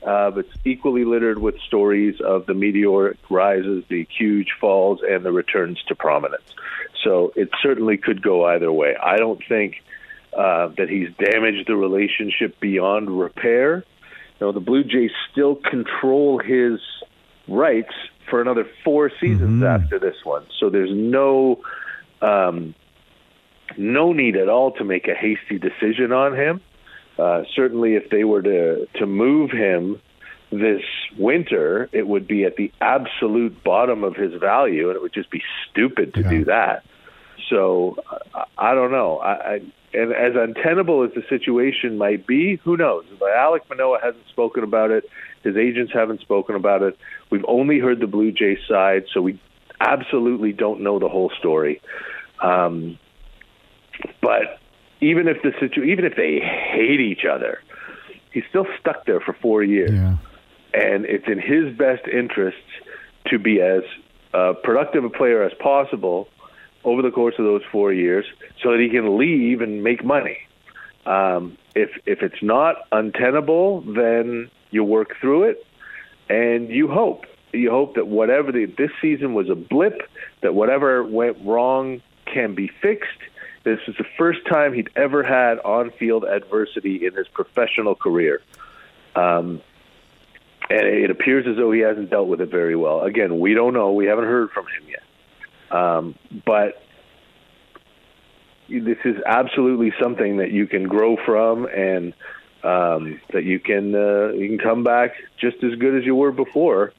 Uh, 0.06 0.32
but 0.32 0.46
it's 0.46 0.58
equally 0.66 1.06
littered 1.06 1.40
with 1.40 1.56
stories 1.66 2.16
of 2.20 2.46
the 2.46 2.54
meteoric 2.54 3.18
rises, 3.30 3.84
the 3.90 4.06
huge 4.18 4.50
falls, 4.60 5.00
and 5.08 5.24
the 5.24 5.32
returns 5.32 5.82
to 5.88 5.96
prominence. 5.96 6.44
So 7.04 7.32
it 7.36 7.50
certainly 7.62 7.98
could 7.98 8.22
go 8.22 8.46
either 8.46 8.72
way. 8.72 8.96
I 9.02 9.18
don't 9.18 9.42
think 9.48 9.76
uh, 10.38 10.70
that 10.78 10.90
he's 10.90 11.10
damaged 11.18 11.68
the 11.68 11.76
relationship 11.76 12.60
beyond 12.60 13.10
repair. 13.10 13.86
Know, 14.44 14.52
the 14.52 14.60
Blue 14.60 14.84
Jays 14.84 15.12
still 15.32 15.56
control 15.56 16.38
his 16.38 16.82
rights 17.48 17.94
for 18.30 18.42
another 18.42 18.68
four 18.84 19.10
seasons 19.22 19.64
mm-hmm. 19.64 19.84
after 19.84 20.00
this 20.00 20.18
one. 20.26 20.46
So 20.60 20.70
there's 20.70 20.92
no 20.92 21.62
um, 22.22 22.76
no 23.78 24.12
need 24.12 24.36
at 24.36 24.50
all 24.50 24.74
to 24.74 24.84
make 24.84 25.08
a 25.08 25.16
hasty 25.16 25.60
decision 25.60 26.12
on 26.12 26.36
him. 26.36 26.60
Uh, 27.18 27.44
certainly, 27.56 27.96
if 27.96 28.10
they 28.10 28.26
were 28.26 28.42
to 28.42 28.86
to 28.96 29.06
move 29.06 29.52
him 29.52 30.02
this 30.52 30.84
winter, 31.18 31.90
it 31.94 32.06
would 32.06 32.28
be 32.28 32.44
at 32.44 32.58
the 32.58 32.70
absolute 32.82 33.64
bottom 33.64 34.04
of 34.04 34.18
his 34.18 34.34
value, 34.34 34.90
and 34.90 34.98
it 34.98 35.02
would 35.02 35.14
just 35.14 35.32
be 35.32 35.42
stupid 35.72 36.16
to 36.16 36.22
yeah. 36.22 36.30
do 36.30 36.46
that. 36.46 36.84
So 37.50 37.96
I, 38.36 38.44
I 38.58 38.74
don't 38.74 38.92
know. 38.92 39.20
I, 39.20 39.32
I 39.32 39.62
and 39.94 40.12
as 40.12 40.34
untenable 40.36 41.04
as 41.04 41.12
the 41.14 41.24
situation 41.30 41.98
might 41.98 42.26
be, 42.26 42.56
who 42.64 42.76
knows? 42.78 43.06
But 43.20 43.30
Alek 43.30 43.70
Manoah 43.70 44.00
hasn't 44.02 44.28
spoken 44.30 44.64
about 44.64 44.92
it. 44.92 45.10
His 45.44 45.56
agents 45.56 45.94
haven't 45.94 46.22
spoken 46.22 46.56
about 46.56 46.82
it. 46.82 46.98
We've 47.30 47.46
only 47.48 47.80
heard 47.80 48.00
the 48.00 48.08
Blue 48.08 48.32
Jays 48.32 48.60
side, 48.68 49.06
so 49.14 49.22
we 49.22 49.40
absolutely 49.80 50.52
don't 50.52 50.82
know 50.82 51.00
the 51.00 51.10
whole 51.10 51.32
story. 51.38 51.82
Um, 52.42 52.98
but 54.22 54.60
even 55.02 55.28
if 55.28 55.42
the 55.44 55.52
situ- 55.60 55.84
even 55.84 56.06
if 56.06 56.16
they 56.16 56.40
hate 56.40 57.00
each 57.00 57.26
other, 57.26 57.60
he's 58.32 58.44
still 58.50 58.66
stuck 58.80 59.06
there 59.06 59.20
for 59.20 59.34
four 59.34 59.64
years, 59.64 59.92
yeah. 59.92 60.18
and 60.74 61.06
it's 61.06 61.28
in 61.28 61.40
his 61.40 61.76
best 61.78 62.08
interests 62.08 62.60
to 63.28 63.38
be 63.38 63.62
as 63.62 63.84
uh, 64.34 64.54
productive 64.64 65.04
a 65.04 65.10
player 65.10 65.44
as 65.44 65.54
possible 65.60 66.28
over 66.84 67.02
the 67.02 67.12
course 67.12 67.36
of 67.38 67.46
those 67.46 67.64
four 67.72 67.94
years, 67.94 68.26
so 68.62 68.72
that 68.72 68.80
he 68.80 68.90
can 68.90 69.18
leave 69.18 69.62
and 69.62 69.84
make 69.84 70.04
money. 70.04 70.38
Um, 71.06 71.58
if 71.76 71.92
if 72.06 72.22
it's 72.22 72.42
not 72.42 72.76
untenable, 72.92 73.82
then 73.82 74.50
you 74.72 74.84
work 74.84 75.16
through 75.20 75.44
it, 75.44 75.66
and 76.30 76.70
you 76.70 76.88
hope 76.88 77.26
you 77.52 77.70
hope 77.70 77.96
that 77.96 78.08
whatever 78.08 78.52
the, 78.52 78.66
this 78.66 78.92
season 79.02 79.34
was 79.34 79.50
a 79.50 79.56
blip, 79.56 80.10
that 80.42 80.54
whatever 80.56 81.04
went 81.04 81.38
wrong 81.46 82.02
can 82.26 82.56
be 82.56 82.68
fixed. 82.68 83.20
This 83.64 83.80
is 83.88 83.96
the 83.98 84.06
first 84.18 84.46
time 84.48 84.74
he'd 84.74 84.90
ever 84.96 85.24
had 85.24 85.60
on-field 85.60 86.26
adversity 86.26 87.06
in 87.06 87.14
his 87.14 87.28
professional 87.28 87.96
career. 87.96 88.42
Um, 89.16 89.62
and 90.70 90.88
it 90.88 91.12
appears 91.12 91.46
as 91.48 91.58
though 91.58 91.72
he 91.72 91.82
hasn't 91.82 92.10
dealt 92.10 92.28
with 92.28 92.42
it 92.42 92.50
very 92.50 92.76
well. 92.76 93.02
Again, 93.02 93.40
we 93.40 93.54
don't 93.54 93.74
know. 93.74 93.94
We 93.94 94.08
haven't 94.08 94.26
heard 94.26 94.50
from 94.52 94.66
him 94.66 94.90
yet. 94.90 95.03
Um, 95.74 96.16
but 96.46 96.84
this 98.70 98.98
is 99.04 99.18
absolutely 99.26 99.92
something 100.00 100.38
that 100.38 100.52
you 100.52 100.68
can 100.68 100.84
grow 100.84 101.18
from 101.26 101.66
and 101.66 102.14
um, 102.64 103.20
that 103.34 103.44
you 103.44 103.60
can 103.60 103.94
uh, 103.94 104.32
you 104.34 104.48
can 104.48 104.60
come 104.60 104.84
back 104.84 105.16
just 105.38 105.64
as 105.64 105.76
good 105.76 105.98
as 105.98 106.06
you 106.06 106.16
were 106.16 106.32
before. 106.32 106.94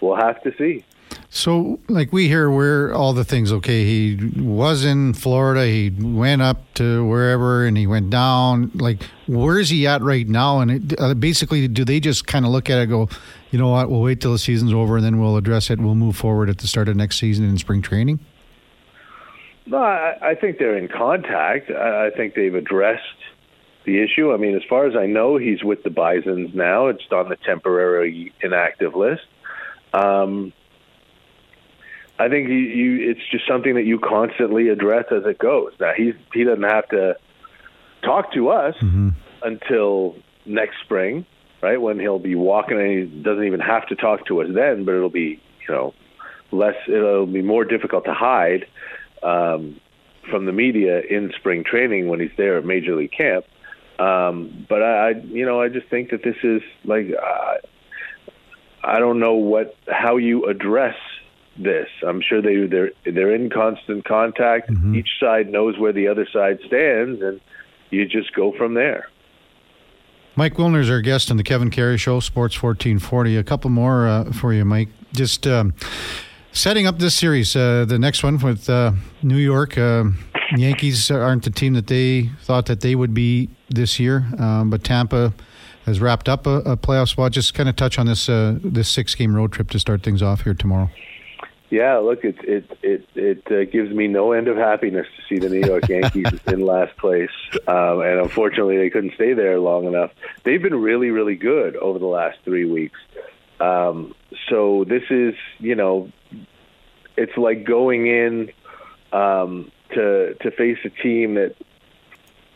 We'll 0.00 0.16
have 0.16 0.42
to 0.42 0.54
see. 0.56 0.84
So, 1.30 1.78
like 1.88 2.10
we 2.10 2.26
hear, 2.26 2.50
where 2.50 2.92
all 2.94 3.12
the 3.12 3.24
things. 3.24 3.52
Okay, 3.52 3.84
he 3.84 4.40
was 4.40 4.84
in 4.84 5.12
Florida. 5.12 5.66
He 5.66 5.90
went 5.90 6.40
up 6.40 6.72
to 6.74 7.06
wherever, 7.06 7.66
and 7.66 7.76
he 7.76 7.86
went 7.86 8.08
down. 8.08 8.70
Like, 8.74 9.02
where 9.26 9.58
is 9.58 9.68
he 9.68 9.86
at 9.86 10.00
right 10.00 10.26
now? 10.26 10.60
And 10.60 10.70
it, 10.70 10.98
uh, 10.98 11.12
basically, 11.12 11.68
do 11.68 11.84
they 11.84 12.00
just 12.00 12.26
kind 12.26 12.46
of 12.46 12.50
look 12.50 12.70
at 12.70 12.78
it, 12.78 12.86
go, 12.86 13.10
you 13.50 13.58
know 13.58 13.68
what? 13.68 13.90
We'll 13.90 14.00
wait 14.00 14.22
till 14.22 14.32
the 14.32 14.38
season's 14.38 14.72
over, 14.72 14.96
and 14.96 15.04
then 15.04 15.20
we'll 15.20 15.36
address 15.36 15.68
it. 15.68 15.78
We'll 15.78 15.94
move 15.94 16.16
forward 16.16 16.48
at 16.48 16.58
the 16.58 16.66
start 16.66 16.88
of 16.88 16.96
next 16.96 17.18
season 17.18 17.46
in 17.46 17.58
spring 17.58 17.82
training. 17.82 18.20
No, 19.66 19.76
I, 19.76 20.30
I 20.30 20.34
think 20.34 20.58
they're 20.58 20.78
in 20.78 20.88
contact. 20.88 21.70
I, 21.70 22.06
I 22.06 22.10
think 22.10 22.36
they've 22.36 22.54
addressed 22.54 23.02
the 23.84 24.02
issue. 24.02 24.32
I 24.32 24.38
mean, 24.38 24.56
as 24.56 24.62
far 24.66 24.86
as 24.86 24.96
I 24.96 25.04
know, 25.04 25.36
he's 25.36 25.62
with 25.62 25.82
the 25.82 25.90
Bisons 25.90 26.54
now. 26.54 26.86
It's 26.86 27.04
on 27.12 27.28
the 27.28 27.36
temporary 27.36 28.32
inactive 28.40 28.94
list. 28.94 29.26
Um, 29.92 30.54
I 32.18 32.28
think 32.28 32.48
you, 32.48 32.56
you, 32.56 33.10
it's 33.10 33.20
just 33.30 33.46
something 33.46 33.74
that 33.74 33.84
you 33.84 33.98
constantly 33.98 34.68
address 34.68 35.04
as 35.10 35.24
it 35.24 35.38
goes. 35.38 35.72
Now 35.78 35.92
he's 35.96 36.14
he 36.32 36.44
doesn't 36.44 36.64
have 36.64 36.88
to 36.88 37.16
talk 38.02 38.32
to 38.32 38.48
us 38.48 38.74
mm-hmm. 38.82 39.10
until 39.42 40.16
next 40.44 40.76
spring, 40.84 41.26
right? 41.62 41.80
When 41.80 42.00
he'll 42.00 42.18
be 42.18 42.34
walking, 42.34 42.78
and 42.78 42.90
he 42.90 43.22
doesn't 43.22 43.44
even 43.44 43.60
have 43.60 43.86
to 43.88 43.96
talk 43.96 44.26
to 44.26 44.42
us 44.42 44.48
then. 44.52 44.84
But 44.84 44.94
it'll 44.94 45.10
be 45.10 45.40
you 45.68 45.74
know 45.74 45.94
less. 46.50 46.76
It'll 46.88 47.26
be 47.26 47.42
more 47.42 47.64
difficult 47.64 48.04
to 48.06 48.14
hide 48.14 48.66
um, 49.22 49.80
from 50.28 50.46
the 50.46 50.52
media 50.52 51.00
in 51.00 51.32
spring 51.38 51.62
training 51.62 52.08
when 52.08 52.18
he's 52.18 52.36
there 52.36 52.58
at 52.58 52.64
Major 52.64 52.96
League 52.96 53.12
Camp. 53.12 53.44
Um, 54.00 54.66
but 54.68 54.82
I, 54.82 55.08
I, 55.08 55.10
you 55.10 55.44
know, 55.44 55.60
I 55.60 55.68
just 55.68 55.88
think 55.88 56.10
that 56.10 56.22
this 56.22 56.36
is 56.42 56.62
like 56.84 57.06
uh, 57.20 57.54
I 58.82 58.98
don't 58.98 59.20
know 59.20 59.34
what 59.34 59.76
how 59.88 60.16
you 60.16 60.46
address 60.46 60.96
this. 61.58 61.88
I'm 62.06 62.20
sure 62.20 62.40
they 62.40 62.66
they're 62.66 62.90
they're 63.04 63.34
in 63.34 63.50
constant 63.50 64.04
contact. 64.04 64.70
Mm-hmm. 64.70 64.94
Each 64.94 65.10
side 65.20 65.50
knows 65.50 65.78
where 65.78 65.92
the 65.92 66.08
other 66.08 66.26
side 66.32 66.58
stands, 66.66 67.20
and 67.22 67.40
you 67.90 68.06
just 68.06 68.34
go 68.34 68.52
from 68.56 68.74
there. 68.74 69.08
Mike 70.36 70.54
Wilner 70.54 70.80
is 70.80 70.88
our 70.88 71.00
guest 71.00 71.30
on 71.30 71.36
the 71.36 71.42
Kevin 71.42 71.68
Karius 71.68 71.98
Show, 71.98 72.20
Sports 72.20 72.62
1440. 72.62 73.36
A 73.36 73.42
couple 73.42 73.70
more 73.70 74.06
uh, 74.06 74.32
for 74.32 74.54
you, 74.54 74.64
Mike. 74.64 74.88
Just 75.12 75.48
um, 75.48 75.74
setting 76.52 76.86
up 76.86 77.00
this 77.00 77.14
series, 77.14 77.56
uh, 77.56 77.84
the 77.86 77.98
next 77.98 78.22
one 78.22 78.38
with 78.38 78.70
uh, 78.70 78.92
New 79.22 79.36
York. 79.36 79.76
Uh, 79.76 80.04
Yankees 80.56 81.10
aren't 81.10 81.42
the 81.42 81.50
team 81.50 81.74
that 81.74 81.88
they 81.88 82.30
thought 82.42 82.66
that 82.66 82.80
they 82.80 82.94
would 82.94 83.12
be 83.12 83.50
this 83.68 83.98
year, 83.98 84.26
um, 84.38 84.70
but 84.70 84.84
Tampa 84.84 85.34
has 85.84 86.00
wrapped 86.00 86.28
up 86.28 86.46
a, 86.46 86.58
a, 86.60 86.76
playoff 86.76 87.08
spot. 87.08 87.32
Just 87.32 87.54
kind 87.54 87.68
of 87.68 87.76
touch 87.76 87.98
on 87.98 88.06
this 88.06 88.28
uh, 88.28 88.58
this 88.62 88.88
six 88.88 89.14
game 89.14 89.34
road 89.34 89.52
trip 89.52 89.70
to 89.70 89.78
start 89.78 90.02
things 90.02 90.22
off 90.22 90.42
here 90.42 90.54
tomorrow. 90.54 90.90
Yeah, 91.70 91.98
look, 91.98 92.24
it 92.24 92.36
it 92.44 92.78
it 92.82 93.08
it 93.14 93.52
uh, 93.52 93.70
gives 93.70 93.90
me 93.90 94.08
no 94.08 94.32
end 94.32 94.48
of 94.48 94.56
happiness 94.56 95.06
to 95.16 95.22
see 95.28 95.38
the 95.38 95.50
New 95.50 95.66
York 95.66 95.86
Yankees 95.88 96.32
in 96.46 96.60
last 96.60 96.96
place, 96.96 97.30
um, 97.66 98.00
and 98.00 98.20
unfortunately 98.20 98.78
they 98.78 98.88
couldn't 98.88 99.14
stay 99.14 99.34
there 99.34 99.58
long 99.58 99.84
enough. 99.84 100.10
They've 100.44 100.62
been 100.62 100.80
really 100.80 101.10
really 101.10 101.36
good 101.36 101.76
over 101.76 101.98
the 101.98 102.06
last 102.06 102.38
three 102.44 102.64
weeks. 102.64 102.98
Um, 103.60 104.14
so 104.48 104.84
this 104.84 105.02
is, 105.10 105.34
you 105.58 105.74
know, 105.74 106.10
it's 107.16 107.36
like 107.36 107.64
going 107.64 108.06
in 108.06 108.50
um, 109.12 109.70
to 109.94 110.34
to 110.40 110.50
face 110.50 110.78
a 110.84 110.90
team 110.90 111.34
that 111.34 111.54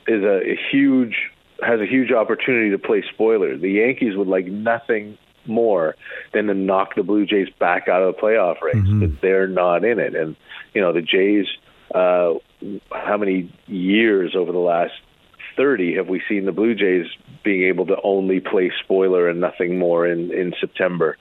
is 0.07 0.23
a, 0.23 0.53
a 0.53 0.59
huge 0.71 1.31
has 1.63 1.81
a 1.81 1.87
huge 1.87 2.13
opportunity 2.13 2.71
to 2.71 2.79
play 2.79 3.05
spoiler. 3.13 3.57
The 3.57 3.71
Yankees 3.71 4.17
would 4.17 4.29
like 4.29 4.47
nothing 4.47 5.19
more 5.47 5.97
than 6.33 6.47
to 6.47 6.55
knock 6.55 6.95
the 6.95 7.03
Blue 7.03 7.27
Jays 7.27 7.49
back 7.59 7.89
out 7.89 8.03
of 8.03 8.15
the 8.15 8.21
playoff 8.21 8.61
race. 8.61 8.77
Mm-hmm. 8.77 9.17
they're 9.21 9.49
not 9.49 9.85
in 9.85 9.99
it, 9.99 10.15
and 10.15 10.37
you 10.75 10.81
know 10.81 10.93
the 10.93 11.03
Jays. 11.03 11.47
Uh, 11.95 12.35
how 12.91 13.19
many 13.19 13.53
years 13.67 14.35
over 14.35 14.51
the 14.51 14.59
last 14.59 14.95
30 15.57 15.97
have 15.97 16.09
we 16.09 16.23
seen 16.29 16.47
the 16.47 16.53
Blue 16.53 16.75
Jays 16.75 17.07
being 17.45 17.65
able 17.65 17.87
to 17.87 17.97
only 18.03 18.41
play 18.41 18.73
spoiler 18.83 19.29
and 19.29 19.41
nothing 19.41 19.79
more 19.79 20.07
in, 20.07 20.33
in 20.33 20.55
September? 20.59 21.19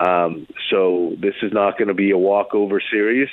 Um, 0.00 0.46
so 0.70 1.14
this 1.18 1.34
is 1.42 1.52
not 1.52 1.78
going 1.78 1.88
to 1.88 1.94
be 1.94 2.10
a 2.10 2.18
walkover 2.18 2.80
series 2.90 3.28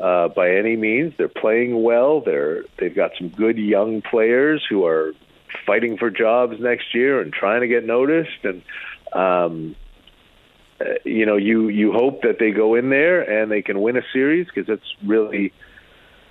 uh, 0.00 0.28
by 0.28 0.56
any 0.56 0.76
means. 0.76 1.14
They're 1.16 1.28
playing 1.28 1.82
well. 1.82 2.20
They're 2.20 2.64
they've 2.78 2.94
got 2.94 3.12
some 3.18 3.28
good 3.28 3.58
young 3.58 4.02
players 4.02 4.64
who 4.68 4.84
are 4.86 5.12
fighting 5.66 5.96
for 5.98 6.10
jobs 6.10 6.56
next 6.60 6.94
year 6.94 7.20
and 7.20 7.32
trying 7.32 7.60
to 7.60 7.68
get 7.68 7.84
noticed. 7.84 8.44
And 8.44 8.62
um, 9.12 9.76
uh, 10.80 10.84
you 11.04 11.26
know, 11.26 11.36
you 11.36 11.68
you 11.68 11.92
hope 11.92 12.22
that 12.22 12.38
they 12.38 12.50
go 12.50 12.74
in 12.74 12.90
there 12.90 13.20
and 13.20 13.50
they 13.50 13.62
can 13.62 13.80
win 13.80 13.96
a 13.96 14.02
series 14.12 14.46
because 14.46 14.66
that's 14.66 14.94
really 15.04 15.52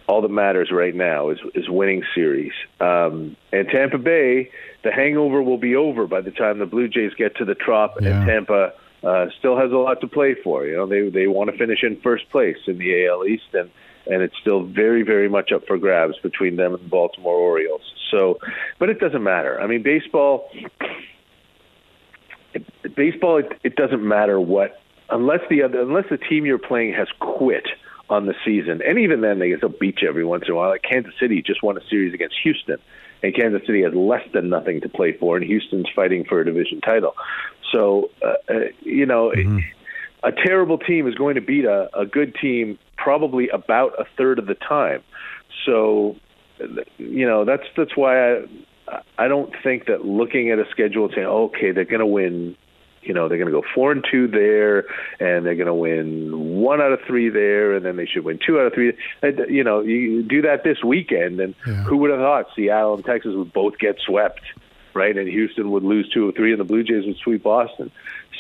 all 0.07 0.21
that 0.21 0.29
matters 0.29 0.69
right 0.71 0.95
now 0.95 1.29
is 1.29 1.39
is 1.53 1.69
winning 1.69 2.03
series. 2.15 2.53
Um, 2.79 3.35
and 3.51 3.67
Tampa 3.67 3.97
Bay, 3.97 4.51
the 4.83 4.91
hangover 4.91 5.41
will 5.41 5.57
be 5.57 5.75
over 5.75 6.07
by 6.07 6.21
the 6.21 6.31
time 6.31 6.59
the 6.59 6.65
Blue 6.65 6.87
Jays 6.87 7.13
get 7.17 7.35
to 7.37 7.45
the 7.45 7.55
Trop, 7.55 7.95
yeah. 8.01 8.09
and 8.09 8.27
Tampa 8.27 8.73
uh, 9.03 9.25
still 9.37 9.57
has 9.57 9.71
a 9.71 9.75
lot 9.75 10.01
to 10.01 10.07
play 10.07 10.35
for. 10.43 10.65
You 10.65 10.77
know, 10.77 10.87
they 10.87 11.09
they 11.09 11.27
want 11.27 11.51
to 11.51 11.57
finish 11.57 11.83
in 11.83 11.99
first 12.01 12.29
place 12.29 12.57
in 12.67 12.77
the 12.77 13.05
AL 13.05 13.25
East, 13.25 13.53
and 13.53 13.69
and 14.05 14.21
it's 14.21 14.35
still 14.39 14.63
very 14.63 15.03
very 15.03 15.27
much 15.27 15.51
up 15.51 15.65
for 15.67 15.77
grabs 15.77 16.17
between 16.19 16.55
them 16.55 16.73
and 16.73 16.83
the 16.83 16.89
Baltimore 16.89 17.35
Orioles. 17.35 17.81
So, 18.09 18.39
but 18.79 18.89
it 18.89 18.99
doesn't 18.99 19.23
matter. 19.23 19.59
I 19.59 19.67
mean, 19.67 19.83
baseball. 19.83 20.49
Baseball, 22.97 23.37
it, 23.37 23.57
it 23.63 23.75
doesn't 23.77 24.05
matter 24.05 24.41
what 24.41 24.81
unless 25.09 25.39
the 25.49 25.63
other 25.63 25.81
unless 25.81 26.05
the 26.09 26.17
team 26.17 26.45
you're 26.45 26.57
playing 26.57 26.93
has 26.93 27.07
quit 27.19 27.67
on 28.09 28.25
the 28.25 28.33
season. 28.45 28.81
And 28.85 28.99
even 28.99 29.21
then, 29.21 29.39
they 29.39 29.55
still 29.55 29.69
beat 29.69 30.01
you 30.01 30.09
every 30.09 30.25
once 30.25 30.45
in 30.47 30.53
a 30.53 30.55
while. 30.55 30.69
Like 30.69 30.83
Kansas 30.83 31.13
City 31.19 31.41
just 31.41 31.63
won 31.63 31.77
a 31.77 31.87
series 31.89 32.13
against 32.13 32.35
Houston, 32.43 32.77
and 33.23 33.35
Kansas 33.35 33.61
City 33.65 33.83
has 33.83 33.93
less 33.93 34.27
than 34.33 34.49
nothing 34.49 34.81
to 34.81 34.89
play 34.89 35.13
for, 35.13 35.37
and 35.37 35.45
Houston's 35.45 35.87
fighting 35.95 36.25
for 36.25 36.41
a 36.41 36.45
division 36.45 36.81
title. 36.81 37.13
So, 37.71 38.09
uh, 38.25 38.33
uh, 38.49 38.53
you 38.81 39.05
know, 39.05 39.31
mm-hmm. 39.35 39.59
a 40.23 40.31
terrible 40.31 40.77
team 40.77 41.07
is 41.07 41.15
going 41.15 41.35
to 41.35 41.41
beat 41.41 41.65
a, 41.65 41.89
a 41.97 42.05
good 42.05 42.35
team 42.35 42.79
probably 42.97 43.49
about 43.49 43.93
a 43.99 44.05
third 44.17 44.39
of 44.39 44.47
the 44.47 44.55
time. 44.55 45.03
So, 45.65 46.15
you 46.97 47.27
know, 47.27 47.45
that's 47.45 47.63
that's 47.75 47.95
why 47.95 48.35
I 48.35 48.45
I 49.17 49.27
don't 49.27 49.53
think 49.63 49.87
that 49.87 50.05
looking 50.05 50.49
at 50.49 50.59
a 50.59 50.65
schedule 50.71 51.05
and 51.05 51.13
saying, 51.13 51.27
okay, 51.27 51.71
they're 51.71 51.85
going 51.85 51.99
to 51.99 52.05
win 52.05 52.55
you 53.07 53.13
know 53.13 53.27
they're 53.27 53.37
going 53.37 53.51
to 53.51 53.61
go 53.61 53.65
four 53.73 53.91
and 53.91 54.05
two 54.09 54.27
there, 54.27 54.79
and 55.19 55.45
they're 55.45 55.55
going 55.55 55.67
to 55.67 55.73
win 55.73 56.59
one 56.61 56.81
out 56.81 56.91
of 56.91 56.99
three 57.07 57.29
there, 57.29 57.73
and 57.73 57.85
then 57.85 57.95
they 57.95 58.05
should 58.05 58.23
win 58.23 58.39
two 58.45 58.59
out 58.59 58.67
of 58.67 58.73
three. 58.73 58.93
You 59.23 59.63
know, 59.63 59.81
you 59.81 60.23
do 60.23 60.41
that 60.43 60.63
this 60.63 60.83
weekend, 60.83 61.39
and 61.39 61.55
yeah. 61.65 61.83
who 61.83 61.97
would 61.97 62.11
have 62.11 62.19
thought 62.19 62.47
Seattle 62.55 62.95
and 62.95 63.05
Texas 63.05 63.33
would 63.35 63.53
both 63.53 63.77
get 63.79 63.97
swept, 63.99 64.41
right? 64.93 65.17
And 65.17 65.27
Houston 65.27 65.71
would 65.71 65.83
lose 65.83 66.09
two 66.09 66.29
or 66.29 66.31
three, 66.31 66.51
and 66.51 66.59
the 66.59 66.65
Blue 66.65 66.83
Jays 66.83 67.05
would 67.05 67.17
sweep 67.17 67.43
Boston. 67.43 67.91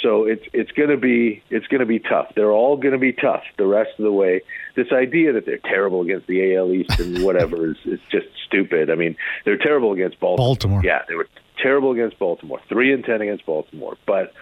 So 0.01 0.25
it's 0.25 0.45
it's 0.53 0.71
going 0.71 0.89
to 0.89 0.97
be 0.97 1.43
it's 1.49 1.67
going 1.67 1.79
to 1.79 1.85
be 1.85 1.99
tough. 1.99 2.33
They're 2.35 2.51
all 2.51 2.77
going 2.77 2.91
to 2.93 2.99
be 2.99 3.13
tough 3.13 3.43
the 3.57 3.65
rest 3.65 3.91
of 3.97 4.03
the 4.03 4.11
way. 4.11 4.41
This 4.75 4.91
idea 4.91 5.33
that 5.33 5.45
they're 5.45 5.57
terrible 5.57 6.01
against 6.01 6.27
the 6.27 6.55
AL 6.55 6.71
East 6.71 6.99
and 6.99 7.23
whatever 7.23 7.71
is, 7.71 7.77
is 7.85 7.99
just 8.09 8.27
stupid. 8.45 8.91
I 8.91 8.95
mean, 8.95 9.15
they're 9.43 9.57
terrible 9.57 9.93
against 9.93 10.19
Baltimore. 10.19 10.49
Baltimore. 10.49 10.81
Yeah, 10.83 11.01
they 11.07 11.15
were 11.15 11.27
terrible 11.61 11.91
against 11.91 12.19
Baltimore. 12.19 12.59
Three 12.69 12.93
and 12.93 13.03
ten 13.03 13.21
against 13.21 13.45
Baltimore, 13.45 13.97
but 14.05 14.33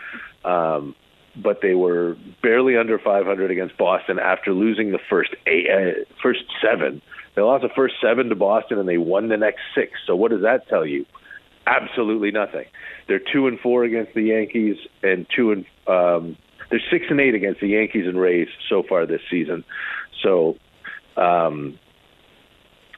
um, 0.48 0.96
but 1.36 1.60
they 1.62 1.74
were 1.74 2.16
barely 2.42 2.78
under 2.78 2.98
500 2.98 3.52
against 3.52 3.78
Boston 3.78 4.20
after 4.20 4.54
losing 4.54 4.92
the 4.92 5.00
first 5.10 5.32
eight, 5.48 5.68
uh, 5.70 6.06
first 6.22 6.44
seven. 6.62 7.02
They 7.36 7.42
lost 7.42 7.64
the 7.64 7.70
first 7.76 7.96
seven 8.02 8.30
to 8.30 8.36
Boston 8.36 8.80
and 8.80 8.88
they 8.88 8.98
won 8.98 9.28
the 9.28 9.38
next 9.38 9.62
six. 9.74 9.92
So 10.08 10.16
what 10.16 10.32
does 10.32 10.44
that 10.44 10.68
tell 10.70 10.86
you? 10.86 11.06
Absolutely 11.68 12.32
nothing. 12.32 12.66
They're 13.08 13.20
two 13.20 13.48
and 13.48 13.60
four 13.60 13.84
against 13.84 14.14
the 14.14 14.22
Yankees 14.22 14.78
and 15.04 15.26
two 15.36 15.52
and 15.52 15.66
um, 15.88 16.38
they're 16.70 16.82
six 16.92 17.06
and 17.10 17.20
eight 17.20 17.36
against 17.36 17.62
the 17.62 17.68
Yankees 17.68 18.08
and 18.08 18.20
Rays 18.20 18.48
so 18.70 18.84
far 18.88 19.06
this 19.06 19.22
season. 19.30 19.64
So, 20.24 20.58
um, 21.18 21.78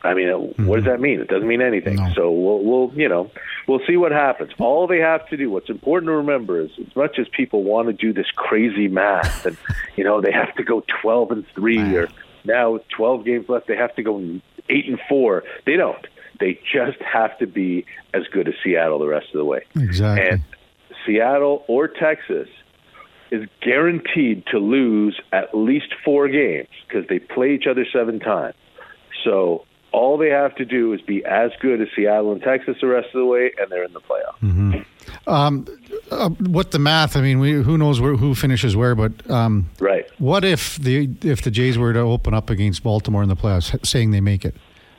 I 0.08 0.14
mean, 0.14 0.28
mm-hmm. 0.28 0.66
what 0.66 0.78
does 0.78 0.86
that 0.86 1.02
mean? 1.02 1.20
It 1.20 1.28
doesn't 1.28 1.48
mean 1.48 1.62
anything. 1.62 1.96
No. 1.96 2.14
So 2.16 2.32
we'll, 2.32 2.64
we'll, 2.64 2.92
you 2.96 3.10
know, 3.10 3.30
we'll 3.68 3.82
see 3.86 3.98
what 3.98 4.14
happens. 4.14 4.52
All 4.58 4.88
they 4.88 5.00
have 5.00 5.28
to 5.30 5.38
do, 5.38 5.52
what's 5.52 5.70
important 5.70 6.08
to 6.08 6.14
remember 6.14 6.62
is, 6.62 6.72
as 6.80 6.96
much 6.96 7.20
as 7.20 7.28
people 7.28 7.64
want 7.64 7.88
to 7.88 7.94
do 7.94 8.14
this 8.14 8.28
crazy 8.36 8.88
math, 8.88 9.46
and 9.46 9.58
you 9.98 10.04
know, 10.04 10.22
they 10.22 10.32
have 10.32 10.56
to 10.56 10.64
go 10.64 10.84
twelve 11.02 11.32
and 11.32 11.46
three, 11.54 11.78
Man. 11.78 11.96
or 11.96 12.08
now 12.46 12.80
twelve 12.96 13.26
games 13.26 13.50
left, 13.50 13.68
they 13.68 13.76
have 13.76 13.94
to 13.96 14.04
go 14.04 14.40
eight 14.70 14.88
and 14.88 15.00
four. 15.10 15.44
They 15.66 15.76
don't. 15.76 16.08
They 16.40 16.60
just 16.72 17.02
have 17.02 17.38
to 17.40 17.48
be 17.48 17.86
as 18.14 18.24
good 18.32 18.48
as 18.48 18.54
Seattle 18.64 19.00
the 19.00 19.08
rest 19.08 19.28
of 19.34 19.40
the 19.40 19.46
way. 19.46 19.62
Exactly. 19.76 20.28
And 20.28 20.44
Seattle 21.06 21.66
or 21.68 21.88
Texas 21.88 22.48
is 23.32 23.48
guaranteed 23.62 24.46
to 24.48 24.60
lose 24.60 25.20
at 25.34 25.54
least 25.54 25.94
four 26.06 26.30
games 26.30 26.70
because 26.88 27.08
they 27.10 27.20
play 27.20 27.54
each 27.54 27.66
other 27.70 27.86
seven 27.92 28.20
times. 28.20 28.56
So 29.24 29.66
all 29.92 30.18
they 30.18 30.30
have 30.30 30.56
to 30.56 30.66
do 30.66 30.94
is 30.94 31.02
be 31.02 31.24
as 31.26 31.52
good 31.60 31.82
as 31.82 31.88
Seattle 31.96 32.32
and 32.32 32.42
Texas 32.42 32.78
the 32.82 32.88
rest 32.88 33.08
of 33.08 33.20
the 33.20 33.26
way, 33.26 33.52
and 33.58 33.72
they're 33.72 33.84
in 33.84 33.94
the 33.94 34.02
playoff. 34.02 34.38
Mm-hmm. 34.42 35.30
Um, 35.30 35.66
uh, 36.12 36.30
what 36.30 36.72
the 36.72 36.80
math? 36.80 37.16
I 37.16 37.22
mean, 37.22 37.40
we, 37.40 37.54
who 37.54 37.78
knows 37.78 38.00
where, 38.00 38.16
who 38.16 38.36
finishes 38.36 38.76
where? 38.76 38.96
But 38.96 39.30
um, 39.30 39.70
right. 39.80 40.06
What 40.20 40.44
if 40.44 40.78
the 40.78 41.10
if 41.22 41.42
the 41.42 41.52
Jays 41.52 41.78
were 41.78 41.94
to 41.94 42.00
open 42.00 42.34
up 42.34 42.50
against 42.50 42.84
Baltimore 42.84 43.24
in 43.24 43.30
the 43.30 43.36
playoffs, 43.36 43.86
saying 43.86 44.12
they 44.12 44.22
make 44.22 44.46
it? 44.46 44.56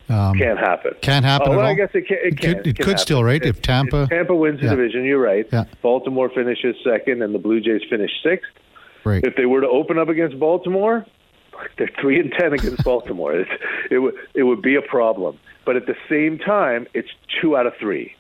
Um, 0.09 0.39
can't 0.39 0.59
happen. 0.59 0.95
Can't 1.03 1.25
happen. 1.25 1.53
Oh, 1.53 1.57
well, 1.59 1.67
I 1.67 1.75
guess 1.75 1.91
it 1.93 2.09
can. 2.09 2.17
It, 2.19 2.33
it 2.33 2.39
can, 2.39 2.55
could, 2.55 2.67
it 2.67 2.79
could 2.79 2.99
still, 2.99 3.23
right? 3.23 3.43
If, 3.43 3.57
if 3.57 3.63
Tampa 3.63 4.05
if 4.05 4.09
Tampa 4.09 4.35
wins 4.35 4.61
the 4.61 4.67
yeah. 4.67 4.71
division, 4.71 5.05
you're 5.05 5.21
right. 5.21 5.47
Yeah. 5.53 5.65
Baltimore 5.83 6.31
finishes 6.31 6.77
second, 6.83 7.23
and 7.23 7.35
the 7.35 7.39
Blue 7.39 7.61
Jays 7.61 7.83
finish 7.91 8.11
sixth. 8.23 8.51
Right. 9.05 9.23
If 9.23 9.37
they 9.37 9.47
were 9.47 9.61
to 9.61 9.69
open 9.69 9.99
up 9.99 10.09
against 10.09 10.39
Baltimore, 10.39 11.07
they're 11.79 11.91
three 12.01 12.19
and 12.21 12.33
ten 12.33 12.53
against 12.53 12.85
Baltimore. 12.85 13.35
It, 13.35 13.49
it 13.91 13.99
would 13.99 14.15
it 14.35 14.43
would 14.45 14.63
be 14.63 14.75
a 14.75 14.83
problem. 14.83 15.39
But 15.65 15.77
at 15.77 15.87
the 15.87 15.97
same 16.09 16.39
time, 16.39 16.87
it's 16.95 17.11
two 17.41 17.57
out 17.57 17.67
of 17.67 17.75
three, 17.79 18.15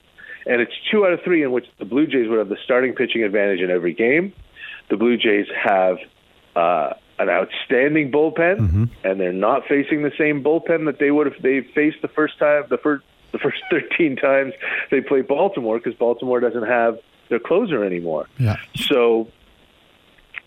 and 0.46 0.60
it's 0.60 0.74
two 0.90 1.06
out 1.06 1.12
of 1.12 1.22
three 1.22 1.42
in 1.42 1.52
which 1.52 1.66
the 1.78 1.84
Blue 1.84 2.06
Jays 2.06 2.28
would 2.28 2.38
have 2.38 2.48
the 2.48 2.58
starting 2.62 2.94
pitching 2.94 3.22
advantage 3.22 3.60
in 3.60 3.70
every 3.70 3.94
game. 3.94 4.32
The 4.90 4.96
Blue 4.96 5.16
Jays 5.16 5.46
have. 5.54 5.98
Uh, 6.56 6.94
an 7.20 7.28
outstanding 7.28 8.12
bullpen, 8.12 8.58
mm-hmm. 8.58 8.84
and 9.02 9.20
they're 9.20 9.32
not 9.32 9.66
facing 9.66 10.02
the 10.02 10.12
same 10.16 10.42
bullpen 10.42 10.86
that 10.86 10.98
they 10.98 11.10
would 11.10 11.26
have 11.26 11.42
they 11.42 11.62
faced 11.74 12.00
the 12.00 12.08
first 12.08 12.38
time 12.38 12.62
the 12.70 12.78
first 12.78 13.04
the 13.32 13.38
first 13.38 13.62
13 13.70 14.16
times 14.16 14.54
they 14.90 15.00
played 15.00 15.26
Baltimore 15.26 15.78
because 15.78 15.94
Baltimore 15.94 16.40
doesn't 16.40 16.66
have 16.66 16.98
their 17.28 17.38
closer 17.38 17.84
anymore. 17.84 18.26
Yeah. 18.38 18.56
So, 18.76 19.28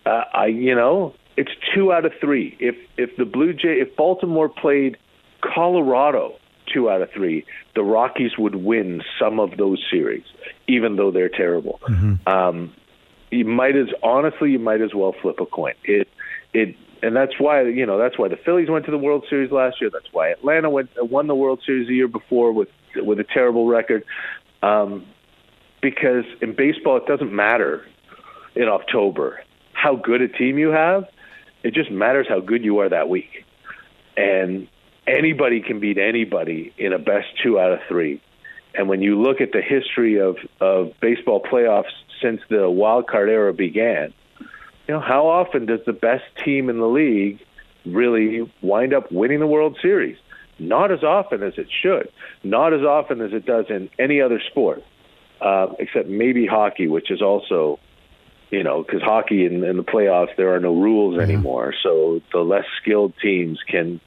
uh, 0.06 0.24
I 0.34 0.48
you 0.48 0.76
know 0.76 1.14
it's 1.38 1.52
two 1.74 1.92
out 1.92 2.06
of 2.06 2.14
three. 2.20 2.56
If 2.60 2.76
if 2.98 3.16
the 3.18 3.26
Blue 3.26 3.54
Jay 3.54 3.80
if 3.80 3.96
Baltimore 3.96 4.50
played 4.50 4.98
Colorado 5.42 6.36
two 6.72 6.90
out 6.90 7.02
of 7.02 7.12
three, 7.12 7.46
the 7.76 7.84
Rockies 7.84 8.38
would 8.38 8.56
win 8.56 9.02
some 9.20 9.40
of 9.40 9.58
those 9.58 9.84
series, 9.92 10.24
even 10.68 10.96
though 10.96 11.12
they're 11.12 11.30
terrible. 11.30 11.80
Mm-hmm. 11.90 12.28
Um, 12.28 12.74
you 13.30 13.46
might 13.46 13.76
as 13.76 13.88
honestly, 14.04 14.52
you 14.52 14.60
might 14.60 14.82
as 14.82 14.94
well 14.94 15.16
flip 15.22 15.40
a 15.40 15.46
coin. 15.46 15.74
It 15.84 16.08
it 16.54 16.76
and 17.02 17.16
that's 17.16 17.40
why 17.40 17.64
you 17.64 17.86
know 17.86 17.98
that's 17.98 18.18
why 18.18 18.28
the 18.28 18.38
Phillies 18.38 18.70
went 18.70 18.86
to 18.86 18.92
the 18.92 18.98
World 18.98 19.26
Series 19.30 19.52
last 19.52 19.82
year. 19.82 19.90
That's 19.92 20.12
why 20.12 20.30
Atlanta 20.30 20.70
went 20.70 20.90
won 20.98 21.28
the 21.28 21.36
World 21.36 21.62
Series 21.66 21.88
the 21.88 21.96
year 21.96 22.08
before 22.08 22.52
with 22.52 22.70
with 22.96 23.20
a 23.20 23.24
terrible 23.24 23.68
record. 23.68 24.04
Um, 24.62 25.06
because 25.82 26.26
in 26.42 26.56
baseball, 26.56 26.98
it 26.98 27.08
doesn't 27.08 27.34
matter 27.34 27.84
in 28.56 28.68
October 28.68 29.42
how 29.74 29.96
good 29.96 30.22
a 30.22 30.28
team 30.28 30.60
you 30.60 30.70
have. 30.70 31.06
It 31.64 31.74
just 31.74 31.92
matters 31.92 32.28
how 32.28 32.40
good 32.40 32.64
you 32.64 32.80
are 32.80 32.90
that 32.90 33.10
week, 33.10 33.46
and 34.18 34.68
anybody 35.08 35.62
can 35.62 35.80
beat 35.80 35.98
anybody 35.98 36.74
in 36.78 36.94
a 36.94 37.00
best 37.00 37.28
two 37.42 37.60
out 37.60 37.72
of 37.72 37.80
three. 37.88 38.22
And 38.74 38.88
when 38.88 39.02
you 39.02 39.22
look 39.22 39.42
at 39.42 39.52
the 39.52 39.62
history 39.62 40.20
of 40.20 40.38
of 40.60 40.94
baseball 41.02 41.42
playoffs 41.42 41.92
since 42.22 42.42
the 42.50 42.70
wild 42.70 43.08
card 43.08 43.30
era 43.30 43.54
began, 43.54 44.14
you 44.88 44.94
know, 44.94 45.00
how 45.00 45.28
often 45.28 45.66
does 45.66 45.82
the 45.86 45.94
best 45.94 46.24
team 46.44 46.70
in 46.70 46.80
the 46.80 46.88
league 46.88 47.40
really 47.86 48.52
wind 48.62 48.94
up 48.94 49.12
winning 49.12 49.40
the 49.40 49.48
World 49.48 49.78
Series? 49.82 50.18
Not 50.60 50.92
as 50.92 51.04
often 51.04 51.42
as 51.44 51.54
it 51.58 51.68
should. 51.82 52.12
Not 52.44 52.74
as 52.74 52.82
often 52.82 53.22
as 53.22 53.34
it 53.34 53.46
does 53.46 53.66
in 53.70 53.90
any 53.98 54.22
other 54.22 54.40
sport, 54.40 54.84
uh, 55.42 55.68
except 55.80 56.08
maybe 56.08 56.46
hockey, 56.46 56.88
which 56.88 57.10
is 57.10 57.22
also, 57.22 57.80
you 58.52 58.64
know, 58.64 58.84
because 58.84 59.02
hockey 59.02 59.46
in, 59.46 59.64
in 59.64 59.78
the 59.78 59.84
playoffs 59.84 60.36
there 60.38 60.54
are 60.54 60.60
no 60.60 60.76
rules 60.76 61.16
Yeah. 61.16 61.24
anymore, 61.24 61.74
so 61.82 62.22
the 62.32 62.40
less 62.40 62.66
skilled 62.82 63.14
teams 63.22 63.60
can 63.68 64.00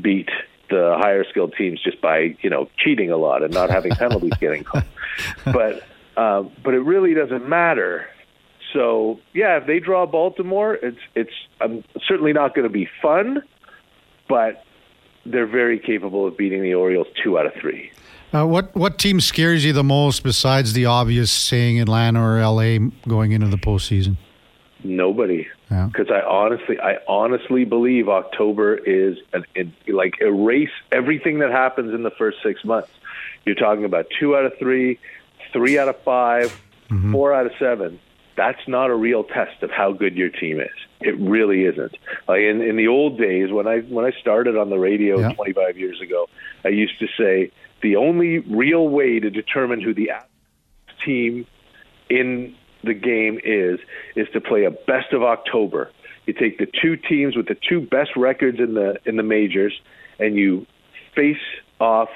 beat 0.00 0.30
the 0.70 0.96
higher 0.98 1.24
skilled 1.28 1.54
teams 1.56 1.80
just 1.82 2.00
by 2.00 2.36
you 2.40 2.50
know 2.50 2.68
cheating 2.78 3.10
a 3.10 3.16
lot 3.16 3.42
and 3.42 3.52
not 3.52 3.70
having 3.70 3.92
penalties 4.04 4.32
getting 4.40 4.64
called. 4.64 4.84
But 5.44 5.82
uh, 6.16 6.42
but 6.64 6.74
it 6.74 6.80
really 6.80 7.14
doesn't 7.14 7.48
matter 7.48 8.06
so 8.72 9.20
yeah, 9.34 9.58
if 9.58 9.66
they 9.66 9.80
draw 9.80 10.06
Baltimore, 10.06 10.74
it's 10.74 10.98
it's 11.14 11.32
um, 11.60 11.84
certainly 12.06 12.32
not 12.32 12.54
going 12.54 12.66
to 12.66 12.72
be 12.72 12.88
fun, 13.02 13.42
but 14.28 14.64
they're 15.26 15.46
very 15.46 15.78
capable 15.78 16.26
of 16.26 16.36
beating 16.36 16.62
the 16.62 16.74
Orioles 16.74 17.06
two 17.22 17.38
out 17.38 17.46
of 17.46 17.52
three. 17.60 17.92
Uh, 18.34 18.46
what 18.46 18.74
what 18.74 18.98
team 18.98 19.20
scares 19.20 19.64
you 19.64 19.72
the 19.72 19.84
most 19.84 20.22
besides 20.22 20.72
the 20.72 20.86
obvious 20.86 21.30
saying 21.30 21.80
Atlanta 21.80 22.22
or 22.22 22.40
LA 22.40 22.78
going 23.06 23.32
into 23.32 23.46
the 23.48 23.58
postseason? 23.58 24.16
Nobody, 24.84 25.46
Yeah. 25.70 25.86
because 25.92 26.10
I 26.10 26.22
honestly, 26.26 26.80
I 26.80 26.96
honestly 27.06 27.64
believe 27.64 28.08
October 28.08 28.74
is 28.76 29.16
an, 29.32 29.44
an, 29.54 29.72
like 29.86 30.14
erase 30.20 30.70
everything 30.90 31.38
that 31.38 31.52
happens 31.52 31.94
in 31.94 32.02
the 32.02 32.10
first 32.10 32.38
six 32.42 32.64
months. 32.64 32.90
You're 33.44 33.54
talking 33.54 33.84
about 33.84 34.06
two 34.18 34.34
out 34.36 34.44
of 34.44 34.56
three, 34.58 34.98
three 35.52 35.78
out 35.78 35.88
of 35.88 36.00
5 36.02 36.60
four 37.10 37.32
out 37.32 37.46
of 37.46 37.52
seven. 37.58 37.98
That's 38.36 38.60
not 38.68 38.90
a 38.90 38.94
real 38.94 39.24
test 39.24 39.62
of 39.62 39.70
how 39.70 39.92
good 39.92 40.14
your 40.14 40.28
team 40.28 40.60
is. 40.60 40.68
It 41.00 41.16
really 41.18 41.64
isn't. 41.64 41.96
Like 42.28 42.40
in, 42.42 42.60
in 42.60 42.76
the 42.76 42.86
old 42.88 43.18
days 43.18 43.50
when 43.50 43.66
I 43.66 43.80
when 43.80 44.04
I 44.04 44.10
started 44.20 44.56
on 44.58 44.68
the 44.68 44.78
radio 44.78 45.18
Yeah. 45.20 45.32
25 45.32 45.78
years 45.78 46.00
ago, 46.02 46.28
I 46.64 46.68
used 46.68 46.98
to 46.98 47.06
say 47.18 47.50
the 47.82 47.96
only 47.96 48.38
real 48.38 48.88
way 48.88 49.20
to 49.20 49.30
determine 49.30 49.80
who 49.80 49.92
the 49.94 50.10
team 51.04 51.46
in 52.08 52.54
the 52.84 52.94
game 52.94 53.38
is 53.44 53.78
is 54.16 54.28
to 54.32 54.40
play 54.40 54.64
a 54.64 54.70
best 54.70 55.12
of 55.12 55.22
October. 55.22 55.90
You 56.26 56.32
take 56.34 56.58
the 56.58 56.66
two 56.80 56.96
teams 56.96 57.36
with 57.36 57.46
the 57.48 57.56
two 57.68 57.80
best 57.80 58.10
records 58.16 58.58
in 58.60 58.74
the 58.74 58.96
in 59.04 59.16
the 59.16 59.22
majors 59.22 59.78
and 60.18 60.36
you 60.36 60.66
face 61.14 61.36
off 61.80 62.08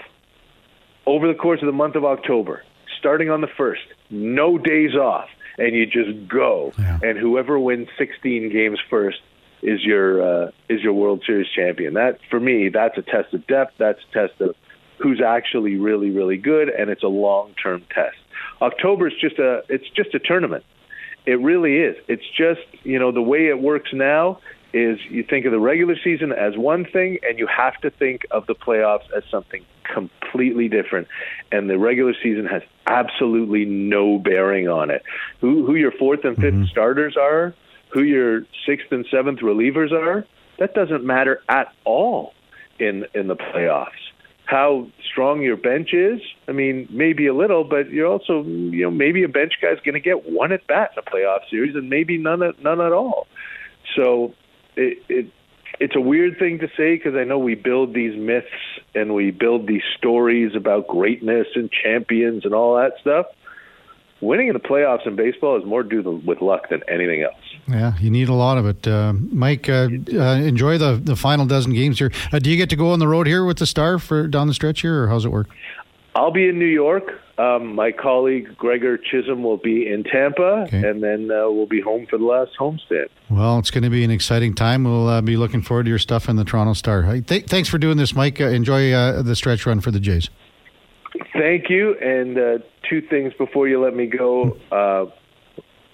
over 1.06 1.28
the 1.28 1.34
course 1.34 1.60
of 1.62 1.66
the 1.66 1.72
month 1.72 1.94
of 1.94 2.04
October, 2.04 2.62
starting 2.98 3.30
on 3.30 3.40
the 3.40 3.46
1st, 3.46 3.76
no 4.10 4.58
days 4.58 4.94
off 4.94 5.28
and 5.58 5.74
you 5.74 5.86
just 5.86 6.28
go 6.28 6.72
Yeah. 6.78 6.98
and 7.02 7.18
whoever 7.18 7.58
wins 7.58 7.88
16 7.98 8.50
games 8.52 8.78
first 8.90 9.18
is 9.62 9.82
your 9.84 10.20
uh, 10.46 10.50
is 10.68 10.82
your 10.82 10.92
World 10.92 11.22
Series 11.26 11.48
champion. 11.48 11.94
That 11.94 12.18
for 12.30 12.38
me, 12.38 12.68
that's 12.68 12.96
a 12.98 13.02
test 13.02 13.32
of 13.34 13.46
depth. 13.46 13.74
That's 13.78 13.98
a 14.10 14.12
test 14.12 14.40
of 14.40 14.54
who's 14.98 15.20
actually 15.20 15.76
really 15.76 16.10
really 16.10 16.36
good, 16.36 16.68
and 16.68 16.90
it's 16.90 17.02
a 17.02 17.08
long 17.08 17.54
term 17.62 17.84
test. 17.94 18.16
October 18.60 19.08
is 19.08 19.14
just 19.20 19.38
a 19.38 19.62
it's 19.68 19.88
just 19.90 20.14
a 20.14 20.18
tournament. 20.18 20.64
It 21.26 21.40
really 21.40 21.78
is. 21.78 21.96
It's 22.08 22.26
just 22.36 22.60
you 22.84 22.98
know 22.98 23.12
the 23.12 23.22
way 23.22 23.48
it 23.48 23.60
works 23.60 23.90
now 23.92 24.40
is 24.72 24.98
you 25.08 25.22
think 25.22 25.46
of 25.46 25.52
the 25.52 25.58
regular 25.58 25.96
season 26.02 26.32
as 26.32 26.56
one 26.56 26.84
thing, 26.84 27.18
and 27.22 27.38
you 27.38 27.46
have 27.46 27.74
to 27.80 27.90
think 27.90 28.26
of 28.30 28.46
the 28.46 28.54
playoffs 28.54 29.10
as 29.16 29.22
something 29.30 29.64
completely 29.84 30.68
different. 30.68 31.08
And 31.50 31.70
the 31.70 31.78
regular 31.78 32.14
season 32.22 32.46
has 32.46 32.62
absolutely 32.86 33.64
no 33.64 34.18
bearing 34.18 34.68
on 34.68 34.90
it. 34.90 35.02
Who 35.40 35.66
who 35.66 35.74
your 35.74 35.92
fourth 35.92 36.24
and 36.24 36.36
5th 36.36 36.50
mm-hmm. 36.50 36.64
starters 36.64 37.16
are, 37.16 37.54
who 37.90 38.02
your 38.02 38.42
sixth 38.66 38.90
and 38.90 39.06
seventh 39.10 39.40
relievers 39.40 39.92
are, 39.92 40.26
that 40.58 40.74
doesn't 40.74 41.04
matter 41.04 41.42
at 41.48 41.72
all 41.84 42.34
in 42.78 43.06
in 43.14 43.28
the 43.28 43.36
playoffs. 43.36 43.90
How 44.46 44.86
strong 45.04 45.42
your 45.42 45.56
bench 45.56 45.92
is. 45.92 46.20
I 46.48 46.52
mean, 46.52 46.88
maybe 46.90 47.26
a 47.26 47.34
little, 47.34 47.64
but 47.64 47.90
you're 47.90 48.06
also, 48.06 48.42
you 48.44 48.82
know, 48.82 48.90
maybe 48.90 49.24
a 49.24 49.28
bench 49.28 49.54
guy's 49.60 49.80
going 49.84 49.94
to 49.94 50.00
get 50.00 50.30
one 50.30 50.52
at 50.52 50.66
bat 50.66 50.92
in 50.96 51.02
a 51.06 51.10
playoff 51.10 51.40
series, 51.50 51.74
and 51.74 51.90
maybe 51.90 52.16
none 52.16 52.42
at 52.42 52.62
none 52.62 52.80
at 52.80 52.92
all. 52.92 53.26
So 53.96 54.34
it, 54.76 55.02
it 55.08 55.26
it's 55.80 55.96
a 55.96 56.00
weird 56.00 56.38
thing 56.38 56.60
to 56.60 56.68
say 56.76 56.96
because 56.96 57.14
I 57.16 57.24
know 57.24 57.38
we 57.38 57.54
build 57.54 57.92
these 57.92 58.16
myths 58.16 58.46
and 58.94 59.14
we 59.14 59.30
build 59.30 59.66
these 59.66 59.82
stories 59.98 60.52
about 60.54 60.86
greatness 60.86 61.48
and 61.54 61.70
champions 61.70 62.44
and 62.44 62.54
all 62.54 62.76
that 62.76 62.92
stuff. 63.00 63.26
Winning 64.20 64.48
in 64.48 64.54
the 64.54 64.60
playoffs 64.60 65.06
in 65.06 65.14
baseball 65.14 65.58
is 65.58 65.66
more 65.66 65.82
due 65.82 66.22
with 66.24 66.40
luck 66.40 66.70
than 66.70 66.82
anything 66.88 67.22
else. 67.22 67.34
Yeah, 67.68 67.98
you 67.98 68.10
need 68.10 68.28
a 68.28 68.34
lot 68.34 68.56
of 68.56 68.66
it. 68.66 68.86
Uh, 68.88 69.12
Mike, 69.12 69.68
uh, 69.68 69.88
uh, 70.14 70.36
enjoy 70.36 70.78
the, 70.78 70.98
the 71.02 71.16
final 71.16 71.44
dozen 71.44 71.74
games 71.74 71.98
here. 71.98 72.10
Uh, 72.32 72.38
do 72.38 72.50
you 72.50 72.56
get 72.56 72.70
to 72.70 72.76
go 72.76 72.92
on 72.92 72.98
the 72.98 73.08
road 73.08 73.26
here 73.26 73.44
with 73.44 73.58
the 73.58 73.66
Star 73.66 73.98
for 73.98 74.26
down 74.26 74.46
the 74.46 74.54
stretch 74.54 74.80
here, 74.80 75.02
or 75.02 75.08
how's 75.08 75.24
it 75.26 75.30
work? 75.30 75.48
I'll 76.14 76.32
be 76.32 76.48
in 76.48 76.58
New 76.58 76.64
York. 76.64 77.20
Um, 77.38 77.74
my 77.74 77.92
colleague 77.92 78.56
Gregor 78.56 78.96
Chisholm 78.96 79.42
will 79.42 79.58
be 79.58 79.86
in 79.86 80.02
Tampa, 80.04 80.64
okay. 80.66 80.88
and 80.88 81.02
then 81.02 81.30
uh, 81.30 81.50
we'll 81.50 81.66
be 81.66 81.82
home 81.82 82.06
for 82.08 82.16
the 82.16 82.24
last 82.24 82.52
homestand. 82.58 83.08
Well, 83.28 83.58
it's 83.58 83.70
going 83.70 83.84
to 83.84 83.90
be 83.90 84.02
an 84.02 84.10
exciting 84.10 84.54
time. 84.54 84.84
We'll 84.84 85.08
uh, 85.08 85.20
be 85.20 85.36
looking 85.36 85.60
forward 85.60 85.82
to 85.82 85.90
your 85.90 85.98
stuff 85.98 86.30
in 86.30 86.36
the 86.36 86.44
Toronto 86.44 86.72
Star. 86.72 87.20
Th- 87.20 87.44
thanks 87.44 87.68
for 87.68 87.76
doing 87.76 87.98
this, 87.98 88.14
Mike. 88.14 88.40
Uh, 88.40 88.46
enjoy 88.46 88.92
uh, 88.92 89.20
the 89.20 89.36
stretch 89.36 89.66
run 89.66 89.82
for 89.82 89.90
the 89.90 90.00
Jays. 90.00 90.30
Thank 91.32 91.70
you. 91.70 91.96
And 91.98 92.38
uh, 92.38 92.58
two 92.88 93.00
things 93.02 93.32
before 93.34 93.68
you 93.68 93.80
let 93.82 93.94
me 93.94 94.06
go. 94.06 94.56
Uh, 94.70 95.06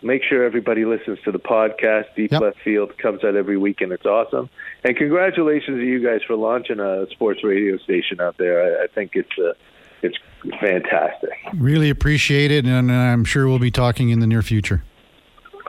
make 0.02 0.22
sure 0.24 0.44
everybody 0.44 0.84
listens 0.84 1.18
to 1.24 1.32
the 1.32 1.38
podcast. 1.38 2.06
Deep 2.16 2.32
yep. 2.32 2.42
Left 2.42 2.58
Field 2.64 2.96
comes 2.98 3.24
out 3.24 3.36
every 3.36 3.56
week, 3.56 3.80
and 3.80 3.92
it's 3.92 4.06
awesome. 4.06 4.50
And 4.84 4.96
congratulations 4.96 5.78
to 5.78 5.84
you 5.84 6.02
guys 6.02 6.20
for 6.26 6.36
launching 6.36 6.80
a 6.80 7.06
sports 7.10 7.44
radio 7.44 7.78
station 7.78 8.20
out 8.20 8.36
there. 8.38 8.80
I, 8.80 8.84
I 8.84 8.86
think 8.88 9.12
it's 9.14 9.38
a 9.38 9.54
it's 10.02 10.18
fantastic. 10.58 11.30
Really 11.54 11.90
appreciate 11.90 12.50
it, 12.50 12.64
and 12.64 12.90
I'm 12.90 13.24
sure 13.24 13.46
we'll 13.46 13.60
be 13.60 13.70
talking 13.70 14.10
in 14.10 14.18
the 14.18 14.26
near 14.26 14.42
future. 14.42 14.82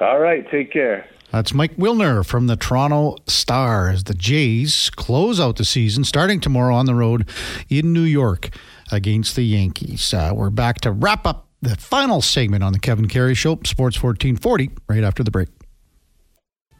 All 0.01 0.19
right, 0.19 0.49
take 0.49 0.71
care. 0.73 1.07
That's 1.31 1.53
Mike 1.53 1.77
Wilner 1.77 2.25
from 2.25 2.47
the 2.47 2.55
Toronto 2.55 3.15
Stars. 3.27 4.03
the 4.03 4.13
Jays 4.13 4.89
close 4.91 5.39
out 5.39 5.57
the 5.57 5.65
season, 5.65 6.03
starting 6.03 6.39
tomorrow 6.39 6.75
on 6.75 6.85
the 6.85 6.95
road 6.95 7.27
in 7.69 7.93
New 7.93 8.01
York 8.01 8.51
against 8.93 9.35
the 9.35 9.43
Yankees. 9.43 10.13
Uh, 10.13 10.31
we're 10.33 10.49
back 10.49 10.81
to 10.81 10.91
wrap 10.91 11.25
up 11.25 11.47
the 11.61 11.75
final 11.75 12.21
segment 12.21 12.63
on 12.63 12.73
the 12.73 12.79
Kevin 12.79 13.07
Karius 13.07 13.37
Show, 13.37 13.59
Sports 13.65 14.01
1440, 14.01 14.69
right 14.87 15.03
after 15.03 15.23
the 15.23 15.31
break. 15.31 15.49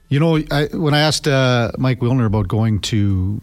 You 0.09 0.19
know, 0.19 0.37
I, 0.51 0.65
when 0.73 0.93
I 0.93 0.99
asked 0.99 1.27
uh, 1.27 1.71
Mike 1.77 1.99
Wilner 1.99 2.25
about 2.25 2.47
going 2.47 2.79
to 2.81 3.41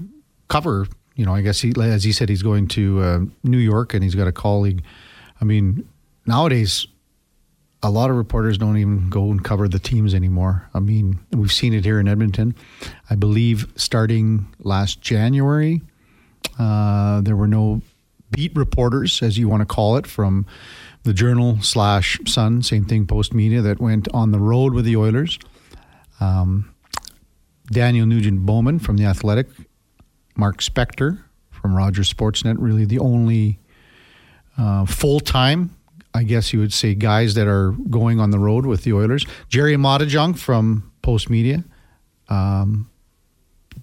cover 0.48 0.86
you 1.20 1.26
know, 1.26 1.34
I 1.34 1.42
guess 1.42 1.60
he, 1.60 1.74
as 1.78 2.02
he 2.02 2.12
said, 2.12 2.30
he's 2.30 2.42
going 2.42 2.66
to 2.68 3.00
uh, 3.02 3.20
New 3.44 3.58
York 3.58 3.92
and 3.92 4.02
he's 4.02 4.14
got 4.14 4.26
a 4.26 4.32
colleague. 4.32 4.82
I 5.38 5.44
mean, 5.44 5.86
nowadays, 6.24 6.86
a 7.82 7.90
lot 7.90 8.08
of 8.08 8.16
reporters 8.16 8.56
don't 8.56 8.78
even 8.78 9.10
go 9.10 9.30
and 9.30 9.44
cover 9.44 9.68
the 9.68 9.78
teams 9.78 10.14
anymore. 10.14 10.70
I 10.72 10.80
mean, 10.80 11.18
we've 11.30 11.52
seen 11.52 11.74
it 11.74 11.84
here 11.84 12.00
in 12.00 12.08
Edmonton. 12.08 12.54
I 13.10 13.16
believe 13.16 13.70
starting 13.76 14.46
last 14.60 15.02
January, 15.02 15.82
uh, 16.58 17.20
there 17.20 17.36
were 17.36 17.46
no 17.48 17.82
beat 18.30 18.54
reporters, 18.56 19.22
as 19.22 19.38
you 19.38 19.48
want 19.48 19.60
to 19.60 19.66
call 19.66 19.96
it, 19.96 20.06
from 20.06 20.46
the 21.02 21.14
Journal 21.14 21.58
slash 21.62 22.20
Sun, 22.26 22.62
same 22.62 22.84
thing, 22.84 23.06
Post 23.06 23.34
Media, 23.34 23.62
that 23.62 23.80
went 23.80 24.08
on 24.12 24.32
the 24.32 24.38
road 24.38 24.74
with 24.74 24.84
the 24.84 24.96
Oilers. 24.96 25.38
Um, 26.20 26.74
Daniel 27.70 28.06
Nugent 28.06 28.44
Bowman 28.44 28.78
from 28.78 28.96
The 28.96 29.04
Athletic 29.04 29.48
Mark 30.36 30.58
Spector 30.58 31.22
from 31.50 31.74
Rogers 31.74 32.12
Sportsnet, 32.12 32.56
really 32.58 32.84
the 32.84 32.98
only 32.98 33.58
uh, 34.58 34.84
full 34.86 35.20
time, 35.20 35.76
I 36.12 36.24
guess 36.24 36.52
you 36.52 36.58
would 36.60 36.72
say, 36.72 36.94
guys 36.94 37.34
that 37.34 37.46
are 37.46 37.72
going 37.72 38.20
on 38.20 38.30
the 38.30 38.38
road 38.38 38.66
with 38.66 38.84
the 38.84 38.92
Oilers. 38.92 39.26
Gerry 39.48 39.76
Moddejonge 39.76 40.38
from 40.38 40.90
Post 41.02 41.30
Media 41.30 41.64
um, 42.28 42.90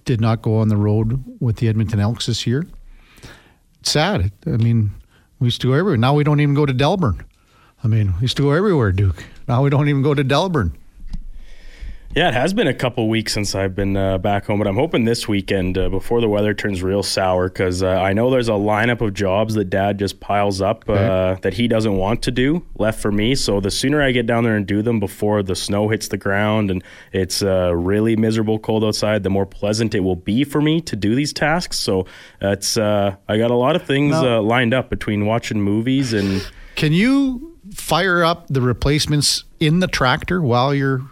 did 0.04 0.20
not 0.20 0.42
go 0.42 0.58
on 0.58 0.68
the 0.68 0.76
road 0.76 1.24
with 1.40 1.56
the 1.56 1.68
Edmonton 1.68 2.00
Elks 2.00 2.26
this 2.26 2.46
year. 2.46 2.66
Sad. 3.82 4.32
I 4.46 4.50
mean, 4.50 4.90
we 5.38 5.46
used 5.46 5.60
to 5.62 5.68
go 5.68 5.72
everywhere. 5.74 5.96
Now 5.96 6.14
we 6.14 6.24
don't 6.24 6.40
even 6.40 6.54
go 6.54 6.66
to 6.66 6.72
Delburne. 6.72 7.24
I 7.82 7.88
mean, 7.88 8.14
we 8.16 8.22
used 8.22 8.36
to 8.38 8.42
go 8.42 8.50
everywhere, 8.50 8.92
Duke. 8.92 9.24
Now 9.46 9.62
we 9.62 9.70
don't 9.70 9.88
even 9.88 10.02
go 10.02 10.14
to 10.14 10.24
Delburne. 10.24 10.72
Yeah, 12.16 12.28
it 12.28 12.34
has 12.34 12.54
been 12.54 12.66
a 12.66 12.74
couple 12.74 13.06
weeks 13.08 13.34
since 13.34 13.54
I've 13.54 13.74
been 13.74 13.96
uh, 13.96 14.16
back 14.16 14.46
home, 14.46 14.58
but 14.58 14.66
I'm 14.66 14.76
hoping 14.76 15.04
this 15.04 15.28
weekend 15.28 15.76
uh, 15.76 15.90
before 15.90 16.22
the 16.22 16.28
weather 16.28 16.54
turns 16.54 16.82
real 16.82 17.02
sour 17.02 17.48
because 17.48 17.82
uh, 17.82 17.88
I 17.88 18.14
know 18.14 18.30
there's 18.30 18.48
a 18.48 18.52
lineup 18.52 19.02
of 19.02 19.12
jobs 19.12 19.54
that 19.54 19.66
Dad 19.66 19.98
just 19.98 20.18
piles 20.18 20.62
up 20.62 20.88
okay. 20.88 21.06
Uh, 21.06 21.36
that 21.42 21.54
he 21.54 21.68
doesn't 21.68 21.96
want 21.96 22.22
to 22.22 22.30
do 22.30 22.64
left 22.76 23.00
for 23.00 23.12
me. 23.12 23.34
So 23.34 23.60
the 23.60 23.70
sooner 23.70 24.02
I 24.02 24.12
get 24.12 24.26
down 24.26 24.44
there 24.44 24.56
and 24.56 24.66
do 24.66 24.80
them 24.80 25.00
before 25.00 25.42
the 25.42 25.54
snow 25.54 25.90
hits 25.90 26.08
the 26.08 26.16
ground 26.16 26.70
and 26.70 26.82
it's 27.12 27.42
uh, 27.42 27.74
really 27.76 28.16
miserable 28.16 28.58
cold 28.58 28.84
outside, 28.84 29.22
the 29.22 29.30
more 29.30 29.46
pleasant 29.46 29.94
it 29.94 30.00
will 30.00 30.16
be 30.16 30.44
for 30.44 30.62
me 30.62 30.80
to 30.80 30.96
do 30.96 31.14
these 31.14 31.34
tasks. 31.34 31.78
So 31.78 32.06
it's 32.40 32.78
uh, 32.78 33.16
I 33.28 33.36
got 33.36 33.50
a 33.50 33.56
lot 33.56 33.76
of 33.76 33.82
things 33.82 34.12
now, 34.12 34.40
lined 34.40 34.72
up 34.72 34.88
between 34.88 35.26
watching 35.26 35.60
movies 35.60 36.14
and. 36.14 36.50
Can 36.74 36.92
you 36.92 37.58
fire 37.74 38.24
up 38.24 38.46
the 38.48 38.62
replacements 38.62 39.44
in 39.60 39.80
the 39.80 39.88
tractor 39.88 40.40
while 40.40 40.74
you're 40.74 41.02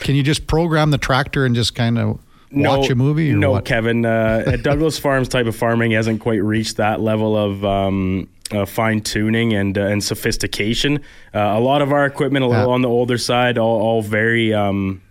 can 0.00 0.14
you 0.14 0.22
just 0.22 0.46
program 0.46 0.90
the 0.90 0.98
tractor 0.98 1.44
and 1.44 1.54
just 1.54 1.74
kind 1.74 1.98
of 1.98 2.20
no, 2.50 2.78
watch 2.78 2.90
a 2.90 2.94
movie? 2.94 3.32
no, 3.32 3.52
what? 3.52 3.64
Kevin. 3.64 4.04
Uh, 4.04 4.56
Douglas 4.62 4.98
Farms 4.98 5.28
type 5.28 5.46
of 5.46 5.56
farming 5.56 5.92
hasn't 5.92 6.20
quite 6.20 6.42
reached 6.42 6.76
that 6.76 7.00
level 7.00 7.36
of. 7.36 7.64
Um, 7.64 8.28
uh, 8.50 8.64
fine 8.64 9.00
tuning 9.00 9.52
and 9.52 9.76
uh, 9.76 9.82
and 9.82 10.02
sophistication. 10.02 10.98
Uh, 11.34 11.38
a 11.38 11.60
lot 11.60 11.82
of 11.82 11.92
our 11.92 12.06
equipment, 12.06 12.44
a 12.44 12.48
little 12.48 12.68
yeah. 12.68 12.72
on 12.72 12.80
the 12.80 12.88
older 12.88 13.18
side, 13.18 13.58
all, 13.58 13.80
all 13.80 14.00
very 14.00 14.54
um, 14.54 15.02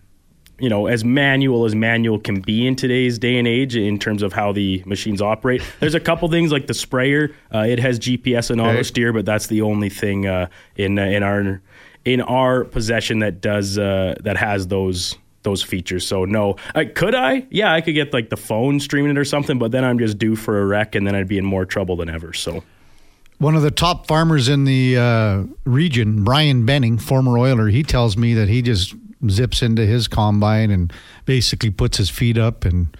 you 0.59 0.69
know 0.69 0.87
as 0.87 1.03
manual 1.03 1.65
as 1.65 1.75
manual 1.75 2.19
can 2.19 2.41
be 2.41 2.65
in 2.65 2.75
today's 2.75 3.19
day 3.19 3.37
and 3.37 3.47
age 3.47 3.75
in 3.75 3.99
terms 3.99 4.23
of 4.23 4.33
how 4.33 4.51
the 4.51 4.83
machines 4.85 5.21
operate. 5.21 5.61
There's 5.79 5.95
a 5.95 5.99
couple 5.99 6.27
things 6.29 6.51
like 6.51 6.67
the 6.67 6.73
sprayer. 6.73 7.31
Uh, 7.53 7.59
it 7.59 7.79
has 7.79 7.99
GPS 7.99 8.49
and 8.49 8.59
auto 8.59 8.81
steer, 8.81 9.13
but 9.13 9.25
that's 9.25 9.47
the 9.47 9.61
only 9.61 9.89
thing 9.89 10.25
uh, 10.25 10.47
in 10.75 10.97
uh, 10.97 11.03
in 11.03 11.23
our 11.23 11.61
in 12.07 12.21
our 12.21 12.63
possession 12.63 13.19
that 13.19 13.41
does 13.41 13.77
uh, 13.77 14.15
that 14.21 14.37
has 14.37 14.67
those 14.67 15.17
those 15.43 15.61
features. 15.61 16.07
So 16.07 16.23
no, 16.23 16.55
I, 16.73 16.85
could 16.85 17.13
I? 17.13 17.45
Yeah, 17.49 17.73
I 17.73 17.81
could 17.81 17.95
get 17.95 18.13
like 18.13 18.29
the 18.29 18.37
phone 18.37 18.79
streaming 18.79 19.11
it 19.11 19.17
or 19.17 19.25
something, 19.25 19.59
but 19.59 19.71
then 19.71 19.83
I'm 19.83 19.99
just 19.99 20.17
due 20.17 20.37
for 20.37 20.61
a 20.61 20.65
wreck, 20.65 20.95
and 20.95 21.05
then 21.05 21.15
I'd 21.15 21.27
be 21.27 21.37
in 21.37 21.45
more 21.45 21.65
trouble 21.65 21.97
than 21.97 22.09
ever. 22.09 22.31
So. 22.31 22.63
One 23.39 23.55
of 23.55 23.61
the 23.61 23.71
top 23.71 24.07
farmers 24.07 24.49
in 24.49 24.63
the 24.63 24.97
uh, 24.97 25.43
region, 25.63 26.23
Brian 26.23 26.65
Benning, 26.65 26.97
former 26.97 27.37
Oiler, 27.37 27.67
he 27.67 27.83
tells 27.83 28.17
me 28.17 28.33
that 28.33 28.47
he 28.47 28.63
just 28.63 28.95
zips 29.29 29.61
into 29.61 29.85
his 29.85 30.07
combine 30.07 30.71
and 30.71 30.91
basically 31.25 31.69
puts 31.69 31.97
his 31.97 32.09
feet 32.09 32.37
up 32.37 32.65
and 32.65 32.97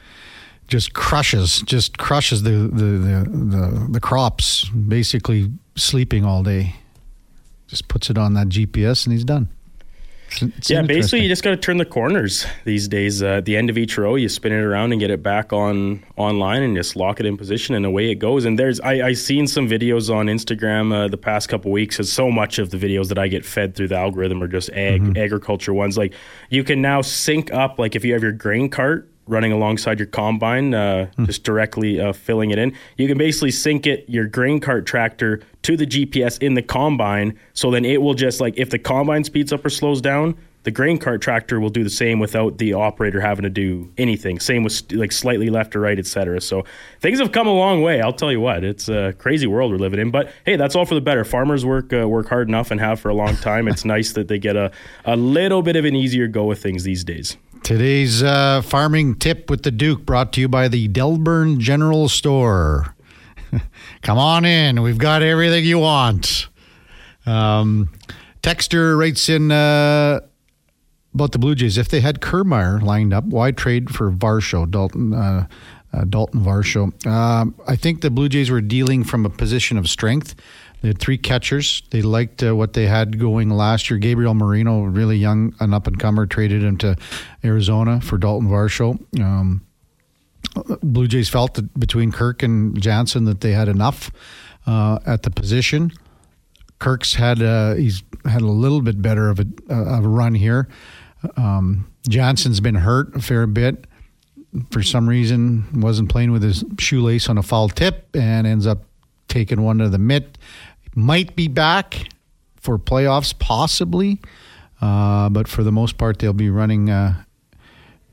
just 0.67 0.93
crushes, 0.93 1.61
just 1.61 1.97
crushes 1.97 2.43
the 2.43 2.51
the 2.51 2.85
the, 2.85 3.29
the, 3.29 3.87
the 3.91 3.99
crops, 4.01 4.69
basically 4.69 5.49
sleeping 5.75 6.25
all 6.25 6.43
day 6.43 6.75
just 7.67 7.87
puts 7.87 8.09
it 8.09 8.17
on 8.17 8.33
that 8.33 8.47
GPS 8.47 9.05
and 9.05 9.13
he's 9.13 9.23
done. 9.23 9.49
It's 10.41 10.69
yeah, 10.69 10.81
basically, 10.81 11.21
you 11.21 11.29
just 11.29 11.43
got 11.43 11.51
to 11.51 11.57
turn 11.57 11.77
the 11.77 11.85
corners 11.85 12.45
these 12.65 12.87
days. 12.87 13.23
Uh, 13.23 13.37
at 13.37 13.45
the 13.45 13.55
end 13.55 13.69
of 13.69 13.77
each 13.77 13.97
row, 13.97 14.15
you 14.15 14.27
spin 14.27 14.51
it 14.51 14.57
around 14.57 14.91
and 14.91 14.99
get 14.99 15.09
it 15.09 15.23
back 15.23 15.53
on 15.53 16.03
online, 16.17 16.63
and 16.63 16.75
just 16.75 16.95
lock 16.95 17.19
it 17.19 17.25
in 17.25 17.37
position, 17.37 17.75
and 17.75 17.85
away 17.85 18.11
it 18.11 18.15
goes. 18.15 18.45
And 18.45 18.59
there's, 18.59 18.79
I, 18.81 19.07
I 19.07 19.13
seen 19.13 19.47
some 19.47 19.67
videos 19.69 20.13
on 20.13 20.27
Instagram 20.27 20.93
uh, 20.93 21.07
the 21.07 21.17
past 21.17 21.49
couple 21.49 21.71
weeks. 21.71 21.97
Cause 21.97 22.11
so 22.11 22.29
much 22.29 22.59
of 22.59 22.69
the 22.69 22.77
videos 22.77 23.07
that 23.07 23.17
I 23.17 23.27
get 23.27 23.45
fed 23.45 23.73
through 23.75 23.87
the 23.87 23.97
algorithm 23.97 24.43
are 24.43 24.47
just 24.47 24.69
ag 24.71 25.01
mm-hmm. 25.01 25.17
agriculture 25.17 25.73
ones. 25.73 25.97
Like 25.97 26.13
you 26.49 26.63
can 26.63 26.81
now 26.81 27.01
sync 27.01 27.51
up, 27.53 27.79
like 27.79 27.95
if 27.95 28.03
you 28.03 28.13
have 28.13 28.21
your 28.21 28.33
grain 28.33 28.69
cart 28.69 29.09
running 29.27 29.51
alongside 29.51 29.99
your 29.99 30.07
combine, 30.07 30.73
uh, 30.73 31.09
mm. 31.17 31.25
just 31.25 31.43
directly 31.43 31.99
uh, 31.99 32.13
filling 32.13 32.51
it 32.51 32.59
in. 32.59 32.73
You 32.97 33.07
can 33.07 33.17
basically 33.17 33.51
sync 33.51 33.87
it 33.87 34.05
your 34.07 34.25
grain 34.25 34.59
cart 34.59 34.85
tractor 34.85 35.41
to 35.63 35.77
the 35.77 35.85
GPS 35.85 36.41
in 36.41 36.53
the 36.53 36.61
combine, 36.61 37.37
so 37.53 37.71
then 37.71 37.85
it 37.85 38.01
will 38.01 38.13
just 38.13 38.39
like 38.39 38.53
if 38.57 38.69
the 38.69 38.79
combine 38.79 39.23
speeds 39.23 39.51
up 39.51 39.65
or 39.65 39.69
slows 39.69 40.01
down, 40.01 40.37
the 40.67 40.71
grain 40.71 40.97
cart 40.97 41.21
tractor 41.21 41.61
will 41.61 41.69
do 41.69 41.81
the 41.81 41.89
same 41.89 42.19
without 42.19 42.57
the 42.57 42.73
operator 42.73 43.21
having 43.21 43.43
to 43.43 43.49
do 43.49 43.89
anything. 43.97 44.37
Same 44.37 44.65
with 44.65 44.91
like 44.91 45.13
slightly 45.13 45.49
left 45.49 45.73
or 45.77 45.79
right, 45.79 45.97
etc. 45.97 46.41
So 46.41 46.65
things 46.99 47.19
have 47.19 47.31
come 47.31 47.47
a 47.47 47.53
long 47.53 47.81
way. 47.81 48.01
I'll 48.01 48.11
tell 48.11 48.33
you 48.33 48.41
what, 48.41 48.65
it's 48.65 48.89
a 48.89 49.13
crazy 49.17 49.47
world 49.47 49.71
we're 49.71 49.77
living 49.77 50.01
in. 50.01 50.11
But 50.11 50.29
hey, 50.45 50.57
that's 50.57 50.75
all 50.75 50.85
for 50.85 50.93
the 50.93 50.99
better. 50.99 51.23
Farmers 51.23 51.65
work 51.65 51.93
uh, 51.93 52.05
work 52.05 52.27
hard 52.27 52.49
enough 52.49 52.69
and 52.69 52.81
have 52.81 52.99
for 52.99 53.07
a 53.07 53.13
long 53.13 53.37
time. 53.37 53.69
It's 53.69 53.85
nice 53.95 54.11
that 54.11 54.27
they 54.27 54.39
get 54.39 54.57
a 54.57 54.73
a 55.05 55.15
little 55.15 55.61
bit 55.61 55.77
of 55.77 55.85
an 55.85 55.95
easier 55.95 56.27
go 56.27 56.43
with 56.43 56.61
things 56.61 56.83
these 56.83 57.05
days. 57.05 57.37
Today's 57.67 58.23
uh, 58.23 58.61
farming 58.61 59.15
tip 59.15 59.49
with 59.49 59.63
the 59.63 59.71
Duke 59.71 60.05
brought 60.05 60.31
to 60.31 60.39
you 60.39 60.47
by 60.47 60.69
the 60.69 60.87
Delburne 60.87 61.59
General 61.59 62.07
Store. 62.07 62.95
Come 64.03 64.17
on 64.17 64.45
in. 64.45 64.81
We've 64.81 64.97
got 64.97 65.21
everything 65.21 65.65
you 65.65 65.79
want. 65.79 66.47
Um, 67.25 67.89
Texter 68.41 68.97
writes 68.97 69.27
in 69.27 69.51
uh, 69.51 70.21
about 71.13 71.33
the 71.33 71.39
Blue 71.39 71.55
Jays. 71.55 71.77
If 71.77 71.89
they 71.89 71.99
had 71.99 72.21
Kiermaier 72.21 72.81
lined 72.81 73.13
up, 73.13 73.25
why 73.25 73.51
trade 73.51 73.93
for 73.93 74.11
Varsho? 74.11 74.71
Dalton 74.71 75.13
uh, 75.13 75.47
uh, 75.91 76.05
Dalton 76.05 76.39
Varsho. 76.39 77.05
Um, 77.05 77.53
I 77.67 77.75
think 77.75 77.99
the 77.99 78.09
Blue 78.09 78.29
Jays 78.29 78.49
were 78.49 78.61
dealing 78.61 79.03
from 79.03 79.25
a 79.25 79.29
position 79.29 79.77
of 79.77 79.89
strength. 79.89 80.35
They 80.81 80.89
had 80.89 80.99
three 80.99 81.17
catchers. 81.17 81.81
They 81.89 82.01
liked 82.01 82.43
uh, 82.43 82.55
what 82.55 82.73
they 82.73 82.85
had 82.85 83.19
going 83.19 83.49
last 83.49 83.89
year. 83.89 83.97
Gabriel 83.97 84.33
Moreno, 84.33 84.83
really 84.83 85.17
young, 85.17 85.55
an 85.59 85.73
up 85.73 85.87
and 85.87 85.99
comer, 85.99 86.25
traded 86.25 86.63
him 86.63 86.77
to 86.77 86.95
Arizona 87.43 87.99
for 87.99 88.17
Dalton 88.17 88.47
Varsho. 88.47 88.99
Um, 89.19 89.65
Blue 90.81 91.07
Jays 91.07 91.29
felt 91.29 91.55
that 91.55 91.79
between 91.79 92.11
Kirk 92.11 92.43
and 92.43 92.79
Jansen 92.79 93.25
that 93.25 93.41
they 93.41 93.51
had 93.51 93.67
enough 93.67 94.11
uh, 94.65 94.99
at 95.05 95.23
the 95.23 95.31
position. 95.31 95.91
Kirk's 96.79 97.15
had 97.15 97.41
uh, 97.41 97.73
he's 97.73 98.03
had 98.25 98.41
a 98.41 98.47
little 98.47 98.81
bit 98.81 99.01
better 99.01 99.29
of 99.29 99.39
a, 99.39 99.45
of 99.69 100.05
a 100.05 100.07
run 100.07 100.35
here. 100.35 100.67
Um, 101.35 101.91
Jansen's 102.07 102.59
been 102.59 102.75
hurt 102.75 103.15
a 103.15 103.21
fair 103.21 103.47
bit. 103.47 103.85
For 104.71 104.81
some 104.81 105.09
reason, 105.09 105.81
wasn't 105.81 106.09
playing 106.09 106.31
with 106.31 106.43
his 106.43 106.63
shoelace 106.79 107.29
on 107.29 107.37
a 107.37 107.43
foul 107.43 107.69
tip 107.69 108.15
and 108.15 108.47
ends 108.47 108.65
up 108.65 108.83
taking 109.27 109.61
one 109.61 109.79
to 109.79 109.89
the 109.89 109.97
mitt. 109.97 110.37
Might 110.97 111.35
be 111.35 111.47
back 111.47 112.09
for 112.55 112.79
playoffs, 112.79 113.37
possibly, 113.37 114.19
uh, 114.81 115.29
but 115.29 115.47
for 115.47 115.61
the 115.61 115.71
most 115.71 115.99
part, 115.99 116.17
they'll 116.17 116.33
be 116.33 116.49
running 116.49 116.89
uh, 116.89 117.21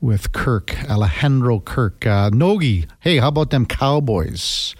with 0.01 0.33
Kirk, 0.33 0.71
Alejandro 0.87 1.61
Kirk. 1.61 2.05
Uh, 2.05 2.29
Nogi, 2.31 2.85
hey, 2.99 3.17
how 3.17 3.29
about 3.29 3.49
them 3.49 3.65
Cowboys? 3.65 4.75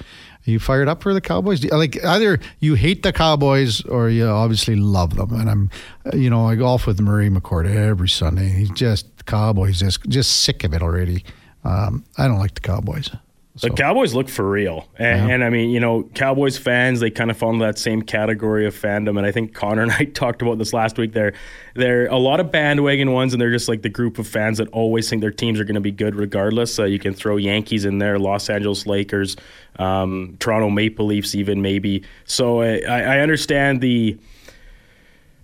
Are 0.45 0.51
you 0.51 0.59
fired 0.59 0.87
up 0.87 1.01
for 1.01 1.15
the 1.15 1.19
Cowboys? 1.19 1.65
Like 1.65 2.05
either 2.05 2.39
you 2.59 2.75
hate 2.75 3.01
the 3.01 3.11
Cowboys 3.11 3.81
or 3.85 4.07
you 4.09 4.27
obviously 4.27 4.75
love 4.75 5.15
them. 5.15 5.33
And 5.33 5.49
I'm, 5.49 5.69
you 6.13 6.29
know, 6.29 6.47
I 6.47 6.53
golf 6.53 6.85
with 6.85 7.01
Murray 7.01 7.31
McCord 7.31 7.67
every 7.67 8.09
Sunday. 8.09 8.49
He's 8.49 8.69
just 8.69 9.25
Cowboys, 9.25 9.79
just 9.79 10.07
just 10.07 10.41
sick 10.41 10.63
of 10.63 10.75
it 10.75 10.83
already. 10.83 11.25
Um, 11.63 12.05
I 12.19 12.27
don't 12.27 12.37
like 12.37 12.53
the 12.53 12.61
Cowboys. 12.61 13.09
So. 13.57 13.69
The 13.69 13.73
Cowboys 13.73 14.13
look 14.13 14.27
for 14.27 14.49
real, 14.49 14.85
and, 14.99 15.29
yeah. 15.29 15.33
and, 15.33 15.41
I 15.41 15.49
mean, 15.49 15.69
you 15.69 15.79
know, 15.79 16.03
Cowboys 16.13 16.57
fans 16.57 16.99
they 16.99 17.09
kind 17.09 17.31
of 17.31 17.37
fall 17.37 17.53
into 17.53 17.63
that 17.63 17.79
same 17.79 18.01
category 18.01 18.65
of 18.65 18.75
fandom. 18.75 19.17
And 19.17 19.25
I 19.25 19.31
think 19.31 19.53
Connor 19.53 19.83
and 19.83 19.91
I 19.99 20.03
talked 20.03 20.41
about 20.41 20.57
this 20.57 20.73
last 20.73 20.97
week. 20.97 21.13
They're 21.13 21.31
they're 21.73 22.07
a 22.07 22.17
lot 22.17 22.41
of 22.41 22.51
bandwagon 22.51 23.13
ones, 23.13 23.33
and 23.33 23.41
they're 23.41 23.53
just 23.53 23.69
like 23.69 23.81
the 23.81 23.89
group 23.89 24.19
of 24.19 24.27
fans 24.27 24.57
that 24.57 24.67
always 24.69 25.09
think 25.09 25.21
their 25.21 25.31
teams 25.31 25.57
are 25.57 25.63
going 25.63 25.75
to 25.75 25.81
be 25.81 25.91
good 25.91 26.15
regardless. 26.15 26.77
Uh, 26.77 26.83
you 26.83 26.99
can 26.99 27.13
throw 27.13 27.37
Yankees 27.37 27.85
in 27.85 27.97
there, 27.99 28.19
Los 28.19 28.49
Angeles 28.49 28.85
Lakers, 28.85 29.37
um, 29.79 30.35
Toronto 30.41 30.69
Maple 30.69 31.05
Leafs, 31.05 31.33
even 31.33 31.61
maybe. 31.61 32.03
So 32.25 32.59
I, 32.59 32.79
I 32.81 33.19
understand 33.19 33.79
the 33.79 34.17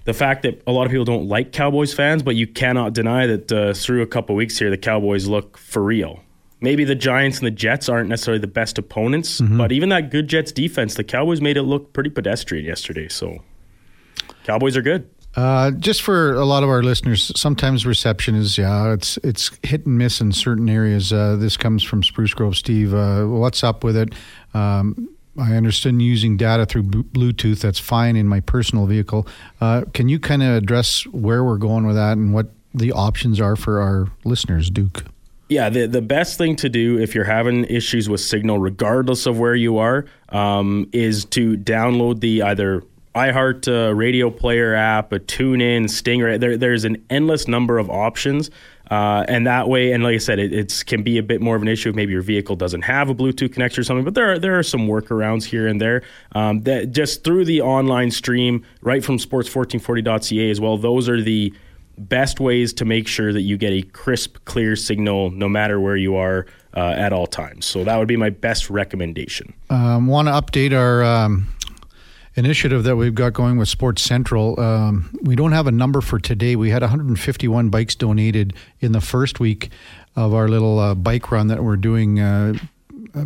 the 0.03 0.13
fact 0.13 0.43
that 0.43 0.61
a 0.67 0.73
lot 0.73 0.85
of 0.85 0.91
people 0.91 1.05
don't 1.05 1.29
like 1.29 1.53
Cowboys 1.53 1.93
fans, 1.93 2.23
but 2.23 2.35
you 2.35 2.45
cannot 2.45 2.91
deny 2.91 3.25
that 3.27 3.51
uh, 3.53 3.73
through 3.73 4.01
a 4.01 4.07
couple 4.07 4.35
weeks 4.35 4.59
here, 4.59 4.69
the 4.69 4.77
Cowboys 4.77 5.27
look 5.27 5.57
for 5.57 5.81
real 5.81 6.19
maybe 6.61 6.83
the 6.83 6.95
Giants 6.95 7.39
and 7.39 7.47
the 7.47 7.51
Jets 7.51 7.89
aren't 7.89 8.07
necessarily 8.07 8.39
the 8.39 8.47
best 8.47 8.77
opponents, 8.77 9.41
mm-hmm. 9.41 9.57
but 9.57 9.71
even 9.71 9.89
that 9.89 10.11
good 10.11 10.27
Jets 10.27 10.51
defense, 10.51 10.95
the 10.95 11.03
Cowboys 11.03 11.41
made 11.41 11.57
it 11.57 11.63
look 11.63 11.91
pretty 11.91 12.09
pedestrian 12.09 12.65
yesterday. 12.65 13.09
So, 13.09 13.39
Cowboys 14.43 14.77
are 14.77 14.81
good. 14.81 15.09
Uh, 15.35 15.71
just 15.71 16.01
for 16.01 16.33
a 16.33 16.43
lot 16.43 16.61
of 16.61 16.69
our 16.69 16.83
listeners, 16.83 17.31
sometimes 17.35 17.85
reception 17.85 18.35
is 18.35 18.57
yeah, 18.57 18.91
it's 18.93 19.17
it's 19.23 19.51
hit 19.63 19.85
and 19.85 19.97
miss 19.97 20.19
in 20.19 20.31
certain 20.31 20.69
areas. 20.69 21.13
Uh, 21.13 21.37
this 21.37 21.55
comes 21.55 21.83
from 21.83 22.03
Spruce 22.03 22.33
Grove, 22.33 22.57
Steve. 22.57 22.93
Uh, 22.93 23.25
what's 23.25 23.63
up 23.63 23.83
with 23.83 23.95
it? 23.95 24.13
Um, 24.53 25.09
I 25.39 25.55
understand 25.55 26.01
using 26.01 26.35
data 26.35 26.65
through 26.65 26.83
Bluetooth. 26.83 27.61
That's 27.61 27.79
fine 27.79 28.17
in 28.17 28.27
my 28.27 28.41
personal 28.41 28.85
vehicle. 28.85 29.25
Uh, 29.61 29.83
can 29.93 30.09
you 30.09 30.19
kind 30.19 30.43
of 30.43 30.49
address 30.55 31.07
where 31.07 31.45
we're 31.45 31.57
going 31.57 31.85
with 31.85 31.95
that 31.95 32.17
and 32.17 32.33
what 32.33 32.47
the 32.73 32.91
options 32.91 33.39
are 33.39 33.55
for 33.55 33.79
our 33.79 34.07
listeners, 34.25 34.69
Duke? 34.69 35.05
Yeah, 35.51 35.67
the 35.67 35.85
the 35.85 36.01
best 36.01 36.37
thing 36.37 36.55
to 36.55 36.69
do 36.69 36.97
if 36.97 37.13
you're 37.13 37.25
having 37.25 37.65
issues 37.65 38.07
with 38.07 38.21
signal, 38.21 38.57
regardless 38.57 39.25
of 39.25 39.37
where 39.37 39.53
you 39.53 39.79
are, 39.79 40.05
um, 40.29 40.87
is 40.93 41.25
to 41.25 41.57
download 41.57 42.21
the 42.21 42.43
either 42.43 42.83
iHeart 43.15 43.67
uh, 43.67 43.93
radio 43.93 44.29
player 44.29 44.73
app, 44.73 45.11
a 45.11 45.19
TuneIn, 45.19 45.89
Stinger. 45.89 46.37
There, 46.37 46.55
there's 46.55 46.85
an 46.85 47.03
endless 47.09 47.49
number 47.49 47.79
of 47.79 47.89
options. 47.89 48.49
Uh, 48.89 49.25
and 49.27 49.45
that 49.45 49.67
way, 49.67 49.91
and 49.91 50.03
like 50.03 50.15
I 50.15 50.17
said, 50.19 50.39
it 50.39 50.83
can 50.87 51.03
be 51.03 51.17
a 51.17 51.23
bit 51.23 51.41
more 51.41 51.57
of 51.57 51.61
an 51.61 51.67
issue 51.67 51.89
if 51.89 51.95
maybe 51.95 52.13
your 52.13 52.21
vehicle 52.21 52.55
doesn't 52.55 52.83
have 52.83 53.09
a 53.09 53.15
Bluetooth 53.15 53.51
connection 53.51 53.81
or 53.81 53.83
something. 53.83 54.05
But 54.05 54.15
there 54.15 54.31
are 54.31 54.39
there 54.39 54.57
are 54.57 54.63
some 54.63 54.87
workarounds 54.87 55.43
here 55.43 55.67
and 55.67 55.81
there. 55.81 56.03
Um, 56.31 56.61
that 56.61 56.91
just 56.91 57.25
through 57.25 57.43
the 57.43 57.59
online 57.59 58.11
stream, 58.11 58.65
right 58.81 59.03
from 59.03 59.17
sports1440.ca 59.17 60.49
as 60.49 60.61
well. 60.61 60.77
Those 60.77 61.09
are 61.09 61.21
the 61.21 61.53
best 62.09 62.39
ways 62.39 62.73
to 62.73 62.85
make 62.85 63.07
sure 63.07 63.31
that 63.33 63.41
you 63.41 63.57
get 63.57 63.71
a 63.71 63.81
crisp, 63.81 64.37
clear 64.45 64.75
signal 64.75 65.31
no 65.31 65.47
matter 65.47 65.79
where 65.79 65.95
you 65.95 66.15
are 66.15 66.45
uh, 66.75 66.93
at 66.97 67.13
all 67.13 67.27
times. 67.27 67.65
So 67.65 67.83
that 67.83 67.97
would 67.97 68.07
be 68.07 68.17
my 68.17 68.29
best 68.29 68.69
recommendation. 68.69 69.53
Um, 69.69 70.07
Want 70.07 70.27
to 70.27 70.31
update 70.31 70.77
our 70.77 71.03
um, 71.03 71.47
initiative 72.35 72.83
that 72.83 72.95
we've 72.95 73.15
got 73.15 73.33
going 73.33 73.57
with 73.57 73.67
Sports 73.67 74.01
Central. 74.01 74.59
Um, 74.59 75.15
we 75.21 75.35
don't 75.35 75.51
have 75.51 75.67
a 75.67 75.71
number 75.71 76.01
for 76.01 76.19
today. 76.19 76.55
We 76.55 76.69
had 76.69 76.81
151 76.81 77.69
bikes 77.69 77.95
donated 77.95 78.53
in 78.79 78.91
the 78.91 79.01
first 79.01 79.39
week 79.39 79.69
of 80.15 80.33
our 80.33 80.47
little 80.47 80.79
uh, 80.79 80.95
bike 80.95 81.31
run 81.31 81.47
that 81.47 81.63
we're 81.63 81.77
doing. 81.77 82.19
Uh, 82.19 82.53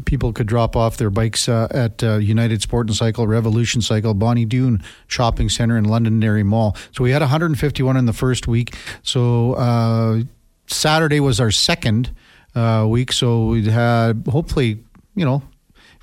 people 0.06 0.34
could 0.34 0.48
drop 0.48 0.76
off 0.76 0.98
their 0.98 1.10
bikes 1.10 1.48
uh, 1.48 1.68
at 1.72 2.04
uh, 2.04 2.18
United 2.18 2.62
Sport 2.62 2.88
and 2.88 2.96
Cycle, 2.96 3.28
Revolution 3.28 3.82
Cycle, 3.82 4.14
Bonnie 4.14 4.46
Doon 4.46 4.84
Shopping 5.08 5.50
Center, 5.50 5.78
and 5.78 5.88
Londonderry 5.88 6.44
Mall. 6.44 6.76
So 6.92 7.04
we 7.04 7.12
had 7.12 7.22
151 7.22 7.98
in 7.98 8.06
the 8.06 8.14
first 8.14 8.48
week. 8.48 8.76
So 9.04 9.54
uh, 9.54 10.22
Saturday 10.68 11.20
was 11.20 11.40
our 11.40 11.52
second 11.52 12.12
uh, 12.56 12.86
week. 12.88 13.12
So 13.12 13.48
we 13.48 13.66
had 13.66 14.28
hopefully, 14.28 14.84
you 15.16 15.26
know, 15.26 15.44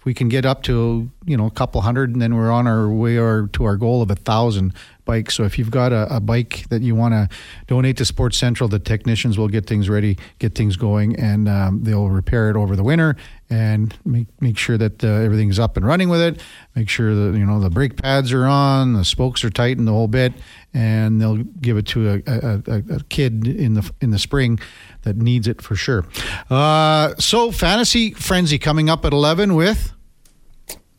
we 0.04 0.14
can 0.14 0.28
get 0.28 0.44
up 0.44 0.62
to 0.64 1.10
you 1.24 1.36
know 1.36 1.46
a 1.46 1.50
couple 1.50 1.80
hundred, 1.80 2.10
and 2.10 2.20
then 2.20 2.34
we're 2.34 2.50
on 2.50 2.66
our 2.66 2.88
way 2.88 3.16
or 3.16 3.48
to 3.52 3.64
our 3.64 3.76
goal 3.76 4.02
of 4.02 4.10
a 4.10 4.14
thousand 4.14 4.74
bikes. 5.04 5.34
So 5.34 5.44
if 5.44 5.58
you've 5.58 5.70
got 5.70 5.92
a, 5.92 6.16
a 6.16 6.20
bike 6.20 6.66
that 6.70 6.82
you 6.82 6.94
want 6.94 7.14
to 7.14 7.28
donate 7.66 7.96
to 7.98 8.04
Sports 8.04 8.36
Central, 8.36 8.68
the 8.68 8.78
technicians 8.78 9.38
will 9.38 9.48
get 9.48 9.66
things 9.66 9.88
ready, 9.88 10.18
get 10.38 10.54
things 10.54 10.76
going, 10.76 11.16
and 11.16 11.48
um, 11.48 11.84
they'll 11.84 12.08
repair 12.08 12.50
it 12.50 12.56
over 12.56 12.76
the 12.76 12.84
winter 12.84 13.16
and 13.52 13.94
make 14.06 14.28
make 14.40 14.56
sure 14.56 14.78
that 14.78 15.04
uh, 15.04 15.08
everything's 15.08 15.58
up 15.58 15.76
and 15.76 15.86
running 15.86 16.08
with 16.08 16.22
it. 16.22 16.40
Make 16.74 16.88
sure 16.88 17.14
that 17.14 17.38
you 17.38 17.44
know 17.44 17.60
the 17.60 17.68
brake 17.68 18.00
pads 18.00 18.32
are 18.32 18.46
on, 18.46 18.94
the 18.94 19.04
spokes 19.04 19.44
are 19.44 19.50
tightened, 19.50 19.86
the 19.86 19.92
whole 19.92 20.08
bit, 20.08 20.32
and 20.72 21.20
they'll 21.20 21.36
give 21.36 21.76
it 21.76 21.86
to 21.88 22.22
a, 22.26 22.62
a, 22.66 22.82
a 22.96 23.02
kid 23.10 23.46
in 23.46 23.74
the 23.74 23.90
in 24.00 24.10
the 24.10 24.18
spring 24.18 24.58
that 25.02 25.16
needs 25.16 25.46
it 25.46 25.60
for 25.60 25.76
sure. 25.76 26.06
Uh, 26.48 27.14
so 27.18 27.52
fantasy 27.52 28.12
frenzy 28.12 28.58
coming 28.58 28.88
up 28.88 29.04
at 29.04 29.12
eleven 29.12 29.54
with 29.54 29.92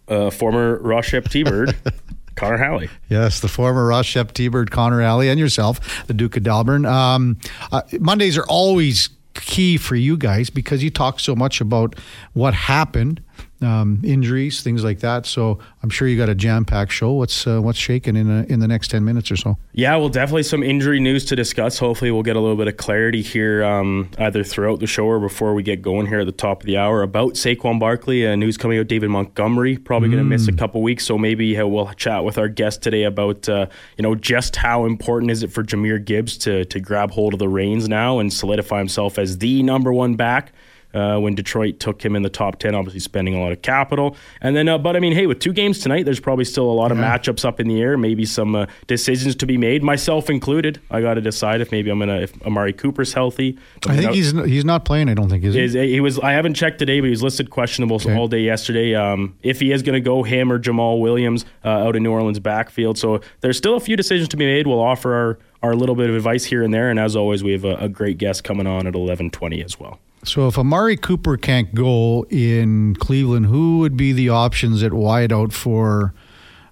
uh, 0.07 0.29
former 0.29 0.77
Ross 0.77 1.05
Shep 1.05 1.29
T-Bird. 1.29 1.75
Connor 2.35 2.57
Halley. 2.57 2.89
Yes, 3.09 3.39
the 3.41 3.47
former 3.47 3.85
Ross 3.85 4.05
Shep 4.05 4.31
T-Bird, 4.31 4.71
Connor 4.71 5.01
Halley, 5.01 5.29
and 5.29 5.39
yourself, 5.39 6.05
the 6.07 6.15
Duke 6.15 6.35
of 6.35 6.43
Delburne. 6.43 6.85
Um, 6.85 7.37
uh, 7.71 7.83
Mondays 7.99 8.37
are 8.37 8.45
always 8.45 9.09
key 9.33 9.77
for 9.77 9.95
you 9.95 10.17
guys 10.17 10.49
because 10.49 10.83
you 10.83 10.89
talk 10.89 11.19
so 11.19 11.35
much 11.35 11.61
about 11.61 11.95
what 12.33 12.53
happened 12.53 13.21
um, 13.63 14.01
injuries, 14.03 14.61
things 14.61 14.83
like 14.83 14.99
that. 14.99 15.25
So 15.25 15.59
I'm 15.81 15.89
sure 15.89 16.07
you 16.07 16.17
got 16.17 16.29
a 16.29 16.35
jam-packed 16.35 16.91
show. 16.91 17.11
What's 17.13 17.47
uh, 17.47 17.61
what's 17.61 17.79
shaking 17.79 18.15
in 18.15 18.29
a, 18.29 18.43
in 18.43 18.59
the 18.59 18.67
next 18.67 18.89
ten 18.89 19.03
minutes 19.03 19.31
or 19.31 19.35
so? 19.35 19.57
Yeah, 19.73 19.95
well, 19.95 20.09
definitely 20.09 20.43
some 20.43 20.63
injury 20.63 20.99
news 20.99 21.25
to 21.25 21.35
discuss. 21.35 21.77
Hopefully, 21.79 22.11
we'll 22.11 22.23
get 22.23 22.35
a 22.35 22.39
little 22.39 22.55
bit 22.55 22.67
of 22.67 22.77
clarity 22.77 23.21
here, 23.21 23.63
um, 23.63 24.09
either 24.17 24.43
throughout 24.43 24.79
the 24.79 24.87
show 24.87 25.05
or 25.05 25.19
before 25.19 25.53
we 25.53 25.63
get 25.63 25.81
going 25.81 26.07
here 26.07 26.19
at 26.19 26.25
the 26.25 26.31
top 26.31 26.61
of 26.61 26.65
the 26.65 26.77
hour 26.77 27.01
about 27.01 27.33
Saquon 27.33 27.79
Barkley. 27.79 28.27
Uh, 28.27 28.35
news 28.35 28.57
coming 28.57 28.79
out: 28.79 28.87
David 28.87 29.09
Montgomery 29.09 29.77
probably 29.77 30.09
mm. 30.09 30.13
going 30.13 30.23
to 30.23 30.29
miss 30.29 30.47
a 30.47 30.53
couple 30.53 30.81
weeks. 30.81 31.05
So 31.05 31.17
maybe 31.17 31.57
uh, 31.57 31.65
we'll 31.65 31.91
chat 31.93 32.23
with 32.23 32.37
our 32.37 32.47
guest 32.47 32.81
today 32.81 33.03
about 33.03 33.47
uh, 33.49 33.67
you 33.97 34.03
know 34.03 34.15
just 34.15 34.55
how 34.55 34.85
important 34.85 35.31
is 35.31 35.43
it 35.43 35.51
for 35.51 35.63
Jahmyr 35.63 36.03
Gibbs 36.03 36.37
to 36.39 36.65
to 36.65 36.79
grab 36.79 37.11
hold 37.11 37.33
of 37.33 37.39
the 37.39 37.49
reins 37.49 37.87
now 37.87 38.19
and 38.19 38.31
solidify 38.31 38.79
himself 38.79 39.17
as 39.17 39.37
the 39.37 39.63
number 39.63 39.93
one 39.93 40.15
back 40.15 40.51
uh, 40.93 41.17
when 41.19 41.35
Detroit 41.35 41.79
took 41.79 42.03
him 42.03 42.15
in 42.15 42.21
the 42.21 42.29
top 42.29 42.59
10, 42.59 42.75
obviously 42.75 42.99
spending 42.99 43.35
a 43.35 43.41
lot 43.41 43.51
of 43.51 43.61
capital. 43.61 44.15
And 44.41 44.55
then, 44.55 44.67
uh, 44.67 44.77
but 44.77 44.95
I 44.95 44.99
mean, 44.99 45.13
hey, 45.13 45.27
with 45.27 45.39
two 45.39 45.53
games 45.53 45.79
tonight, 45.79 46.05
there's 46.05 46.19
probably 46.19 46.45
still 46.45 46.69
a 46.69 46.73
lot 46.73 46.91
of 46.91 46.97
matchups 46.97 47.45
up 47.45 47.59
in 47.59 47.67
the 47.67 47.81
air, 47.81 47.97
maybe 47.97 48.25
some 48.25 48.55
uh, 48.55 48.65
decisions 48.87 49.35
to 49.37 49.45
be 49.45 49.57
made, 49.57 49.83
myself 49.83 50.29
included. 50.29 50.79
I 50.91 51.01
got 51.01 51.15
to 51.15 51.21
decide 51.21 51.61
if 51.61 51.71
maybe 51.71 51.89
I'm 51.89 51.99
going 51.99 52.09
to, 52.09 52.21
if 52.21 52.41
Amari 52.43 52.73
Cooper's 52.73 53.13
healthy. 53.13 53.57
I 53.87 53.97
think 53.97 54.11
he's 54.11 54.31
he's 54.31 54.65
not 54.65 54.85
playing, 54.85 55.09
I 55.09 55.13
don't 55.13 55.29
think, 55.29 55.43
is 55.43 55.55
he? 55.55 55.61
Is, 55.61 55.73
he 55.73 55.99
was, 55.99 56.19
I 56.19 56.33
haven't 56.33 56.53
checked 56.53 56.79
today, 56.79 56.99
but 56.99 57.05
he 57.05 57.11
was 57.11 57.23
listed 57.23 57.49
questionable 57.49 57.95
okay. 57.95 58.15
all 58.15 58.27
day 58.27 58.41
yesterday. 58.41 58.95
Um, 58.95 59.35
if 59.41 59.59
he 59.59 59.71
is 59.71 59.81
going 59.81 59.95
to 59.95 60.01
go, 60.01 60.23
him 60.23 60.51
or 60.51 60.59
Jamaal 60.59 60.99
Williams 60.99 61.45
uh, 61.63 61.69
out 61.69 61.95
in 61.95 62.03
New 62.03 62.11
Orleans 62.11 62.39
backfield. 62.39 62.97
So 62.97 63.21
there's 63.41 63.57
still 63.57 63.75
a 63.75 63.79
few 63.79 63.95
decisions 63.95 64.29
to 64.29 64.37
be 64.37 64.45
made. 64.45 64.67
We'll 64.67 64.81
offer 64.81 65.13
our, 65.13 65.39
our 65.61 65.75
little 65.75 65.95
bit 65.95 66.09
of 66.09 66.15
advice 66.15 66.45
here 66.45 66.63
and 66.63 66.73
there. 66.73 66.89
And 66.89 66.99
as 66.99 67.15
always, 67.15 67.43
we 67.43 67.51
have 67.51 67.65
a, 67.65 67.75
a 67.75 67.89
great 67.89 68.17
guest 68.17 68.43
coming 68.43 68.67
on 68.67 68.87
at 68.87 68.95
1120 68.95 69.63
as 69.63 69.79
well. 69.79 69.99
So 70.23 70.47
if 70.47 70.57
Amari 70.57 70.95
Cooper 70.95 71.35
can't 71.37 71.75
go 71.75 72.25
in 72.29 72.95
Cleveland, 72.95 73.47
who 73.47 73.79
would 73.79 73.97
be 73.97 74.13
the 74.13 74.29
options 74.29 74.81
at 74.81 74.91
wideout 74.93 75.51
for 75.51 76.13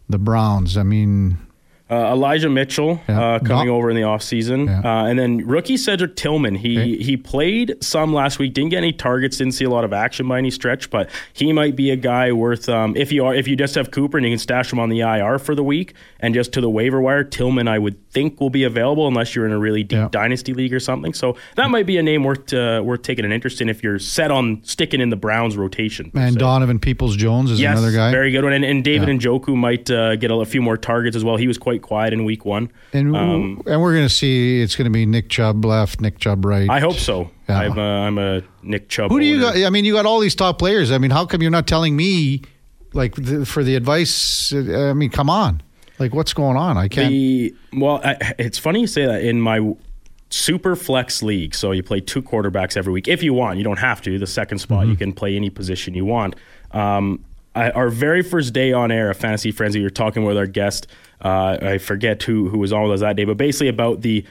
the 0.08 0.18
Browns? 0.18 0.78
I 0.78 0.84
mean, 0.84 1.38
Uh, 1.92 2.14
Elijah 2.14 2.50
Mitchell 2.50 3.02
Yeah. 3.10 3.22
uh, 3.22 3.40
coming 3.40 3.68
Not- 3.68 3.74
over 3.74 3.90
in 3.90 3.96
the 3.98 4.04
offseason. 4.04 4.68
Yeah. 4.68 4.80
Uh, 4.80 5.06
and 5.08 5.20
then 5.20 5.46
rookie 5.46 5.76
Cedric 5.76 6.16
Tillman. 6.16 6.56
He 6.56 6.80
Okay. 6.80 6.96
he 7.04 7.18
played 7.18 7.76
some 7.82 8.14
last 8.14 8.40
week, 8.40 8.54
didn't 8.54 8.70
get 8.70 8.78
any 8.78 8.94
targets, 8.94 9.38
didn't 9.38 9.56
see 9.56 9.66
a 9.66 9.70
lot 9.70 9.84
of 9.84 9.92
action 9.92 10.28
by 10.28 10.38
any 10.38 10.52
stretch, 10.52 10.90
but 10.90 11.10
he 11.34 11.52
might 11.52 11.76
be 11.76 11.92
a 11.92 11.96
guy 11.98 12.32
worth 12.32 12.70
um, 12.70 12.96
if 12.96 13.12
you 13.12 13.26
are 13.26 13.36
if 13.36 13.46
you 13.48 13.56
just 13.58 13.76
have 13.76 13.92
Cooper 13.92 14.18
and 14.18 14.26
you 14.26 14.32
can 14.32 14.40
stash 14.40 14.72
him 14.72 14.80
on 14.80 14.88
the 14.90 15.02
IR 15.02 15.38
for 15.38 15.54
the 15.54 15.64
week 15.64 15.94
and 16.22 16.34
just 16.34 16.54
to 16.54 16.62
the 16.62 16.70
waiver 16.70 17.02
wire, 17.02 17.24
Tillman 17.26 17.68
I 17.68 17.78
would 17.78 17.96
think 18.12 18.40
will 18.40 18.50
be 18.50 18.64
available 18.64 19.08
unless 19.08 19.36
you're 19.36 19.46
in 19.46 19.52
a 19.52 19.60
really 19.60 19.84
deep 19.84 19.98
Yeah. 19.98 20.08
dynasty 20.12 20.54
league 20.54 20.74
or 20.74 20.80
something. 20.80 21.14
So 21.14 21.36
that 21.56 21.70
might 21.70 21.86
be 21.86 21.98
a 21.98 22.04
name 22.04 22.24
worth 22.24 22.54
uh, 22.54 22.82
worth 22.84 23.02
taking 23.02 23.26
an 23.26 23.34
interest 23.34 23.60
in 23.62 23.68
if 23.68 23.84
you're 23.84 24.00
set 24.00 24.32
on 24.32 24.60
sticking 24.64 25.02
in 25.02 25.10
the 25.10 25.18
Browns 25.18 25.58
rotation. 25.58 26.10
And 26.14 26.34
se. 26.36 26.40
Donovan 26.40 26.80
Peoples 26.80 27.18
Jones 27.18 27.52
is 27.52 27.60
Yes, 27.60 27.78
another 27.78 27.92
guy. 27.92 28.12
very 28.12 28.32
good 28.32 28.44
one. 28.46 28.54
And, 28.54 28.64
and 28.64 28.82
David 28.82 29.10
Yeah. 29.10 29.16
Njoku 29.16 29.56
might 29.56 29.92
uh, 29.92 30.16
get 30.16 30.32
a, 30.32 30.36
a 30.36 30.46
few 30.46 30.62
more 30.62 30.78
targets 30.78 31.18
as 31.18 31.24
well. 31.26 31.36
He 31.36 31.48
was 31.48 31.58
quite 31.58 31.81
quiet 31.82 32.14
in 32.14 32.24
week 32.26 32.46
one. 32.46 32.72
and 32.94 33.16
Um, 33.16 33.62
and 33.66 33.82
we're 33.82 33.94
going 33.94 34.08
to 34.08 34.14
see 34.14 34.62
it's 34.62 34.76
going 34.76 34.86
to 34.86 34.92
be 34.92 35.06
Nick 35.06 35.30
Chubb 35.30 35.66
left, 35.66 36.00
Nick 36.02 36.18
Chubb 36.20 36.46
right. 36.46 36.70
I 36.70 36.80
hope 36.80 36.96
so. 36.96 37.30
Yeah. 37.50 37.60
I'm, 37.60 37.78
a, 37.78 37.82
I'm 37.82 38.18
a 38.18 38.42
Nick 38.64 38.88
Chubb. 38.90 39.12
Who 39.12 39.20
do 39.20 39.26
you 39.26 39.42
got? 39.42 39.58
I 39.58 39.70
mean, 39.70 39.84
you 39.86 39.94
got 39.94 40.06
all 40.06 40.20
these 40.20 40.36
top 40.36 40.58
players. 40.60 40.92
I 40.92 40.98
mean, 40.98 41.12
how 41.12 41.26
come 41.26 41.42
you're 41.42 41.52
not 41.52 41.68
telling 41.68 41.96
me, 41.96 42.42
like, 42.94 43.16
the, 43.16 43.46
for 43.46 43.64
the 43.64 43.76
advice? 43.76 44.54
uh, 44.54 44.90
I 44.90 44.94
mean, 44.94 45.10
come 45.10 45.30
on. 45.30 45.62
Like, 46.00 46.14
what's 46.16 46.34
going 46.34 46.58
on? 46.58 46.78
I 46.78 46.88
can't. 46.88 47.10
The 47.10 47.54
well, 47.74 48.00
I, 48.04 48.34
it's 48.40 48.58
funny 48.58 48.82
you 48.82 48.88
say 48.88 49.06
that. 49.06 49.24
In 49.24 49.40
my 49.40 49.74
super 50.30 50.76
flex 50.76 51.22
league, 51.22 51.54
so 51.54 51.72
you 51.72 51.84
play 51.84 52.00
two 52.00 52.22
quarterbacks 52.22 52.78
every 52.78 52.94
week 52.94 53.08
if 53.08 53.22
you 53.22 53.34
want. 53.34 53.58
You 53.58 53.64
don't 53.64 53.80
have 53.80 54.02
to. 54.04 54.18
The 54.18 54.26
second 54.28 54.60
spot, 54.60 54.84
Mm-hmm. 54.84 54.92
you 54.92 54.98
can 54.98 55.14
play 55.14 55.36
any 55.36 55.50
position 55.50 55.94
you 55.94 56.06
want. 56.06 56.36
Um, 56.72 57.24
I, 57.56 57.72
our 57.72 57.90
very 57.90 58.22
first 58.22 58.54
day 58.54 58.72
on 58.72 58.92
air 58.92 59.10
of 59.10 59.18
Fantasy 59.18 59.52
Frenzy, 59.52 59.80
we 59.80 59.86
were 59.86 59.90
talking 59.90 60.24
with 60.24 60.38
our 60.38 60.48
guest. 60.48 60.88
Uh, 61.24 61.58
I 61.62 61.78
forget 61.78 62.24
who 62.24 62.50
who 62.50 62.58
was 62.58 62.74
on 62.74 62.84
with 62.84 62.94
us 62.94 63.00
that 63.02 63.16
day, 63.16 63.26
but 63.26 63.38
basically 63.38 63.68
about 63.68 64.02
the 64.02 64.26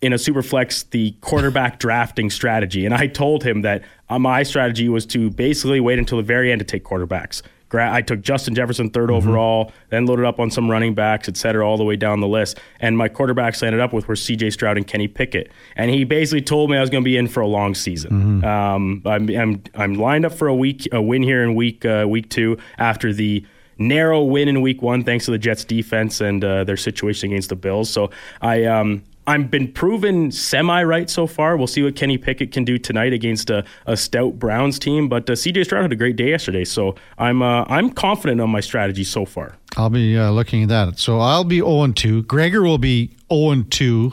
in 0.00 0.12
a 0.12 0.18
super 0.18 0.42
flex 0.42 0.84
the 0.84 1.12
quarterback 1.20 1.78
drafting 1.80 2.30
strategy. 2.30 2.84
And 2.84 2.94
I 2.94 3.06
told 3.06 3.42
him 3.42 3.62
that 3.62 3.82
uh, 4.08 4.18
my 4.18 4.42
strategy 4.42 4.88
was 4.88 5.06
to 5.06 5.30
basically 5.30 5.80
wait 5.80 5.98
until 5.98 6.18
the 6.18 6.24
very 6.24 6.52
end 6.52 6.60
to 6.60 6.64
take 6.64 6.84
quarterbacks. 6.84 7.42
Gra- 7.68 7.92
I 7.92 8.02
took 8.02 8.20
Justin 8.22 8.54
Jefferson 8.54 8.90
3rd 8.90 9.10
overall, 9.10 9.72
then 9.90 10.06
loaded 10.06 10.24
up 10.24 10.40
on 10.40 10.50
some 10.50 10.70
running 10.70 10.94
backs, 10.94 11.28
et 11.28 11.36
cetera, 11.36 11.68
all 11.68 11.76
the 11.76 11.84
way 11.84 11.96
down 11.96 12.20
the 12.20 12.28
list. 12.28 12.58
And 12.80 12.96
my 12.96 13.08
quarterbacks 13.08 13.62
I 13.62 13.66
ended 13.66 13.80
up 13.80 13.92
with 13.92 14.08
were 14.08 14.16
C.J. 14.16 14.50
Stroud 14.50 14.76
and 14.76 14.86
Kenny 14.86 15.06
Pickett. 15.08 15.50
And 15.76 15.90
he 15.90 16.04
basically 16.04 16.40
told 16.42 16.70
me 16.70 16.76
I 16.76 16.80
was 16.80 16.90
going 16.90 17.02
to 17.02 17.08
be 17.08 17.16
in 17.16 17.28
for 17.28 17.40
a 17.40 17.46
long 17.46 17.74
season. 17.74 18.42
Um, 18.44 19.02
I'm, 19.04 19.28
I'm 19.30 19.62
I'm 19.74 19.94
lined 19.94 20.24
up 20.24 20.32
for 20.32 20.48
a 20.48 20.54
week 20.54 20.88
a 20.92 21.02
win 21.02 21.22
here 21.22 21.42
in 21.42 21.54
week 21.54 21.84
uh, 21.84 22.06
week 22.08 22.30
two 22.30 22.56
after 22.78 23.12
the 23.12 23.44
narrow 23.78 24.22
win 24.24 24.48
in 24.48 24.60
week 24.60 24.82
one 24.82 25.04
thanks 25.04 25.24
to 25.26 25.30
the 25.30 25.38
Jets 25.38 25.64
defense 25.64 26.20
and 26.20 26.44
uh, 26.44 26.64
their 26.64 26.76
situation 26.76 27.30
against 27.30 27.48
the 27.48 27.56
Bills. 27.56 27.88
So 27.90 28.10
I 28.42 28.64
um 28.64 29.04
I've 29.28 29.50
been 29.50 29.70
proven 29.70 30.32
semi 30.32 30.82
right 30.82 31.10
so 31.10 31.26
far. 31.26 31.58
We'll 31.58 31.66
see 31.66 31.82
what 31.82 31.94
Kenny 31.94 32.16
Pickett 32.16 32.50
can 32.50 32.64
do 32.64 32.78
tonight 32.78 33.12
against 33.12 33.50
a, 33.50 33.62
a 33.84 33.94
stout 33.94 34.38
Browns 34.38 34.78
team. 34.78 35.06
But 35.06 35.28
uh, 35.28 35.34
CJ 35.34 35.66
Stroud 35.66 35.82
had 35.82 35.92
a 35.92 35.96
great 35.96 36.16
day 36.16 36.30
yesterday, 36.30 36.64
so 36.64 36.94
I'm 37.18 37.42
uh, 37.42 37.64
I'm 37.68 37.90
confident 37.90 38.40
on 38.40 38.48
my 38.48 38.60
strategy 38.60 39.04
so 39.04 39.26
far. 39.26 39.56
I'll 39.76 39.90
be 39.90 40.16
uh, 40.16 40.30
looking 40.30 40.62
at 40.62 40.70
that. 40.70 40.98
So 40.98 41.20
I'll 41.20 41.44
be 41.44 41.58
0 41.58 41.92
2. 41.92 42.22
Gregor 42.22 42.62
will 42.62 42.78
be 42.78 43.14
0 43.30 43.64
2. 43.68 44.12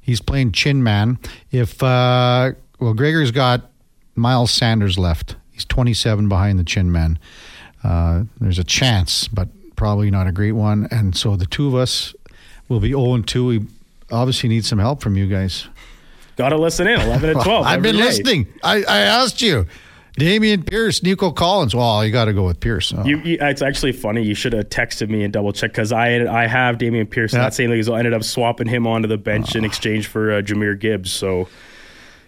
He's 0.00 0.20
playing 0.20 0.52
Chin 0.52 0.80
Man. 0.80 1.18
If, 1.50 1.82
uh, 1.82 2.52
well, 2.78 2.94
Gregor's 2.94 3.32
got 3.32 3.68
Miles 4.14 4.52
Sanders 4.52 4.96
left. 4.96 5.34
He's 5.50 5.64
27 5.64 6.28
behind 6.28 6.60
the 6.60 6.64
Chin 6.64 6.92
Man. 6.92 7.18
Uh, 7.82 8.24
there's 8.40 8.60
a 8.60 8.64
chance, 8.64 9.26
but 9.26 9.48
probably 9.74 10.08
not 10.08 10.28
a 10.28 10.32
great 10.32 10.52
one. 10.52 10.86
And 10.92 11.16
so 11.16 11.34
the 11.34 11.46
two 11.46 11.66
of 11.66 11.74
us 11.74 12.14
will 12.68 12.78
be 12.78 12.90
0 12.90 13.22
2. 13.22 13.46
We 13.46 13.66
obviously 14.12 14.48
need 14.48 14.64
some 14.64 14.78
help 14.78 15.02
from 15.02 15.16
you 15.16 15.26
guys. 15.26 15.68
Got 16.36 16.50
to 16.50 16.56
listen 16.58 16.86
in 16.86 17.00
11 17.00 17.30
and 17.30 17.40
12. 17.44 17.66
I've 17.66 17.82
been 17.82 17.96
day. 17.96 18.02
listening. 18.02 18.46
I, 18.62 18.84
I 18.84 18.98
asked 19.00 19.42
you. 19.42 19.66
Dameon 20.18 20.66
Pierce, 20.68 21.02
Nico 21.02 21.30
Collins. 21.30 21.74
Well, 21.74 22.04
you 22.04 22.12
got 22.12 22.26
to 22.26 22.34
go 22.34 22.44
with 22.44 22.60
Pierce. 22.60 22.92
Oh. 22.94 23.02
You, 23.04 23.18
you, 23.20 23.38
it's 23.40 23.62
actually 23.62 23.92
funny. 23.92 24.22
You 24.22 24.34
should 24.34 24.52
have 24.52 24.68
texted 24.68 25.08
me 25.08 25.24
and 25.24 25.32
double 25.32 25.52
checked 25.54 25.72
because 25.74 25.90
I 25.90 26.16
I 26.26 26.46
have 26.46 26.76
Dameon 26.76 27.08
Pierce 27.10 27.32
in 27.32 27.38
Yeah. 27.38 27.44
that 27.46 27.54
same 27.54 27.70
league. 27.70 27.80
as 27.80 27.88
well. 27.88 27.96
I 27.96 28.00
ended 28.00 28.12
up 28.12 28.22
swapping 28.22 28.66
him 28.68 28.86
onto 28.86 29.08
the 29.08 29.16
bench 29.16 29.56
in 29.56 29.64
exchange 29.64 30.06
for 30.06 30.30
uh, 30.32 30.42
Jahmyr 30.42 30.78
Gibbs. 30.78 31.10
So 31.10 31.48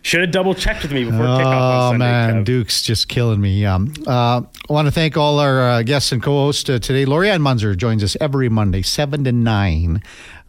should 0.01 0.23
have 0.23 0.31
double 0.31 0.55
checked 0.55 0.83
with 0.83 0.93
me 0.93 1.05
before 1.05 1.21
kickoff 1.27 1.45
Oh 1.45 1.89
on 1.89 1.93
Sunday. 1.93 2.05
man, 2.07 2.35
Kev. 2.41 2.45
Duke's 2.47 2.81
just 2.83 3.09
killing 3.09 3.41
me. 3.43 3.67
Um, 3.67 3.93
uh, 4.07 4.41
I 4.69 4.73
want 4.73 4.87
to 4.87 4.93
thank 4.93 5.19
all 5.19 5.39
our 5.39 5.61
uh, 5.71 5.83
guests 5.83 6.11
and 6.13 6.23
co-hosts 6.23 6.69
uh, 6.71 6.79
today. 6.79 7.05
Lorianne 7.05 7.41
Munzer 7.43 7.75
joins 7.75 8.03
us 8.03 8.17
every 8.19 8.49
Monday, 8.49 8.81
seven 8.81 9.25
to 9.25 9.33
nine. 9.33 10.03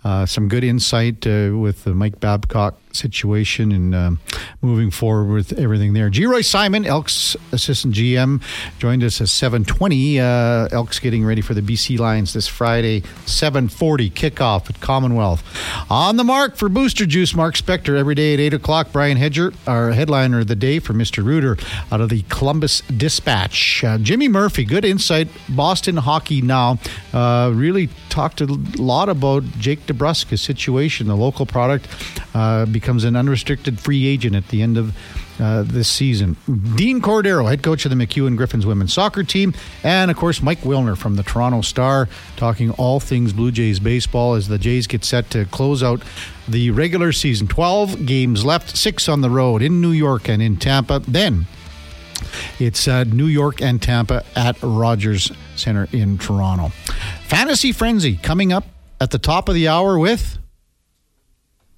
Uh, 0.06 0.24
some 0.24 0.48
good 0.48 0.64
insight 0.64 1.26
uh, 1.26 1.50
with 1.52 1.88
Mike 1.88 2.20
Babcock 2.20 2.78
situation 2.96 3.72
and 3.72 3.94
um, 3.94 4.20
moving 4.62 4.92
forward 4.92 5.32
with 5.32 5.54
everything 5.60 5.94
there. 5.94 6.10
Geroy 6.10 6.44
Simon, 6.44 6.86
Elks 6.86 7.36
assistant 7.52 7.94
GM, 7.94 8.42
joined 8.80 9.04
us 9.04 9.22
at 9.22 9.30
seven 9.30 9.64
twenty. 9.64 10.20
Uh, 10.20 10.68
Elks 10.72 11.00
getting 11.00 11.26
ready 11.26 11.42
for 11.42 11.54
the 11.54 11.62
BC 11.62 12.00
Lions 12.00 12.34
this 12.34 12.48
Friday, 12.48 13.04
seven 13.26 13.68
forty 13.68 14.10
kickoff 14.10 14.70
at 14.70 14.80
Commonwealth. 14.82 15.44
On 15.90 16.18
the 16.18 16.24
mark 16.24 16.56
for 16.56 16.70
Booster 16.70 17.06
Juice, 17.06 17.36
Mark 17.36 17.56
Spector 17.56 17.98
every 17.98 18.16
day 18.16 18.34
at 18.34 18.40
eight 18.40 18.54
o'clock. 18.54 18.92
Brian 18.92 19.18
Hedger, 19.18 19.54
our 19.68 19.92
headliner 19.92 20.40
of 20.40 20.48
the 20.48 20.56
day 20.56 20.80
for 20.80 20.94
Mr. 20.94 21.24
Rooter 21.24 21.58
out 21.92 22.02
of 22.02 22.10
the 22.10 22.24
Columbus 22.30 22.82
Dispatch. 22.82 23.84
Uh, 23.84 23.98
Jimmy 23.98 24.28
Murphy, 24.28 24.64
good 24.64 24.86
insight. 24.86 25.28
Boston 25.50 25.98
hockey 25.98 26.42
now. 26.42 26.80
Uh, 27.14 27.52
really 27.54 27.90
talked 28.10 28.42
a 28.42 28.46
lot 28.46 29.10
about 29.10 29.44
Jake 29.60 29.86
DeBrusk's 29.88 30.42
situation. 30.42 31.08
The 31.08 31.16
local 31.16 31.46
product 31.46 31.88
uh, 32.34 32.66
becomes 32.86 33.04
an 33.04 33.16
unrestricted 33.16 33.80
free 33.80 34.06
agent 34.06 34.36
at 34.36 34.48
the 34.50 34.62
end 34.62 34.78
of 34.78 34.96
uh, 35.40 35.64
this 35.64 35.88
season. 35.88 36.38
Dean 36.76 37.02
Cordero, 37.02 37.50
head 37.50 37.64
coach 37.64 37.84
of 37.84 37.90
the 37.90 37.96
MacEwan 37.96 38.38
Griffins 38.38 38.64
women's 38.64 38.94
soccer 38.94 39.24
team, 39.24 39.56
and 39.84 40.12
of 40.12 40.18
course 40.18 40.40
Mike 40.40 40.60
Wilner 40.60 40.96
from 40.96 41.16
the 41.16 41.24
Toronto 41.24 41.62
Star, 41.62 42.08
talking 42.36 42.70
all 42.74 43.00
things 43.00 43.34
Blue 43.34 43.52
Jays 43.52 43.80
baseball 43.80 44.36
as 44.36 44.50
the 44.50 44.60
Jays 44.60 44.86
get 44.86 45.04
set 45.04 45.32
to 45.32 45.46
close 45.46 45.82
out 45.82 46.04
the 46.48 46.70
regular 46.70 47.12
season. 47.12 47.48
12 47.48 48.06
games 48.06 48.46
left, 48.46 48.78
six 48.78 49.10
on 49.10 49.22
the 49.22 49.32
road 49.32 49.64
in 49.64 49.82
New 49.82 49.92
York 49.92 50.30
and 50.30 50.40
in 50.40 50.56
Tampa. 50.56 51.00
Then 51.08 51.48
it's 52.60 52.88
uh, 52.88 53.04
New 53.06 53.26
York 53.26 53.64
and 53.64 53.82
Tampa 53.82 54.24
at 54.36 54.58
Rogers 54.62 55.32
Center 55.56 55.88
in 55.92 56.20
Toronto. 56.20 56.70
Fantasy 57.24 57.72
Frenzy 57.72 58.18
coming 58.18 58.54
up 58.54 58.66
at 59.02 59.10
the 59.10 59.18
top 59.18 59.50
of 59.50 59.56
the 59.56 59.68
hour 59.68 59.98
with 59.98 60.38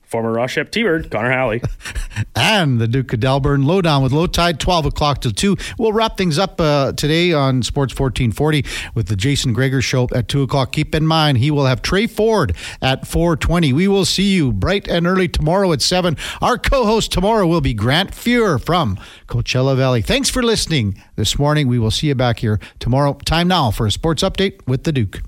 Former 0.08 0.32
Ross 0.32 0.52
Shep 0.52 0.72
T-Bird, 0.72 1.12
Connor 1.12 1.32
Halley. 1.32 1.62
and 2.36 2.80
the 2.80 2.88
Duke 2.88 3.12
of 3.12 3.20
Delburne. 3.20 3.66
Lowdown 3.66 4.02
with 4.02 4.14
Low 4.14 4.26
Tide, 4.26 4.58
12 4.58 4.86
o'clock 4.86 5.20
till 5.22 5.32
2. 5.32 5.58
We'll 5.78 5.92
wrap 5.92 6.16
things 6.16 6.40
up 6.40 6.62
uh, 6.62 6.94
today 6.94 7.34
on 7.34 7.62
Sports 7.62 7.92
1440 7.92 8.64
with 8.96 9.08
the 9.08 9.18
Jason 9.18 9.52
Gregor 9.52 9.82
Show 9.82 10.08
at 10.16 10.30
2 10.30 10.44
o'clock. 10.44 10.72
Keep 10.72 10.96
in 10.96 11.06
mind, 11.06 11.40
he 11.40 11.52
will 11.52 11.66
have 11.66 11.82
Trey 11.82 12.08
Ford 12.08 12.56
at 12.82 13.06
420. 13.06 13.74
We 13.74 13.90
will 13.90 14.06
see 14.06 14.34
you 14.34 14.54
bright 14.54 14.88
and 14.88 15.06
early 15.06 15.28
tomorrow 15.28 15.74
at 15.74 15.82
7. 15.82 16.16
Our 16.42 16.58
co-host 16.58 17.12
tomorrow 17.12 17.46
will 17.46 17.62
be 17.62 17.74
Grant 17.74 18.12
Fuhr 18.12 18.64
from 18.64 18.98
Coachella 19.28 19.76
Valley. 19.76 20.02
Thanks 20.02 20.30
for 20.30 20.42
listening 20.42 21.02
this 21.18 21.38
morning. 21.38 21.68
We 21.68 21.80
will 21.80 21.92
see 21.92 22.08
you 22.08 22.16
back 22.16 22.40
here 22.40 22.62
tomorrow. 22.80 23.14
Time 23.26 23.50
now 23.50 23.72
for 23.72 23.86
a 23.86 23.92
sports 23.92 24.24
update 24.24 24.66
with 24.66 24.86
the 24.86 24.94
Duke. 24.94 25.22